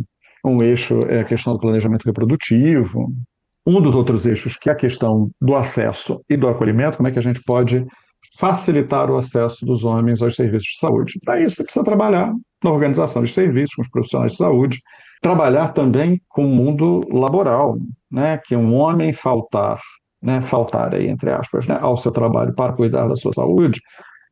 um 0.43 0.61
eixo 0.61 1.01
é 1.07 1.21
a 1.21 1.25
questão 1.25 1.53
do 1.53 1.59
planejamento 1.59 2.05
reprodutivo, 2.05 3.11
um 3.65 3.81
dos 3.81 3.95
outros 3.95 4.25
eixos 4.25 4.57
que 4.57 4.69
é 4.69 4.73
a 4.73 4.75
questão 4.75 5.29
do 5.41 5.55
acesso 5.55 6.21
e 6.29 6.35
do 6.35 6.47
acolhimento, 6.47 6.97
como 6.97 7.07
é 7.07 7.11
que 7.11 7.19
a 7.19 7.23
gente 7.23 7.41
pode 7.43 7.85
facilitar 8.37 9.09
o 9.09 9.17
acesso 9.17 9.65
dos 9.65 9.83
homens 9.83 10.21
aos 10.21 10.35
serviços 10.35 10.67
de 10.67 10.79
saúde. 10.79 11.19
Para 11.23 11.39
isso, 11.39 11.57
você 11.57 11.63
precisa 11.63 11.85
trabalhar 11.85 12.33
na 12.63 12.71
organização 12.71 13.23
de 13.23 13.31
serviços, 13.31 13.75
com 13.75 13.81
os 13.83 13.89
profissionais 13.89 14.31
de 14.33 14.37
saúde, 14.37 14.79
trabalhar 15.21 15.69
também 15.69 16.21
com 16.29 16.45
o 16.45 16.49
mundo 16.49 17.01
laboral, 17.11 17.77
né? 18.11 18.39
que 18.43 18.55
um 18.55 18.73
homem 18.73 19.13
faltar 19.13 19.79
né, 20.23 20.41
faltar 20.41 20.95
aí, 20.95 21.09
entre 21.09 21.29
aspas, 21.31 21.67
né, 21.67 21.77
ao 21.81 21.97
seu 21.97 22.11
trabalho 22.11 22.55
para 22.55 22.71
cuidar 22.71 23.07
da 23.07 23.15
sua 23.15 23.33
saúde, 23.33 23.81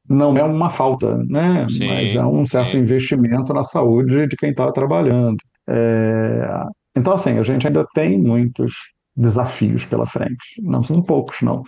não 0.07 0.37
é 0.37 0.43
uma 0.43 0.69
falta, 0.69 1.17
né, 1.17 1.67
sim, 1.69 1.85
mas 1.85 2.15
é 2.15 2.25
um 2.25 2.45
certo 2.45 2.71
sim. 2.71 2.79
investimento 2.79 3.53
na 3.53 3.61
saúde 3.61 4.25
de 4.27 4.37
quem 4.37 4.51
está 4.51 4.71
trabalhando. 4.71 5.37
É... 5.69 6.63
Então, 6.95 7.13
assim, 7.13 7.37
a 7.37 7.43
gente 7.43 7.67
ainda 7.67 7.85
tem 7.93 8.17
muitos 8.17 8.73
desafios 9.15 9.85
pela 9.85 10.05
frente, 10.05 10.61
não 10.61 10.83
são 10.83 11.01
poucos, 11.01 11.41
não. 11.41 11.63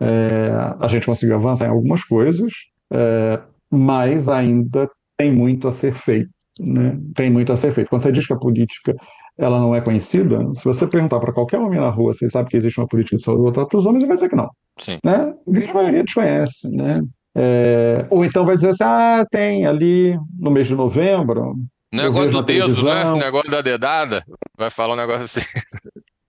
É... 0.00 0.50
A 0.80 0.86
gente 0.86 1.06
conseguiu 1.06 1.36
avançar 1.36 1.66
em 1.66 1.70
algumas 1.70 2.04
coisas, 2.04 2.52
é... 2.92 3.40
mas 3.70 4.28
ainda 4.28 4.88
tem 5.16 5.32
muito 5.32 5.68
a 5.68 5.72
ser 5.72 5.94
feito. 5.94 6.30
Né? 6.58 6.98
Tem 7.14 7.30
muito 7.30 7.52
a 7.52 7.56
ser 7.56 7.72
feito. 7.72 7.88
Quando 7.88 8.02
você 8.02 8.12
diz 8.12 8.26
que 8.26 8.32
a 8.32 8.38
política 8.38 8.94
ela 9.38 9.60
não 9.60 9.74
é 9.74 9.80
conhecida, 9.80 10.38
se 10.56 10.64
você 10.64 10.84
perguntar 10.86 11.20
para 11.20 11.32
qualquer 11.32 11.58
homem 11.58 11.78
na 11.78 11.88
rua 11.88 12.12
se 12.12 12.24
ele 12.24 12.32
sabe 12.32 12.48
que 12.48 12.56
existe 12.56 12.80
uma 12.80 12.88
política 12.88 13.16
de 13.16 13.22
saúde 13.22 13.42
voltada 13.42 13.68
para 13.68 13.78
os 13.78 13.86
homens, 13.86 14.02
ele 14.02 14.08
vai 14.08 14.16
dizer 14.16 14.28
que 14.28 14.34
não. 14.36 14.50
Sim. 14.78 14.98
Né? 15.04 15.14
A 15.14 15.50
grande 15.50 15.72
maioria 15.72 16.02
desconhece. 16.02 16.68
Né? 16.68 17.02
É, 17.36 18.04
ou 18.10 18.24
então 18.24 18.44
vai 18.44 18.56
dizer 18.56 18.70
assim, 18.70 18.82
ah, 18.82 19.24
tem 19.30 19.64
ali 19.64 20.18
no 20.38 20.50
mês 20.50 20.66
de 20.66 20.74
novembro. 20.74 21.54
Negócio 21.92 22.30
do 22.30 22.42
dedo, 22.42 22.84
né? 22.84 23.14
Negócio 23.14 23.50
da 23.50 23.62
dedada. 23.62 24.22
Vai 24.56 24.70
falar 24.70 24.94
um 24.94 24.96
negócio 24.96 25.24
assim. 25.24 25.40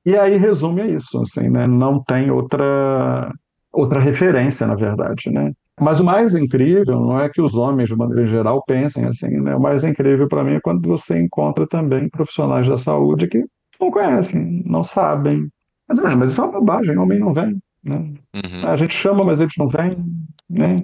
E 0.06 0.16
aí 0.16 0.38
resume 0.38 0.96
isso, 0.96 1.22
assim, 1.22 1.50
né? 1.50 1.68
Não 1.68 2.02
tem 2.02 2.32
outra 2.32 3.32
outra 3.72 4.00
referência, 4.00 4.66
na 4.66 4.76
verdade, 4.76 5.30
né? 5.30 5.52
Mas 5.80 6.00
o 6.00 6.04
mais 6.04 6.36
incrível 6.36 7.00
não 7.00 7.20
é 7.20 7.30
que 7.30 7.42
os 7.42 7.56
homens, 7.56 7.90
de 7.90 7.96
maneira 7.96 8.26
geral, 8.26 8.64
pensem 8.66 9.06
assim, 9.06 9.30
né? 9.40 9.56
O 9.56 9.62
mais 9.62 9.84
incrível 9.84 10.28
para 10.28 10.44
mim 10.44 10.56
é 10.56 10.60
quando 10.60 10.88
você 10.88 11.20
encontra 11.20 11.68
também 11.68 12.10
profissionais 12.10 12.68
da 12.68 12.78
saúde 12.78 13.28
que 13.28 13.44
não 13.80 13.92
conhecem, 13.92 14.64
não 14.66 14.84
sabem. 14.84 15.48
Mas, 15.88 16.02
não, 16.02 16.18
mas 16.18 16.32
isso 16.32 16.42
é 16.42 16.44
uma 16.44 16.54
bobagem, 16.54 16.98
o 16.98 17.02
homem 17.02 17.20
não 17.20 17.34
vem. 17.34 17.62
Né? 17.84 17.96
Uhum. 18.34 18.68
A 18.68 18.76
gente 18.76 18.94
chama, 18.94 19.24
mas 19.24 19.40
eles 19.40 19.54
não 19.58 19.68
vêm. 19.68 19.96
Né? 20.50 20.84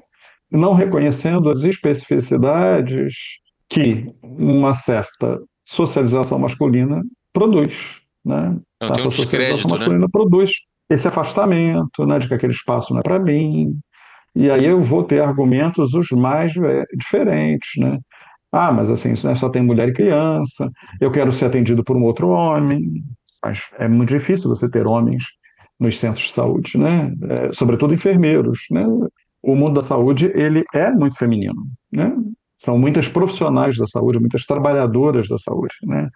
Não 0.49 0.73
reconhecendo 0.73 1.49
as 1.49 1.63
especificidades 1.63 3.39
que 3.69 4.13
uma 4.21 4.73
certa 4.73 5.41
socialização 5.63 6.39
masculina 6.39 7.03
produz. 7.33 8.01
Né? 8.23 8.57
Não, 8.81 8.93
tem 8.93 9.07
um 9.07 9.11
socialização 9.11 9.71
né? 9.71 9.77
masculina 9.77 10.05
né? 10.05 10.11
produz 10.11 10.51
esse 10.89 11.07
afastamento, 11.07 12.05
né, 12.05 12.19
de 12.19 12.27
que 12.27 12.33
aquele 12.33 12.53
espaço 12.53 12.93
não 12.93 12.99
é 12.99 13.03
para 13.03 13.19
mim. 13.19 13.77
E 14.35 14.51
aí 14.51 14.65
eu 14.65 14.83
vou 14.83 15.03
ter 15.03 15.21
argumentos 15.21 15.93
os 15.93 16.11
mais 16.11 16.55
é, 16.57 16.83
diferentes, 16.95 17.71
né? 17.77 17.97
Ah, 18.51 18.71
mas 18.71 18.89
assim, 18.89 19.13
isso 19.13 19.27
é 19.27 19.35
só 19.35 19.49
tem 19.49 19.61
mulher 19.61 19.89
e 19.89 19.93
criança, 19.93 20.69
eu 21.01 21.11
quero 21.11 21.31
ser 21.31 21.45
atendido 21.45 21.83
por 21.83 21.95
um 21.97 22.03
outro 22.03 22.29
homem. 22.29 23.03
Mas 23.43 23.61
é 23.79 23.87
muito 23.87 24.09
difícil 24.09 24.49
você 24.49 24.69
ter 24.69 24.87
homens 24.87 25.23
nos 25.79 25.99
centros 25.99 26.27
de 26.27 26.33
saúde, 26.33 26.77
né? 26.77 27.13
É, 27.29 27.51
sobretudo 27.51 27.93
enfermeiros, 27.93 28.59
né? 28.71 28.85
O 29.41 29.55
mundo 29.55 29.75
da 29.75 29.81
saúde, 29.81 30.31
ele 30.33 30.63
é 30.73 30.91
muito 30.91 31.17
feminino, 31.17 31.65
né? 31.91 32.11
São 32.57 32.77
muitas 32.77 33.07
profissionais 33.07 33.77
da 33.77 33.85
saúde, 33.85 34.19
muitas 34.19 34.45
trabalhadoras 34.45 35.27
da 35.27 35.37
saúde, 35.37 35.75
né? 35.83 36.09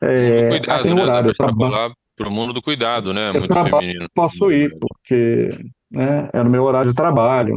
É, 0.00 0.48
cuidado, 0.50 0.82
tem 0.82 0.92
horário, 0.92 1.28
né? 1.28 1.94
para 2.16 2.28
o 2.28 2.30
mundo 2.30 2.52
do 2.52 2.62
cuidado, 2.62 3.12
né? 3.12 3.28
Eu 3.28 3.40
Muito 3.40 3.52
feminino. 3.52 4.06
Posso 4.14 4.50
ir, 4.50 4.74
porque 4.80 5.50
né, 5.90 6.28
é 6.32 6.42
no 6.42 6.50
meu 6.50 6.64
horário 6.64 6.90
de 6.90 6.96
trabalho. 6.96 7.54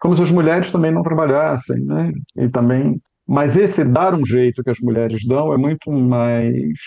Como 0.00 0.14
se 0.14 0.22
as 0.22 0.30
mulheres 0.30 0.70
também 0.70 0.92
não 0.92 1.02
trabalhassem, 1.02 1.84
né? 1.84 2.12
E 2.36 2.48
também. 2.48 3.00
Mas 3.26 3.56
esse 3.56 3.84
dar 3.84 4.14
um 4.14 4.24
jeito 4.24 4.62
que 4.62 4.70
as 4.70 4.78
mulheres 4.78 5.26
dão 5.26 5.52
é 5.52 5.56
muito 5.56 5.90
mais 5.90 6.78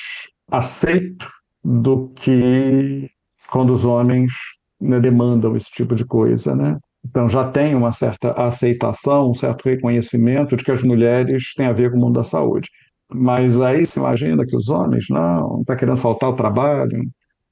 aceito 0.50 1.30
do 1.64 2.10
que 2.16 3.10
quando 3.52 3.74
os 3.74 3.86
homens 3.86 4.32
né, 4.80 5.00
demandam 5.00 5.56
esse 5.56 5.70
tipo 5.70 5.94
de 5.94 6.06
coisa, 6.06 6.56
né? 6.56 6.78
Então 7.08 7.28
já 7.28 7.50
tem 7.50 7.76
uma 7.76 7.92
certa 7.92 8.32
aceitação, 8.34 9.32
um 9.32 9.34
certo 9.34 9.66
reconhecimento 9.66 10.56
de 10.56 10.64
que 10.64 10.72
as 10.72 10.84
mulheres 10.84 11.54
têm 11.56 11.66
a 11.66 11.74
ver 11.74 11.92
com 11.92 11.98
o 11.98 12.00
mundo 12.00 12.16
da 12.16 12.24
saúde. 12.24 12.70
Mas 13.14 13.60
aí 13.60 13.86
se 13.86 14.00
imagina 14.00 14.46
que 14.46 14.56
os 14.56 14.70
homens, 14.70 15.06
não, 15.10 15.62
está 15.62 15.76
querendo 15.76 15.98
faltar 15.98 16.30
o 16.30 16.36
trabalho 16.36 17.04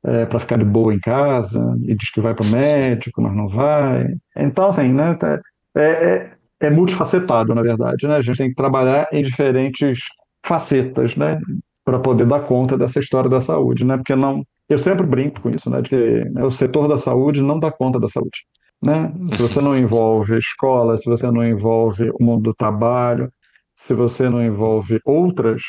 é, 0.04 0.26
para 0.26 0.40
ficar 0.40 0.58
de 0.58 0.66
boa 0.66 0.94
em 0.94 1.00
casa, 1.00 1.60
e 1.84 1.96
diz 1.96 2.12
que 2.12 2.22
vai 2.22 2.34
para 2.34 2.46
o 2.46 2.50
médico, 2.50 3.22
mas 3.22 3.36
não 3.36 3.48
vai. 3.50 4.08
Então, 4.38 4.70
assim, 4.70 4.94
né, 4.94 5.14
tá, 5.16 5.40
é, 5.76 5.82
é, 5.82 6.32
é 6.62 6.70
multifacetado, 6.70 7.54
na 7.54 7.62
verdade. 7.62 8.08
Né? 8.08 8.16
A 8.16 8.22
gente 8.22 8.38
tem 8.38 8.50
que 8.50 8.56
trabalhar 8.56 9.08
em 9.12 9.22
diferentes 9.22 10.00
facetas, 10.46 11.16
né, 11.16 11.40
para 11.84 12.00
poder 12.00 12.26
dar 12.26 12.42
conta 12.42 12.78
dessa 12.78 13.00
história 13.00 13.30
da 13.30 13.42
saúde, 13.42 13.84
né? 13.86 13.98
Porque 13.98 14.16
não, 14.16 14.44
eu 14.70 14.78
sempre 14.78 15.06
brinco 15.06 15.42
com 15.42 15.50
isso, 15.50 15.70
né, 15.70 15.82
de 15.82 15.90
que 15.90 16.26
né, 16.30 16.44
o 16.44 16.52
setor 16.52 16.88
da 16.88 16.98
saúde 16.98 17.42
não 17.42 17.60
dá 17.60 17.72
conta 17.72 18.00
da 18.00 18.08
saúde, 18.08 18.46
né? 18.82 19.12
Se 19.32 19.42
você 19.42 19.62
não 19.62 19.78
envolve 19.78 20.38
escola, 20.38 20.98
se 20.98 21.06
você 21.06 21.30
não 21.30 21.46
envolve 21.46 22.10
o 22.12 22.24
mundo 22.24 22.44
do 22.44 22.54
trabalho, 22.54 23.32
se 23.76 23.94
você 23.94 24.30
não 24.30 24.44
envolve 24.44 25.00
outras 25.06 25.62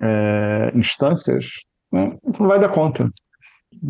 é, 0.00 0.72
instâncias, 0.74 1.46
né, 1.92 2.10
você 2.24 2.40
não 2.40 2.48
vai 2.48 2.60
dar 2.60 2.68
conta. 2.68 3.10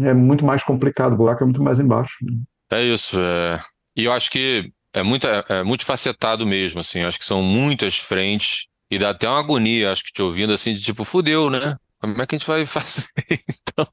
É 0.00 0.14
muito 0.14 0.44
mais 0.44 0.62
complicado, 0.64 1.12
o 1.12 1.16
buraco 1.16 1.42
é 1.42 1.46
muito 1.46 1.62
mais 1.62 1.78
embaixo. 1.78 2.16
Né? 2.22 2.38
É 2.70 2.82
isso. 2.82 3.20
É... 3.20 3.60
E 3.96 4.04
eu 4.04 4.12
acho 4.12 4.30
que 4.30 4.70
é 4.92 5.02
muito, 5.02 5.26
é, 5.26 5.62
multifacetado 5.62 6.46
mesmo, 6.46 6.80
assim. 6.80 7.02
Acho 7.02 7.18
que 7.18 7.24
são 7.24 7.42
muitas 7.42 7.96
frentes 7.98 8.66
e 8.90 8.98
dá 8.98 9.10
até 9.10 9.28
uma 9.28 9.38
agonia, 9.38 9.92
acho 9.92 10.04
que 10.04 10.12
te 10.12 10.22
ouvindo 10.22 10.52
assim, 10.52 10.74
de 10.74 10.82
tipo, 10.82 11.04
fudeu, 11.04 11.50
né? 11.50 11.76
Como 12.00 12.20
é 12.20 12.26
que 12.26 12.34
a 12.34 12.38
gente 12.38 12.46
vai 12.46 12.66
fazer 12.66 13.08
então? 13.28 13.86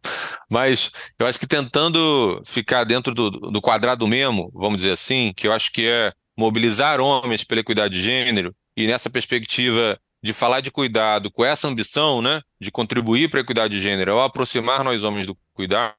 Mas 0.50 0.92
eu 1.18 1.26
acho 1.26 1.40
que 1.40 1.48
tentando 1.48 2.42
ficar 2.46 2.84
dentro 2.84 3.14
do, 3.14 3.30
do 3.30 3.62
quadrado 3.62 4.08
mesmo, 4.08 4.52
vamos 4.54 4.78
dizer 4.78 4.92
assim, 4.92 5.34
que 5.36 5.48
eu 5.48 5.54
acho 5.54 5.72
que 5.72 5.88
é 5.88 6.12
mobilizar 6.38 7.00
homens 7.00 7.44
pela 7.44 7.62
equidade 7.62 7.94
de 7.96 8.04
gênero, 8.04 8.56
e 8.76 8.88
nessa 8.88 9.10
perspectiva 9.10 10.00
de 10.24 10.34
falar 10.34 10.62
de 10.62 10.72
cuidado 10.72 11.30
com 11.32 11.44
essa 11.44 11.68
ambição, 11.68 12.22
né, 12.22 12.42
de 12.60 12.72
contribuir 12.72 13.30
para 13.30 13.40
a 13.40 13.44
equidade 13.44 13.76
de 13.76 13.82
gênero, 13.82 14.14
ao 14.14 14.22
aproximar 14.22 14.84
nós 14.84 15.04
homens 15.04 15.28
do 15.28 15.38
cuidado, 15.54 15.94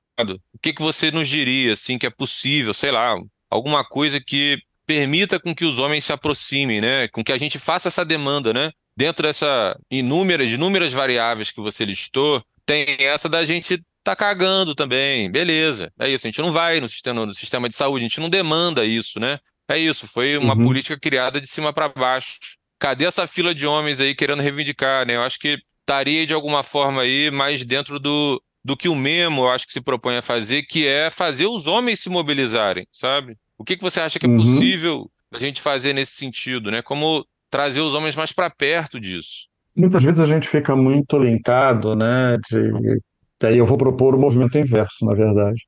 o 0.52 0.58
que, 0.60 0.72
que 0.72 0.82
você 0.82 1.10
nos 1.10 1.28
diria, 1.28 1.74
assim, 1.74 1.98
que 1.98 2.06
é 2.06 2.10
possível, 2.10 2.72
sei 2.72 2.90
lá, 2.90 3.14
alguma 3.50 3.84
coisa 3.84 4.20
que 4.20 4.58
permita 4.86 5.38
com 5.38 5.54
que 5.54 5.64
os 5.64 5.78
homens 5.78 6.04
se 6.04 6.12
aproximem, 6.12 6.80
né, 6.80 7.08
com 7.08 7.22
que 7.22 7.32
a 7.32 7.38
gente 7.38 7.58
faça 7.58 7.88
essa 7.88 8.04
demanda, 8.04 8.52
né, 8.52 8.70
dentro 8.96 9.24
dessa 9.24 9.78
inúmeras, 9.90 10.48
inúmeras 10.48 10.92
variáveis 10.92 11.50
que 11.50 11.60
você 11.60 11.84
listou, 11.84 12.42
tem 12.66 12.86
essa 13.00 13.28
da 13.28 13.44
gente 13.44 13.82
tá 14.02 14.14
cagando 14.14 14.74
também, 14.74 15.30
beleza, 15.30 15.90
é 15.98 16.08
isso, 16.08 16.26
a 16.26 16.28
gente 16.28 16.40
não 16.40 16.52
vai 16.52 16.78
no 16.78 16.88
sistema, 16.88 17.24
no 17.24 17.34
sistema 17.34 17.68
de 17.68 17.74
saúde, 17.74 18.04
a 18.04 18.08
gente 18.08 18.20
não 18.20 18.28
demanda 18.28 18.84
isso, 18.84 19.18
né, 19.18 19.38
é 19.66 19.78
isso, 19.78 20.06
foi 20.06 20.36
uma 20.36 20.54
uhum. 20.54 20.62
política 20.62 20.98
criada 20.98 21.40
de 21.40 21.46
cima 21.46 21.72
para 21.72 21.88
baixo 21.88 22.38
cadê 22.84 23.06
essa 23.06 23.26
fila 23.26 23.54
de 23.54 23.66
homens 23.66 23.98
aí 23.98 24.14
querendo 24.14 24.42
reivindicar, 24.42 25.06
né? 25.06 25.16
Eu 25.16 25.22
acho 25.22 25.38
que 25.38 25.58
estaria 25.80 26.26
de 26.26 26.34
alguma 26.34 26.62
forma 26.62 27.00
aí 27.00 27.30
mais 27.30 27.64
dentro 27.64 27.98
do, 27.98 28.42
do 28.62 28.76
que 28.76 28.90
o 28.90 28.94
Memo, 28.94 29.44
eu 29.44 29.50
acho 29.50 29.66
que 29.66 29.72
se 29.72 29.80
propõe 29.80 30.18
a 30.18 30.22
fazer, 30.22 30.64
que 30.64 30.86
é 30.86 31.10
fazer 31.10 31.46
os 31.46 31.66
homens 31.66 32.00
se 32.00 32.10
mobilizarem, 32.10 32.86
sabe? 32.92 33.36
O 33.56 33.64
que, 33.64 33.76
que 33.76 33.82
você 33.82 34.02
acha 34.02 34.18
que 34.18 34.26
é 34.26 34.28
uhum. 34.28 34.36
possível 34.36 35.10
a 35.32 35.38
gente 35.38 35.62
fazer 35.62 35.94
nesse 35.94 36.12
sentido, 36.12 36.70
né? 36.70 36.82
Como 36.82 37.26
trazer 37.54 37.80
os 37.82 37.94
homens 37.94 38.16
mais 38.16 38.32
para 38.32 38.50
perto 38.50 38.98
disso? 38.98 39.46
Muitas 39.76 40.02
vezes 40.02 40.18
a 40.18 40.24
gente 40.24 40.48
fica 40.48 40.74
muito 40.74 41.16
linkado, 41.16 41.94
né? 41.94 42.36
De... 42.50 42.98
Aí 43.46 43.58
eu 43.58 43.64
vou 43.64 43.78
propor 43.78 44.12
o 44.12 44.18
movimento 44.18 44.58
inverso, 44.58 45.04
na 45.04 45.14
verdade, 45.14 45.60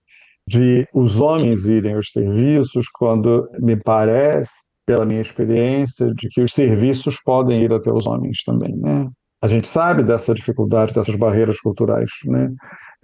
de 0.48 0.84
os 0.92 1.20
homens 1.20 1.64
irem 1.64 1.94
aos 1.94 2.10
serviços 2.10 2.88
quando 2.92 3.48
me 3.60 3.76
parece 3.76 4.50
pela 4.84 5.04
minha 5.04 5.20
experiência, 5.20 6.12
de 6.12 6.28
que 6.28 6.40
os 6.40 6.52
serviços 6.52 7.20
podem 7.24 7.62
ir 7.62 7.72
até 7.72 7.92
os 7.92 8.04
homens 8.04 8.42
também, 8.44 8.74
né? 8.76 9.08
A 9.40 9.46
gente 9.46 9.68
sabe 9.68 10.02
dessa 10.02 10.34
dificuldade, 10.34 10.92
dessas 10.92 11.14
barreiras 11.14 11.60
culturais, 11.60 12.10
né? 12.24 12.50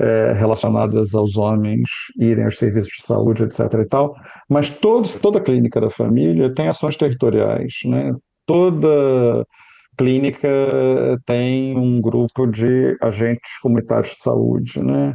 É, 0.00 0.32
relacionadas 0.32 1.14
aos 1.14 1.36
homens 1.36 1.88
irem 2.18 2.46
aos 2.46 2.58
serviços 2.58 2.94
de 2.98 3.06
saúde, 3.06 3.44
etc. 3.44 3.60
e 3.74 3.84
tal, 3.84 4.16
mas 4.48 4.70
todos, 4.70 5.14
toda 5.14 5.40
clínica 5.40 5.80
da 5.80 5.90
família 5.90 6.52
tem 6.52 6.66
ações 6.66 6.96
territoriais, 6.96 7.74
né? 7.84 8.12
Toda 8.52 9.46
clínica 9.96 10.46
tem 11.24 11.74
um 11.74 12.02
grupo 12.02 12.46
de 12.46 12.98
agentes 13.00 13.58
comunitários 13.62 14.10
de 14.10 14.22
saúde, 14.22 14.82
né? 14.84 15.14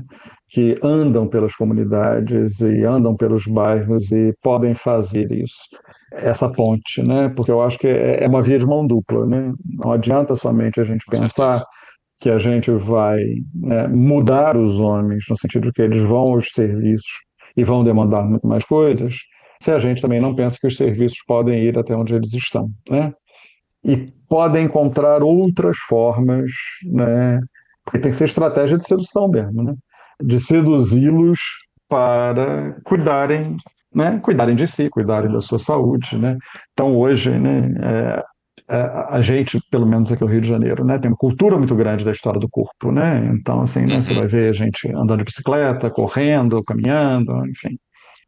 Que 0.49 0.75
andam 0.81 1.27
pelas 1.27 1.55
comunidades 1.55 2.61
e 2.61 2.83
andam 2.83 3.15
pelos 3.15 3.45
bairros 3.45 4.11
e 4.11 4.33
podem 4.41 4.73
fazer 4.73 5.31
isso 5.31 5.69
essa 6.13 6.49
ponte, 6.49 7.03
né? 7.03 7.29
Porque 7.29 7.51
eu 7.51 7.61
acho 7.61 7.77
que 7.77 7.87
é, 7.87 8.23
é 8.23 8.27
uma 8.27 8.41
via 8.41 8.57
de 8.57 8.65
mão 8.65 8.87
dupla, 8.87 9.23
né? 9.27 9.53
Não 9.63 9.91
adianta 9.91 10.35
somente 10.35 10.81
a 10.81 10.83
gente 10.83 11.05
pensar 11.05 11.63
que 12.19 12.31
a 12.31 12.39
gente 12.39 12.71
vai 12.71 13.19
né, 13.53 13.87
mudar 13.87 14.57
os 14.57 14.79
homens 14.79 15.25
no 15.29 15.37
sentido 15.37 15.65
de 15.65 15.73
que 15.73 15.83
eles 15.83 16.01
vão 16.01 16.33
aos 16.33 16.47
serviços 16.53 17.19
e 17.55 17.63
vão 17.63 17.83
demandar 17.83 18.23
muito 18.23 18.47
mais 18.47 18.65
coisas, 18.65 19.13
se 19.61 19.71
a 19.71 19.77
gente 19.77 20.01
também 20.01 20.19
não 20.19 20.33
pensa 20.33 20.57
que 20.59 20.65
os 20.65 20.75
serviços 20.75 21.19
podem 21.27 21.63
ir 21.63 21.77
até 21.77 21.95
onde 21.95 22.15
eles 22.15 22.33
estão, 22.33 22.69
né? 22.89 23.13
E 23.87 24.13
podem 24.29 24.65
encontrar 24.65 25.23
outras 25.23 25.77
formas, 25.77 26.51
né? 26.85 27.39
Porque 27.83 27.99
tem 27.99 28.11
que 28.11 28.17
ser 28.17 28.25
estratégia 28.25 28.77
de 28.77 28.85
sedução 28.85 29.29
mesmo, 29.29 29.63
né? 29.63 29.73
De 30.21 30.39
seduzi-los 30.39 31.39
para 31.87 32.75
cuidarem 32.83 33.57
né, 33.97 34.19
cuidarem 34.21 34.55
de 34.55 34.67
si, 34.67 34.89
cuidarem 34.89 35.31
da 35.31 35.41
sua 35.41 35.57
saúde, 35.57 36.17
né? 36.17 36.37
Então 36.73 36.95
hoje, 36.95 37.31
né, 37.31 37.73
é, 37.81 38.23
é, 38.69 39.05
a 39.09 39.21
gente, 39.21 39.59
pelo 39.71 39.87
menos 39.87 40.11
aqui 40.11 40.23
no 40.23 40.29
Rio 40.29 40.41
de 40.41 40.47
Janeiro, 40.47 40.85
né, 40.85 40.99
tem 40.99 41.09
uma 41.09 41.17
cultura 41.17 41.57
muito 41.57 41.75
grande 41.75 42.05
da 42.05 42.11
história 42.11 42.39
do 42.39 42.47
corpo, 42.47 42.91
né? 42.91 43.27
Então 43.33 43.61
assim, 43.61 43.85
né, 43.85 44.01
você 44.01 44.13
uhum. 44.13 44.19
vai 44.19 44.27
ver 44.27 44.49
a 44.49 44.53
gente 44.53 44.87
andando 44.89 45.17
de 45.17 45.23
bicicleta, 45.23 45.89
correndo, 45.89 46.63
caminhando, 46.63 47.45
enfim. 47.47 47.77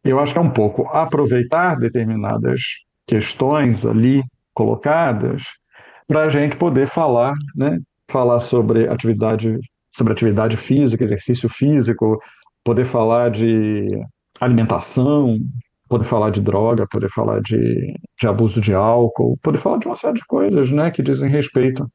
Eu 0.03 0.19
acho 0.19 0.33
que 0.33 0.39
é 0.39 0.41
um 0.41 0.49
pouco 0.49 0.87
aproveitar 0.87 1.75
determinadas 1.75 2.61
questões 3.05 3.85
ali 3.85 4.23
colocadas 4.59 5.43
para 6.05 6.23
a 6.23 6.29
gente 6.29 6.57
poder 6.57 6.85
falar, 6.85 7.33
né? 7.55 7.79
Falar 8.11 8.41
sobre 8.41 8.89
atividade, 8.89 9.57
sobre 9.95 10.11
atividade 10.11 10.57
física, 10.57 11.01
exercício 11.01 11.47
físico, 11.47 12.19
poder 12.61 12.83
falar 12.83 13.31
de 13.31 13.87
alimentação, 14.41 15.37
poder 15.87 16.03
falar 16.03 16.31
de 16.31 16.41
droga, 16.41 16.85
poder 16.91 17.09
falar 17.09 17.39
de, 17.41 17.93
de 18.19 18.27
abuso 18.27 18.59
de 18.59 18.73
álcool, 18.73 19.37
poder 19.41 19.59
falar 19.59 19.77
de 19.77 19.87
uma 19.87 19.95
série 19.95 20.15
de 20.15 20.25
coisas, 20.25 20.69
né, 20.71 20.91
que 20.91 21.01
dizem 21.01 21.29
respeito 21.29 21.89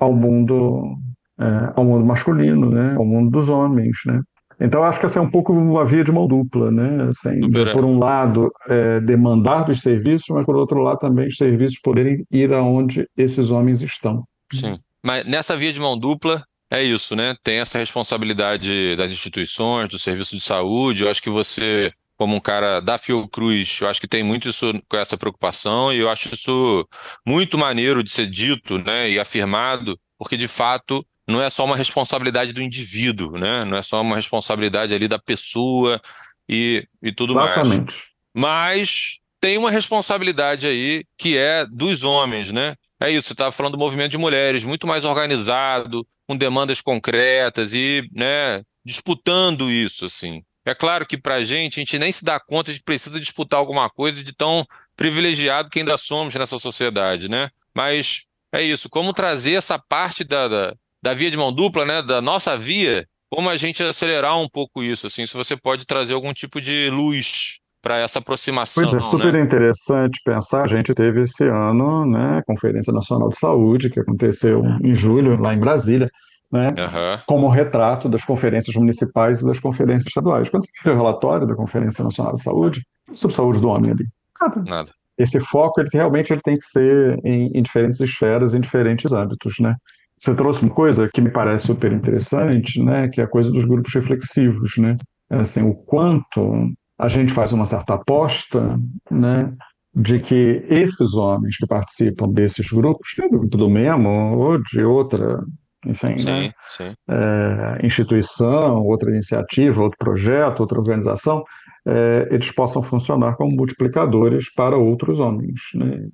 ao 0.00 0.12
mundo, 0.12 0.96
é, 1.38 1.72
ao 1.76 1.84
mundo 1.84 2.04
masculino, 2.04 2.68
né, 2.68 2.96
ao 2.96 3.04
mundo 3.04 3.30
dos 3.30 3.48
homens, 3.48 3.96
né. 4.06 4.20
Então, 4.60 4.82
acho 4.82 4.98
que 4.98 5.06
essa 5.06 5.18
é 5.18 5.22
um 5.22 5.30
pouco 5.30 5.52
uma 5.52 5.84
via 5.84 6.02
de 6.02 6.10
mão 6.10 6.26
dupla, 6.26 6.70
né? 6.70 7.08
Assim, 7.08 7.40
por 7.72 7.84
um 7.84 7.98
lado, 7.98 8.50
é, 8.68 9.00
demandar 9.00 9.62
dos 9.62 9.80
serviços, 9.80 10.28
mas 10.30 10.44
por 10.44 10.56
outro 10.56 10.80
lado 10.80 10.98
também 10.98 11.28
os 11.28 11.36
serviços 11.36 11.78
poderem 11.78 12.24
ir 12.30 12.52
aonde 12.52 13.06
esses 13.16 13.50
homens 13.50 13.82
estão. 13.82 14.24
Sim. 14.52 14.78
Mas 15.04 15.24
nessa 15.24 15.56
via 15.56 15.72
de 15.72 15.78
mão 15.78 15.96
dupla, 15.96 16.42
é 16.70 16.82
isso, 16.82 17.14
né? 17.14 17.34
Tem 17.42 17.60
essa 17.60 17.78
responsabilidade 17.78 18.96
das 18.96 19.10
instituições, 19.10 19.88
do 19.88 19.98
serviço 19.98 20.36
de 20.36 20.42
saúde. 20.42 21.04
Eu 21.04 21.10
acho 21.10 21.22
que 21.22 21.30
você, 21.30 21.92
como 22.16 22.34
um 22.34 22.40
cara 22.40 22.80
da 22.80 22.98
Fiocruz, 22.98 23.78
eu 23.80 23.88
acho 23.88 24.00
que 24.00 24.08
tem 24.08 24.22
muito 24.22 24.48
isso 24.48 24.72
com 24.88 24.96
essa 24.96 25.16
preocupação 25.16 25.92
e 25.92 26.00
eu 26.00 26.10
acho 26.10 26.34
isso 26.34 26.86
muito 27.26 27.56
maneiro 27.56 28.02
de 28.02 28.10
ser 28.10 28.26
dito, 28.26 28.76
né? 28.78 29.08
E 29.08 29.20
afirmado, 29.20 29.96
porque 30.18 30.36
de 30.36 30.48
fato 30.48 31.04
não 31.28 31.42
é 31.42 31.50
só 31.50 31.64
uma 31.64 31.76
responsabilidade 31.76 32.54
do 32.54 32.62
indivíduo, 32.62 33.32
né? 33.32 33.62
Não 33.64 33.76
é 33.76 33.82
só 33.82 34.00
uma 34.00 34.16
responsabilidade 34.16 34.94
ali 34.94 35.06
da 35.06 35.18
pessoa 35.18 36.00
e, 36.48 36.88
e 37.02 37.12
tudo 37.12 37.34
Exatamente. 37.38 37.84
mais. 37.84 38.08
Mas 38.34 39.18
tem 39.38 39.58
uma 39.58 39.70
responsabilidade 39.70 40.66
aí 40.66 41.04
que 41.18 41.36
é 41.36 41.66
dos 41.66 42.02
homens, 42.02 42.50
né? 42.50 42.74
É 42.98 43.10
isso, 43.10 43.28
você 43.28 43.34
estava 43.34 43.52
falando 43.52 43.72
do 43.72 43.78
movimento 43.78 44.10
de 44.10 44.18
mulheres, 44.18 44.64
muito 44.64 44.86
mais 44.86 45.04
organizado, 45.04 46.06
com 46.26 46.36
demandas 46.36 46.80
concretas 46.80 47.72
e, 47.74 48.08
né, 48.12 48.62
disputando 48.84 49.70
isso, 49.70 50.06
assim. 50.06 50.42
É 50.64 50.74
claro 50.74 51.06
que 51.06 51.16
para 51.16 51.36
a 51.36 51.44
gente, 51.44 51.78
a 51.78 51.80
gente 51.80 51.98
nem 51.98 52.10
se 52.10 52.24
dá 52.24 52.40
conta 52.40 52.72
de 52.72 52.78
que 52.78 52.84
precisa 52.84 53.20
disputar 53.20 53.60
alguma 53.60 53.88
coisa 53.88 54.24
de 54.24 54.32
tão 54.32 54.66
privilegiado 54.96 55.70
que 55.70 55.78
ainda 55.78 55.96
somos 55.96 56.34
nessa 56.34 56.58
sociedade, 56.58 57.28
né? 57.28 57.50
Mas 57.74 58.24
é 58.52 58.62
isso, 58.62 58.88
como 58.88 59.12
trazer 59.12 59.54
essa 59.54 59.78
parte 59.78 60.24
da, 60.24 60.48
da, 60.48 60.74
da 61.08 61.14
via 61.14 61.30
de 61.30 61.36
mão 61.38 61.50
dupla, 61.50 61.86
né, 61.86 62.02
da 62.02 62.20
nossa 62.20 62.56
via, 62.58 63.06
como 63.30 63.48
a 63.48 63.56
gente 63.56 63.82
acelerar 63.82 64.38
um 64.38 64.48
pouco 64.48 64.82
isso, 64.82 65.06
assim, 65.06 65.24
se 65.24 65.34
você 65.34 65.56
pode 65.56 65.86
trazer 65.86 66.12
algum 66.12 66.34
tipo 66.34 66.60
de 66.60 66.90
luz 66.90 67.60
para 67.80 67.96
essa 67.98 68.18
aproximação. 68.18 68.82
Pois 68.84 68.94
é, 68.94 69.00
super 69.00 69.32
né? 69.32 69.40
interessante 69.40 70.20
pensar. 70.22 70.64
A 70.64 70.66
gente 70.66 70.92
teve 70.92 71.22
esse 71.22 71.44
ano, 71.44 72.04
né, 72.04 72.38
a 72.38 72.42
Conferência 72.42 72.92
Nacional 72.92 73.30
de 73.30 73.38
Saúde, 73.38 73.88
que 73.88 74.00
aconteceu 74.00 74.62
em 74.82 74.94
julho, 74.94 75.40
lá 75.40 75.54
em 75.54 75.58
Brasília, 75.58 76.10
né, 76.52 76.68
uhum. 76.68 77.18
como 77.26 77.48
retrato 77.48 78.06
das 78.06 78.24
conferências 78.24 78.76
municipais 78.76 79.40
e 79.40 79.46
das 79.46 79.58
conferências 79.58 80.08
estaduais. 80.08 80.50
Quando 80.50 80.64
você 80.64 80.72
vê 80.84 80.90
o 80.90 80.96
relatório 80.96 81.46
da 81.46 81.54
Conferência 81.54 82.04
Nacional 82.04 82.34
de 82.34 82.42
Saúde, 82.42 82.82
sobre 83.12 83.34
saúde 83.34 83.60
do 83.60 83.68
homem 83.68 83.92
ali, 83.92 84.06
nada. 84.38 84.62
nada. 84.62 84.90
Esse 85.16 85.40
foco, 85.40 85.80
ele 85.80 85.88
realmente 85.90 86.32
ele 86.32 86.42
tem 86.42 86.58
que 86.58 86.64
ser 86.66 87.18
em, 87.24 87.50
em 87.54 87.62
diferentes 87.62 87.98
esferas, 87.98 88.52
em 88.52 88.60
diferentes 88.60 89.10
âmbitos, 89.12 89.54
né? 89.58 89.74
Você 90.18 90.34
trouxe 90.34 90.62
uma 90.62 90.74
coisa 90.74 91.08
que 91.12 91.20
me 91.20 91.30
parece 91.30 91.66
super 91.66 91.92
interessante, 91.92 92.82
né, 92.82 93.08
que 93.08 93.20
é 93.20 93.24
a 93.24 93.28
coisa 93.28 93.50
dos 93.50 93.64
grupos 93.64 93.94
reflexivos, 93.94 94.76
né? 94.76 94.96
Assim, 95.30 95.62
o 95.62 95.74
quanto 95.74 96.72
a 96.98 97.08
gente 97.08 97.32
faz 97.32 97.52
uma 97.52 97.66
certa 97.66 97.94
aposta, 97.94 98.78
né, 99.10 99.52
de 99.94 100.18
que 100.18 100.64
esses 100.68 101.14
homens 101.14 101.56
que 101.56 101.66
participam 101.66 102.28
desses 102.28 102.70
grupos, 102.70 103.08
do 103.16 103.38
grupo 103.38 103.56
do 103.56 103.70
Memo 103.70 104.36
ou 104.36 104.62
de 104.62 104.82
outra, 104.82 105.40
enfim, 105.86 106.18
sim, 106.18 106.24
né, 106.24 106.52
sim. 106.68 106.94
É, 107.08 107.86
instituição, 107.86 108.82
outra 108.82 109.10
iniciativa, 109.10 109.82
outro 109.82 109.98
projeto, 109.98 110.60
outra 110.60 110.78
organização, 110.78 111.44
é, 111.86 112.28
eles 112.30 112.50
possam 112.50 112.82
funcionar 112.82 113.36
como 113.36 113.54
multiplicadores 113.54 114.52
para 114.52 114.76
outros 114.76 115.20
homens, 115.20 115.60
né? 115.74 116.08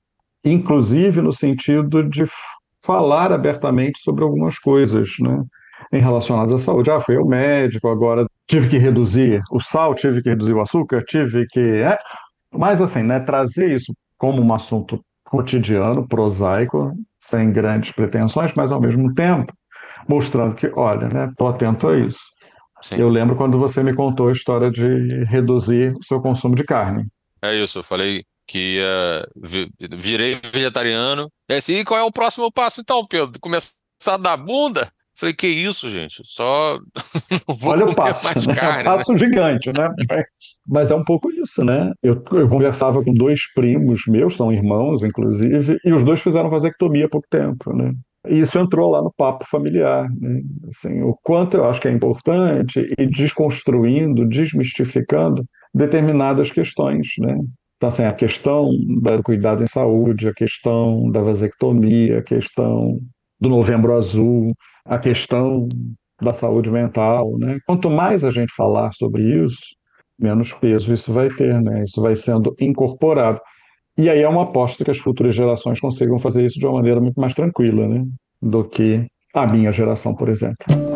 inclusive 0.45 1.23
no 1.23 1.33
sentido 1.33 2.03
de 2.03 2.25
falar 2.85 3.33
abertamente 3.33 3.99
sobre 4.01 4.23
algumas 4.23 4.59
coisas, 4.59 5.11
né? 5.21 5.43
Em 5.93 6.01
relacionadas 6.01 6.53
à 6.55 6.59
saúde. 6.59 6.91
Ah, 6.91 7.01
fui 7.01 7.17
eu 7.17 7.27
médico, 7.27 7.89
agora 7.89 8.27
tive 8.47 8.69
que 8.69 8.79
reduzir 8.79 9.43
o 9.51 9.61
sal, 9.61 9.95
tive 9.95 10.23
que 10.23 10.29
reduzir 10.29 10.53
o 10.53 10.61
açúcar, 10.61 11.03
tive 11.05 11.47
que. 11.49 11.61
É. 11.61 11.99
Mas, 12.53 12.81
assim, 12.81 13.03
né, 13.03 13.21
trazer 13.21 13.75
isso 13.75 13.93
como 14.17 14.41
um 14.41 14.55
assunto 14.55 15.01
cotidiano, 15.25 16.07
prosaico, 16.07 16.93
sem 17.19 17.53
grandes 17.53 17.91
pretensões, 17.93 18.55
mas 18.55 18.71
ao 18.71 18.81
mesmo 18.81 19.13
tempo 19.15 19.53
mostrando 20.09 20.55
que, 20.55 20.71
olha, 20.77 21.09
né, 21.09 21.33
tô 21.37 21.47
atento 21.47 21.89
a 21.89 21.99
isso. 21.99 22.21
Sim. 22.83 22.97
Eu 22.97 23.09
lembro 23.09 23.35
quando 23.35 23.59
você 23.59 23.83
me 23.83 23.95
contou 23.95 24.29
a 24.29 24.33
história 24.33 24.71
de 24.71 25.25
reduzir 25.25 25.95
o 25.99 26.05
seu 26.05 26.21
consumo 26.21 26.55
de 26.55 26.65
carne. 26.65 27.07
É 27.43 27.55
isso, 27.55 27.79
eu 27.79 27.83
falei 27.83 28.25
que 28.47 28.81
uh, 28.81 29.97
virei 29.97 30.41
vegetariano. 30.53 31.29
É 31.49 31.57
assim, 31.57 31.75
e 31.75 31.85
qual 31.85 32.01
é 32.01 32.03
o 32.03 32.13
próximo 32.13 32.51
passo 32.53 32.81
então, 32.81 33.07
Pedro? 33.07 33.41
Começar 33.41 33.73
a 34.07 34.17
dar 34.17 34.37
bunda? 34.37 34.91
Falei, 35.17 35.33
que 35.33 35.47
isso, 35.47 35.89
gente? 35.89 36.23
Só 36.25 36.79
não 37.47 37.55
vou 37.57 37.73
Olha 37.73 37.85
o 37.85 37.95
passo, 37.95 38.25
mais 38.25 38.47
né? 38.47 38.55
carne. 38.55 38.79
É 38.79 38.81
um 38.81 38.85
passo 38.85 39.13
né? 39.13 39.19
gigante, 39.19 39.73
né? 39.73 39.89
Mas 40.67 40.91
é 40.91 40.95
um 40.95 41.05
pouco 41.05 41.31
isso, 41.31 41.65
né? 41.65 41.93
Eu, 42.03 42.23
eu, 42.33 42.49
conversava 42.49 43.03
com 43.03 43.13
dois 43.13 43.41
primos 43.55 44.03
meus, 44.09 44.37
são 44.37 44.53
irmãos, 44.53 45.05
inclusive, 45.05 45.79
e 45.85 45.93
os 45.93 46.03
dois 46.03 46.21
fizeram 46.21 46.51
vasectomia 46.51 47.07
há 47.07 47.09
pouco 47.09 47.29
tempo, 47.31 47.73
né? 47.73 47.93
E 48.27 48.41
isso 48.41 48.59
entrou 48.59 48.91
lá 48.91 49.03
no 49.03 49.13
papo 49.13 49.45
familiar, 49.47 50.09
né? 50.19 50.41
Assim, 50.71 51.03
o 51.03 51.17
quanto 51.23 51.57
eu 51.57 51.67
acho 51.67 51.81
que 51.81 51.87
é 51.87 51.93
importante 51.93 52.81
ir 52.99 53.09
desconstruindo, 53.09 54.27
desmistificando 54.27 55.45
determinadas 55.73 56.51
questões, 56.51 57.09
né? 57.19 57.39
Então, 57.77 57.89
assim, 57.89 58.05
a 58.05 58.13
questão 58.13 58.71
do 58.71 59.23
cuidado 59.23 59.63
em 59.63 59.67
saúde, 59.67 60.29
a 60.29 60.35
questão 60.35 61.11
da 61.11 61.21
vasectomia, 61.21 62.19
a 62.19 62.23
questão 62.23 62.99
do 63.41 63.49
novembro 63.49 63.95
azul, 63.95 64.53
a 64.85 64.99
questão 64.99 65.69
da 66.21 66.33
saúde 66.33 66.71
mental, 66.71 67.37
né? 67.39 67.59
Quanto 67.67 67.91
mais 67.91 68.25
a 68.25 68.31
gente 68.31 68.55
falar 68.55 68.93
sobre 68.93 69.45
isso, 69.45 69.75
menos 70.19 70.53
peso 70.53 70.95
isso 70.95 71.13
vai 71.13 71.29
ter, 71.31 71.61
né? 71.61 71.85
Isso 71.85 72.01
vai 72.01 72.15
sendo 72.15 72.55
incorporado. 72.61 73.41
E 73.99 74.09
aí 74.09 74.21
é 74.21 74.29
uma 74.29 74.43
aposta 74.43 74.85
que 74.85 74.91
as 74.91 74.99
futuras 74.99 75.35
gerações 75.35 75.81
consigam 75.81 76.19
fazer 76.19 76.45
isso 76.45 76.59
de 76.59 76.67
uma 76.67 76.77
maneira 76.77 77.01
muito 77.01 77.21
mais 77.21 77.35
tranquila, 77.35 77.87
né? 77.87 78.05
Do 78.41 78.65
que 78.65 79.07
a 79.35 79.47
minha 79.47 79.71
geração, 79.73 80.15
por 80.15 80.29
exemplo. 80.29 80.94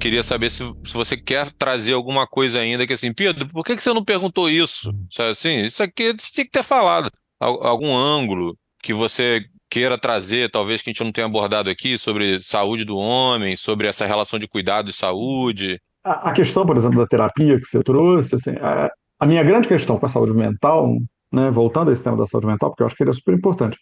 Queria 0.00 0.22
saber 0.22 0.50
se, 0.50 0.64
se 0.84 0.94
você 0.94 1.16
quer 1.16 1.50
trazer 1.52 1.92
alguma 1.92 2.26
coisa 2.26 2.58
ainda 2.60 2.86
que 2.86 2.92
assim, 2.94 3.12
Pedro, 3.12 3.46
por 3.48 3.64
que, 3.64 3.76
que 3.76 3.82
você 3.82 3.92
não 3.92 4.04
perguntou 4.04 4.48
isso? 4.50 4.90
Sabe 5.10 5.30
assim, 5.30 5.64
isso 5.64 5.82
aqui 5.82 6.14
tinha 6.14 6.44
que 6.44 6.50
ter 6.50 6.62
falado. 6.64 7.10
Al- 7.38 7.64
Algum 7.64 7.94
ângulo 7.96 8.56
que 8.82 8.92
você 8.94 9.42
queira 9.70 9.96
trazer, 9.98 10.50
talvez 10.50 10.82
que 10.82 10.90
a 10.90 10.92
gente 10.92 11.04
não 11.04 11.12
tenha 11.12 11.26
abordado 11.26 11.70
aqui, 11.70 11.96
sobre 11.96 12.40
saúde 12.40 12.84
do 12.84 12.96
homem, 12.96 13.54
sobre 13.54 13.86
essa 13.86 14.04
relação 14.06 14.38
de 14.38 14.48
cuidado 14.48 14.90
e 14.90 14.92
saúde. 14.92 15.80
A, 16.02 16.30
a 16.30 16.32
questão, 16.32 16.66
por 16.66 16.76
exemplo, 16.76 16.98
da 16.98 17.06
terapia 17.06 17.60
que 17.60 17.66
você 17.66 17.82
trouxe, 17.82 18.34
assim, 18.34 18.50
a, 18.60 18.90
a 19.20 19.26
minha 19.26 19.42
grande 19.44 19.68
questão 19.68 19.98
com 19.98 20.06
a 20.06 20.08
saúde 20.08 20.32
mental, 20.32 20.96
né, 21.32 21.50
voltando 21.50 21.90
a 21.90 21.92
esse 21.92 22.02
tema 22.02 22.16
da 22.16 22.26
saúde 22.26 22.48
mental, 22.48 22.70
porque 22.70 22.82
eu 22.82 22.86
acho 22.86 22.96
que 22.96 23.02
ele 23.02 23.10
é 23.10 23.12
super 23.12 23.34
importante, 23.34 23.78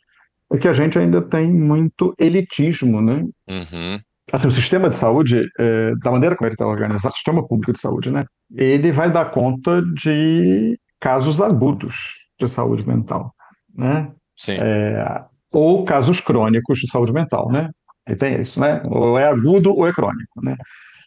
é 0.53 0.59
que 0.59 0.69
a 0.69 0.73
gente 0.73 0.99
ainda 0.99 1.23
tem 1.23 1.51
muito 1.51 2.13
elitismo, 2.19 3.01
né? 3.01 3.25
Uhum, 3.49 3.99
Assim, 4.33 4.49
o 4.49 4.51
sistema 4.51 4.89
de 4.89 4.95
saúde, 4.95 5.49
é, 5.59 5.95
da 6.03 6.11
maneira 6.11 6.37
como 6.37 6.47
ele 6.47 6.55
está 6.55 6.67
organizado, 6.67 7.13
o 7.13 7.17
sistema 7.17 7.47
público 7.47 7.73
de 7.73 7.81
saúde, 7.81 8.11
né? 8.11 8.27
Ele 8.55 8.93
vai 8.93 9.11
dar 9.11 9.31
conta 9.31 9.83
de 9.95 10.79
casos 11.01 11.41
agudos 11.41 11.95
de 12.39 12.49
saúde 12.49 12.87
mental, 12.87 13.33
né? 13.75 14.11
sim, 14.37 14.57
Ou 15.53 15.85
casos 15.85 16.21
crônicos 16.21 16.79
de 16.79 16.91
saúde 16.91 17.13
mental, 17.13 17.51
né? 17.51 17.71
E 18.09 18.15
tem 18.15 18.41
isso, 18.41 18.61
né? 18.61 18.83
Ou 18.87 19.19
é 19.19 19.27
agudo 19.27 19.75
ou 19.75 19.87
é 19.87 19.93
crônico, 19.93 20.43
né? 20.43 20.57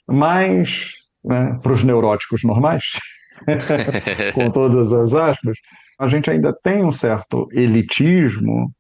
Mas, 0.07 0.91
né, 1.23 1.57
para 1.61 1.71
os 1.71 1.83
neuróticos 1.83 2.43
normais, 2.43 2.83
com 4.33 4.49
todas 4.51 4.91
as 4.91 5.13
aspas, 5.13 5.57
a 5.99 6.07
gente 6.07 6.29
ainda 6.29 6.53
tem 6.63 6.83
um 6.83 6.91
certo 6.91 7.47
elitismo 7.51 8.71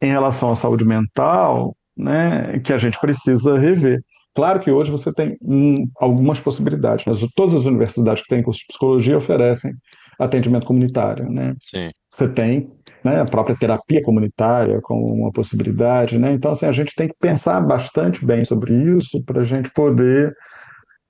em 0.00 0.10
relação 0.10 0.50
à 0.50 0.54
saúde 0.54 0.84
mental, 0.84 1.76
né, 1.96 2.58
que 2.60 2.72
a 2.72 2.78
gente 2.78 2.98
precisa 3.00 3.58
rever. 3.58 4.00
Claro 4.34 4.60
que 4.60 4.70
hoje 4.70 4.90
você 4.90 5.12
tem 5.12 5.36
hum, 5.40 5.86
algumas 5.98 6.40
possibilidades, 6.40 7.04
mas 7.06 7.20
todas 7.36 7.54
as 7.54 7.66
universidades 7.66 8.22
que 8.22 8.28
têm 8.28 8.42
curso 8.42 8.60
de 8.60 8.66
psicologia 8.66 9.16
oferecem 9.16 9.72
atendimento 10.18 10.66
comunitário, 10.66 11.28
né? 11.30 11.54
sim. 11.60 11.90
Você 12.10 12.28
tem 12.28 12.70
né, 13.04 13.20
a 13.20 13.24
própria 13.24 13.56
terapia 13.56 14.02
comunitária 14.02 14.80
como 14.82 15.12
uma 15.12 15.32
possibilidade, 15.32 16.18
né? 16.18 16.32
Então, 16.32 16.52
assim, 16.52 16.64
a 16.64 16.72
gente 16.72 16.94
tem 16.94 17.08
que 17.08 17.14
pensar 17.20 17.60
bastante 17.60 18.24
bem 18.24 18.44
sobre 18.44 18.72
isso 18.96 19.22
para 19.24 19.42
a 19.42 19.44
gente 19.44 19.70
poder 19.72 20.32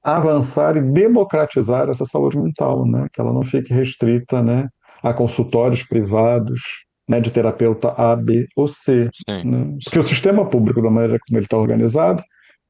avançar 0.03 0.77
e 0.77 0.83
democratizar 0.83 1.89
essa 1.89 2.05
saúde 2.05 2.39
mental, 2.39 2.87
né? 2.87 3.07
Que 3.13 3.21
ela 3.21 3.33
não 3.33 3.43
fique 3.43 3.73
restrita, 3.73 4.43
né, 4.43 4.67
a 5.03 5.13
consultórios 5.13 5.83
privados, 5.83 6.61
né, 7.09 7.21
de 7.21 7.31
terapeuta 7.31 7.95
A, 7.97 8.17
B 8.17 8.47
ou 8.57 8.67
C, 8.67 9.09
Sim, 9.29 9.45
né? 9.45 9.77
Porque 9.85 9.99
o 9.99 10.05
sistema 10.05 10.45
público, 10.45 10.83
da 10.83 10.91
maneira 10.91 11.19
como 11.27 11.39
ele 11.39 11.47
está 11.47 11.57
organizado, 11.57 12.23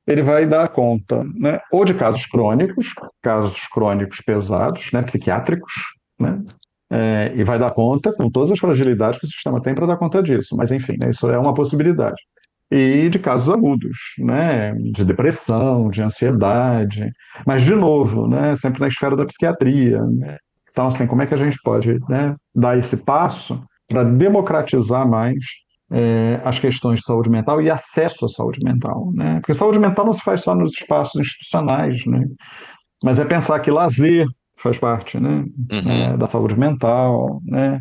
ele 0.07 0.22
vai 0.22 0.47
dar 0.47 0.68
conta, 0.68 1.24
né, 1.35 1.61
ou 1.72 1.85
de 1.85 1.95
casos 1.95 2.26
crônicos, 2.26 2.93
casos 3.22 3.59
crônicos 3.68 4.20
pesados, 4.20 4.93
né, 4.93 5.03
psiquiátricos, 5.03 5.72
né, 6.18 6.43
é, 6.91 7.32
e 7.35 7.43
vai 7.43 7.59
dar 7.59 7.70
conta 7.70 8.12
com 8.12 8.30
todas 8.30 8.53
as 8.53 8.59
fragilidades 8.59 9.18
que 9.18 9.26
o 9.26 9.28
sistema 9.28 9.62
tem 9.62 9.74
para 9.74 9.87
dar 9.87 9.97
conta 9.97 10.22
disso. 10.22 10.55
Mas, 10.57 10.70
enfim, 10.70 10.97
né, 11.01 11.11
isso 11.11 11.28
é 11.30 11.39
uma 11.39 11.55
possibilidade. 11.55 12.20
E 12.70 13.09
de 13.09 13.18
casos 13.18 13.51
agudos, 13.51 13.97
né, 14.18 14.74
de 14.74 15.05
depressão, 15.05 15.89
de 15.89 16.03
ansiedade, 16.03 17.11
mas, 17.47 17.62
de 17.62 17.74
novo, 17.74 18.28
né, 18.28 18.55
sempre 18.57 18.80
na 18.80 18.89
esfera 18.89 19.16
da 19.16 19.24
psiquiatria. 19.24 20.03
Né? 20.03 20.37
Então, 20.70 20.87
assim, 20.87 21.07
como 21.07 21.22
é 21.22 21.26
que 21.26 21.35
a 21.35 21.39
gente 21.39 21.59
pode 21.62 21.99
né, 22.09 22.35
dar 22.55 22.76
esse 22.78 22.99
passo 22.99 23.62
para 23.89 24.05
democratizar 24.05 25.09
mais 25.09 25.37
é, 25.91 26.41
as 26.45 26.59
questões 26.59 27.01
de 27.01 27.07
saúde 27.07 27.30
mental 27.30 27.61
e 27.61 27.70
acesso 27.70 28.24
à 28.24 28.28
saúde 28.28 28.61
mental, 28.64 29.12
né? 29.12 29.41
Porque 29.41 29.55
saúde 29.55 29.78
mental 29.78 30.07
não 30.07 30.12
se 30.12 30.22
faz 30.22 30.41
só 30.41 30.55
nos 30.55 30.72
espaços 30.72 31.20
institucionais, 31.20 32.05
né? 32.07 32.24
Mas 33.03 33.20
é 33.20 33.24
pensar 33.24 33.61
que 33.61 33.70
lazer 33.70 34.26
faz 34.57 34.78
parte, 34.78 35.20
né? 35.20 35.45
Uhum. 35.70 35.91
É, 35.91 36.16
da 36.16 36.26
saúde 36.26 36.59
mental, 36.59 37.41
né? 37.45 37.80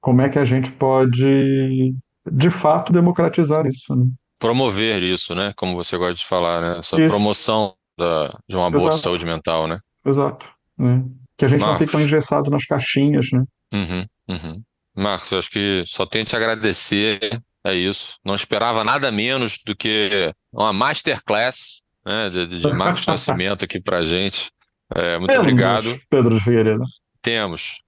Como 0.00 0.20
é 0.22 0.28
que 0.28 0.38
a 0.38 0.44
gente 0.44 0.70
pode, 0.72 1.94
de 2.30 2.50
fato, 2.50 2.92
democratizar 2.92 3.66
isso, 3.66 3.94
né? 3.94 4.06
Promover 4.38 5.02
isso, 5.02 5.34
né? 5.34 5.52
Como 5.56 5.74
você 5.74 5.96
gosta 5.96 6.14
de 6.14 6.26
falar, 6.26 6.60
né? 6.60 6.78
Essa 6.78 7.00
isso. 7.00 7.10
promoção 7.10 7.74
da, 7.98 8.38
de 8.48 8.56
uma 8.56 8.70
boa 8.70 8.88
Exato. 8.88 8.98
saúde 8.98 9.26
mental, 9.26 9.66
né? 9.66 9.78
Exato. 10.04 10.46
Né? 10.78 11.04
Que 11.36 11.44
a 11.44 11.48
gente 11.48 11.60
Marcos. 11.60 11.80
não 11.80 11.86
fique 11.86 12.02
engessado 12.02 12.50
nas 12.50 12.64
caixinhas, 12.64 13.30
né? 13.32 13.44
Uhum, 13.72 14.06
uhum. 14.28 14.62
Marcos, 14.94 15.32
acho 15.32 15.50
que 15.50 15.84
só 15.86 16.04
tenho 16.06 16.24
te 16.24 16.36
agradecer. 16.36 17.40
É 17.64 17.74
isso. 17.74 18.14
Não 18.24 18.34
esperava 18.34 18.84
nada 18.84 19.10
menos 19.12 19.58
do 19.64 19.76
que 19.76 20.32
uma 20.52 20.72
masterclass 20.72 21.82
né, 22.04 22.30
de, 22.30 22.46
de 22.46 22.72
Marcos 22.72 23.06
Nascimento 23.06 23.64
aqui 23.64 23.80
pra 23.80 24.04
gente. 24.04 24.50
É, 24.94 25.18
muito 25.18 25.30
Temos, 25.30 25.46
obrigado. 25.46 26.00
Pedro 26.08 26.40
Figueiredo. 26.40 26.84
Temos. 27.22 27.78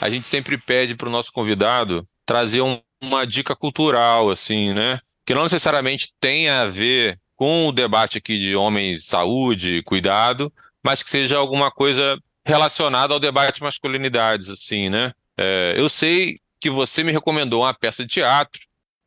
A 0.00 0.08
gente 0.08 0.26
sempre 0.26 0.56
pede 0.56 0.96
para 0.96 1.08
o 1.08 1.12
nosso 1.12 1.30
convidado 1.30 2.06
trazer 2.24 2.62
um, 2.62 2.80
uma 3.02 3.26
dica 3.26 3.54
cultural, 3.54 4.30
assim, 4.30 4.72
né? 4.72 4.98
Que 5.26 5.34
não 5.34 5.42
necessariamente 5.42 6.08
tenha 6.18 6.62
a 6.62 6.66
ver 6.66 7.18
com 7.36 7.68
o 7.68 7.72
debate 7.72 8.18
aqui 8.18 8.38
de 8.38 8.56
homens, 8.56 9.04
saúde, 9.04 9.82
cuidado, 9.84 10.52
mas 10.84 11.02
que 11.02 11.10
seja 11.10 11.38
alguma 11.38 11.70
coisa 11.70 12.18
relacionada 12.44 13.12
ao 13.14 13.20
debate 13.20 13.56
de 13.56 13.62
masculinidades, 13.62 14.48
assim, 14.48 14.88
né? 14.88 15.12
É, 15.38 15.74
eu 15.76 15.88
sei 15.88 16.36
que 16.60 16.70
você 16.70 17.02
me 17.02 17.12
recomendou 17.12 17.62
uma 17.62 17.74
peça 17.74 18.02
de 18.02 18.08
teatro. 18.08 18.60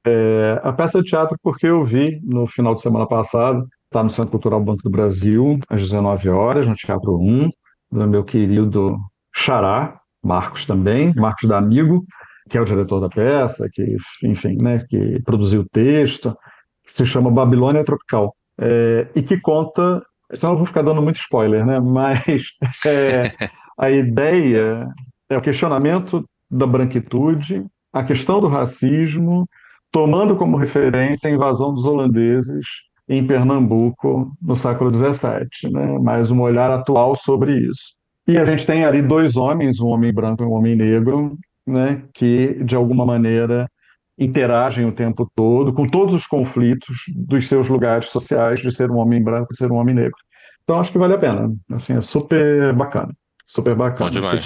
É, 0.05 0.59
a 0.63 0.73
peça 0.73 1.01
de 1.01 1.09
teatro 1.09 1.37
porque 1.41 1.67
eu 1.67 1.85
vi 1.85 2.19
no 2.23 2.45
final 2.47 2.73
de 2.75 2.81
semana 2.81 3.07
passado, 3.07 3.67
está 3.85 4.03
no 4.03 4.09
Centro 4.09 4.31
Cultural 4.31 4.59
Banco 4.59 4.83
do 4.83 4.89
Brasil, 4.89 5.59
às 5.69 5.81
19 5.81 6.29
horas, 6.29 6.67
no 6.67 6.73
Teatro 6.73 7.15
1, 7.15 7.49
do 7.91 8.07
meu 8.07 8.23
querido 8.23 8.97
Xará, 9.33 9.99
Marcos 10.21 10.65
também, 10.65 11.13
Marcos 11.15 11.47
da 11.47 11.57
Amigo, 11.57 12.03
que 12.49 12.57
é 12.57 12.61
o 12.61 12.65
diretor 12.65 12.99
da 12.99 13.09
peça, 13.09 13.69
que, 13.71 13.95
enfim, 14.23 14.55
né, 14.55 14.83
que 14.89 15.21
produziu 15.23 15.61
o 15.61 15.69
texto, 15.69 16.35
que 16.83 16.91
se 16.91 17.05
chama 17.05 17.31
Babilônia 17.31 17.83
Tropical, 17.85 18.35
é, 18.59 19.07
e 19.15 19.21
que 19.21 19.39
conta 19.39 20.01
Senão 20.35 20.53
eu 20.53 20.57
vou 20.57 20.65
ficar 20.65 20.81
dando 20.81 21.01
muito 21.01 21.17
spoiler, 21.17 21.65
né? 21.65 21.79
Mas 21.79 22.51
é, 22.85 23.31
a 23.77 23.89
ideia 23.89 24.87
é 25.29 25.37
o 25.37 25.41
questionamento 25.41 26.27
da 26.49 26.67
branquitude, 26.67 27.65
a 27.91 28.03
questão 28.03 28.39
do 28.39 28.47
racismo, 28.47 29.47
tomando 29.91 30.35
como 30.35 30.57
referência 30.57 31.29
a 31.29 31.33
invasão 31.33 31.73
dos 31.73 31.85
holandeses 31.85 32.65
em 33.07 33.25
Pernambuco 33.25 34.31
no 34.41 34.55
século 34.55 34.91
XVII, 34.91 35.71
né? 35.71 35.99
mais 35.99 36.31
um 36.31 36.41
olhar 36.41 36.71
atual 36.71 37.15
sobre 37.15 37.57
isso. 37.57 37.93
E 38.27 38.37
a 38.37 38.45
gente 38.45 38.65
tem 38.65 38.85
ali 38.85 39.01
dois 39.01 39.35
homens, 39.35 39.79
um 39.79 39.87
homem 39.87 40.13
branco 40.13 40.43
e 40.43 40.45
um 40.45 40.53
homem 40.53 40.75
negro, 40.75 41.37
né? 41.67 42.03
que 42.13 42.63
de 42.63 42.75
alguma 42.75 43.05
maneira 43.05 43.69
interagem 44.17 44.85
o 44.85 44.91
tempo 44.91 45.29
todo 45.35 45.73
com 45.73 45.87
todos 45.87 46.13
os 46.13 46.27
conflitos 46.27 46.97
dos 47.15 47.47
seus 47.47 47.67
lugares 47.67 48.07
sociais 48.07 48.61
de 48.61 48.71
ser 48.71 48.89
um 48.91 48.97
homem 48.97 49.21
branco 49.21 49.51
e 49.51 49.57
ser 49.57 49.71
um 49.71 49.75
homem 49.75 49.95
negro. 49.95 50.17
Então 50.63 50.79
acho 50.79 50.91
que 50.91 50.97
vale 50.97 51.13
a 51.13 51.17
pena. 51.17 51.53
Assim, 51.71 51.97
é 51.97 52.01
super 52.01 52.73
bacana. 52.73 53.13
Super 53.45 53.75
bacana. 53.75 54.09
Bom 54.09 54.13
demais. 54.13 54.43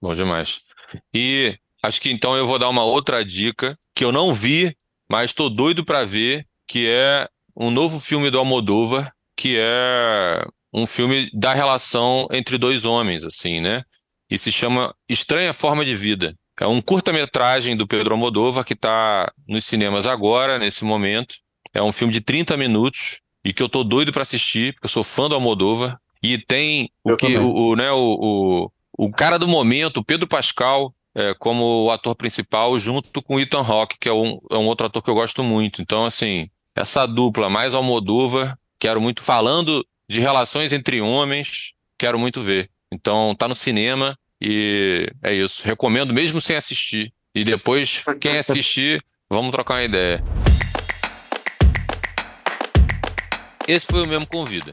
Bom 0.00 0.14
demais. 0.14 0.60
E 1.12 1.56
acho 1.82 2.00
que 2.00 2.10
então 2.10 2.36
eu 2.36 2.46
vou 2.46 2.58
dar 2.58 2.68
uma 2.68 2.84
outra 2.84 3.24
dica 3.24 3.76
que 3.94 4.04
eu 4.04 4.12
não 4.12 4.32
vi, 4.32 4.74
mas 5.08 5.30
estou 5.30 5.50
doido 5.50 5.84
para 5.84 6.04
ver, 6.04 6.46
que 6.66 6.88
é 6.88 7.28
um 7.56 7.70
novo 7.70 8.00
filme 8.00 8.30
do 8.30 8.38
Almodóvar, 8.38 9.12
que 9.36 9.56
é 9.58 10.44
um 10.72 10.86
filme 10.86 11.28
da 11.34 11.52
relação 11.52 12.26
entre 12.30 12.56
dois 12.56 12.84
homens, 12.84 13.24
assim, 13.24 13.60
né? 13.60 13.82
E 14.30 14.38
se 14.38 14.50
chama 14.50 14.94
Estranha 15.08 15.52
Forma 15.52 15.84
de 15.84 15.94
Vida. 15.94 16.34
É 16.60 16.66
um 16.66 16.80
curta-metragem 16.80 17.76
do 17.76 17.86
Pedro 17.86 18.14
Almodóvar 18.14 18.64
que 18.64 18.72
está 18.72 19.30
nos 19.46 19.64
cinemas 19.64 20.06
agora, 20.06 20.58
nesse 20.58 20.84
momento. 20.84 21.34
É 21.74 21.82
um 21.82 21.92
filme 21.92 22.12
de 22.12 22.20
30 22.20 22.56
minutos 22.56 23.21
e 23.44 23.52
que 23.52 23.62
eu 23.62 23.68
tô 23.68 23.82
doido 23.82 24.12
para 24.12 24.22
assistir, 24.22 24.74
porque 24.74 24.86
eu 24.86 24.90
sou 24.90 25.04
fã 25.04 25.28
do 25.28 25.34
Almodóvar. 25.34 25.98
E 26.22 26.38
tem 26.38 26.88
o 27.02 27.16
que 27.16 27.36
o, 27.36 27.52
o, 27.52 27.76
né, 27.76 27.90
o, 27.90 28.18
o, 28.20 29.06
o 29.06 29.10
cara 29.10 29.38
do 29.38 29.48
momento, 29.48 29.98
o 29.98 30.04
Pedro 30.04 30.28
Pascal, 30.28 30.94
é, 31.14 31.34
como 31.34 31.84
o 31.84 31.90
ator 31.90 32.14
principal, 32.14 32.78
junto 32.78 33.20
com 33.22 33.36
o 33.36 33.40
Ethan 33.40 33.62
Hawke, 33.62 33.96
que 33.98 34.08
é 34.08 34.12
um, 34.12 34.38
é 34.50 34.56
um 34.56 34.66
outro 34.66 34.86
ator 34.86 35.02
que 35.02 35.10
eu 35.10 35.14
gosto 35.14 35.42
muito. 35.42 35.82
Então, 35.82 36.04
assim, 36.04 36.48
essa 36.74 37.06
dupla 37.06 37.50
mais 37.50 37.74
Almodóvar, 37.74 38.56
quero 38.78 39.00
muito 39.00 39.22
falando 39.22 39.84
de 40.08 40.20
relações 40.20 40.72
entre 40.72 41.00
homens, 41.00 41.72
quero 41.98 42.18
muito 42.18 42.40
ver. 42.40 42.70
Então, 42.92 43.34
tá 43.36 43.48
no 43.48 43.54
cinema 43.54 44.16
e 44.40 45.08
é 45.22 45.34
isso. 45.34 45.62
Recomendo 45.64 46.14
mesmo 46.14 46.40
sem 46.40 46.56
assistir. 46.56 47.12
E 47.34 47.44
depois, 47.44 48.04
quem 48.20 48.38
assistir, 48.38 49.02
vamos 49.30 49.50
trocar 49.50 49.74
uma 49.74 49.84
ideia. 49.84 50.22
Esse 53.66 53.86
foi 53.86 54.02
o 54.02 54.08
mesmo 54.08 54.26
Convida, 54.26 54.72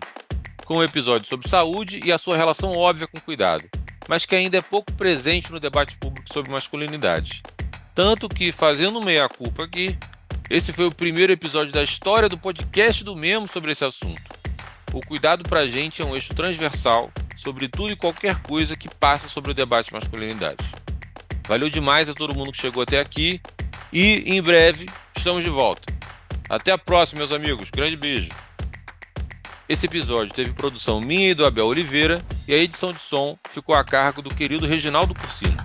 com 0.66 0.78
um 0.78 0.84
episódio 0.84 1.28
sobre 1.28 1.48
saúde 1.48 2.02
e 2.04 2.12
a 2.12 2.18
sua 2.18 2.36
relação 2.36 2.72
óbvia 2.72 3.06
com 3.06 3.20
cuidado, 3.20 3.64
mas 4.08 4.26
que 4.26 4.36
ainda 4.36 4.58
é 4.58 4.62
pouco 4.62 4.92
presente 4.94 5.52
no 5.52 5.60
debate 5.60 5.96
público 5.98 6.34
sobre 6.34 6.52
masculinidade. 6.52 7.44
Tanto 7.94 8.28
que, 8.28 8.52
fazendo 8.52 9.00
meia-culpa 9.00 9.64
aqui, 9.64 9.96
esse 10.50 10.74
foi 10.74 10.86
o 10.86 10.92
primeiro 10.92 11.32
episódio 11.32 11.72
da 11.72 11.84
história 11.84 12.28
do 12.28 12.38
podcast 12.38 13.04
do 13.04 13.16
Memo 13.16 13.48
sobre 13.48 13.74
esse 13.74 13.86
assunto. 13.86 14.22
O 14.92 15.06
cuidado 15.06 15.44
pra 15.44 15.68
gente 15.68 16.02
é 16.02 16.06
um 16.06 16.16
eixo 16.16 16.34
transversal 16.34 17.12
sobre 17.38 17.68
tudo 17.68 17.94
e 17.94 17.96
qualquer 17.96 18.42
coisa 18.42 18.76
que 18.76 18.90
passa 18.90 19.30
sobre 19.30 19.52
o 19.52 19.54
debate 19.54 19.90
de 19.90 19.94
masculinidade. 19.94 20.66
Valeu 21.48 21.70
demais 21.70 22.10
a 22.10 22.16
todo 22.16 22.34
mundo 22.34 22.52
que 22.52 22.62
chegou 22.62 22.82
até 22.82 23.00
aqui 23.00 23.40
e 23.94 24.24
em 24.26 24.42
breve 24.42 24.90
estamos 25.16 25.44
de 25.44 25.50
volta. 25.50 25.94
Até 26.50 26.72
a 26.72 26.78
próxima, 26.78 27.20
meus 27.20 27.32
amigos. 27.32 27.70
Grande 27.70 27.96
beijo. 27.96 28.49
Esse 29.70 29.86
episódio 29.86 30.34
teve 30.34 30.52
produção 30.52 31.00
minha 31.00 31.30
e 31.30 31.36
do 31.36 31.46
Abel 31.46 31.68
Oliveira 31.68 32.26
e 32.48 32.54
a 32.56 32.58
edição 32.58 32.92
de 32.92 33.00
som 33.00 33.38
ficou 33.52 33.76
a 33.76 33.84
cargo 33.84 34.20
do 34.20 34.34
querido 34.34 34.66
Reginaldo 34.66 35.14
Cursino. 35.14 35.56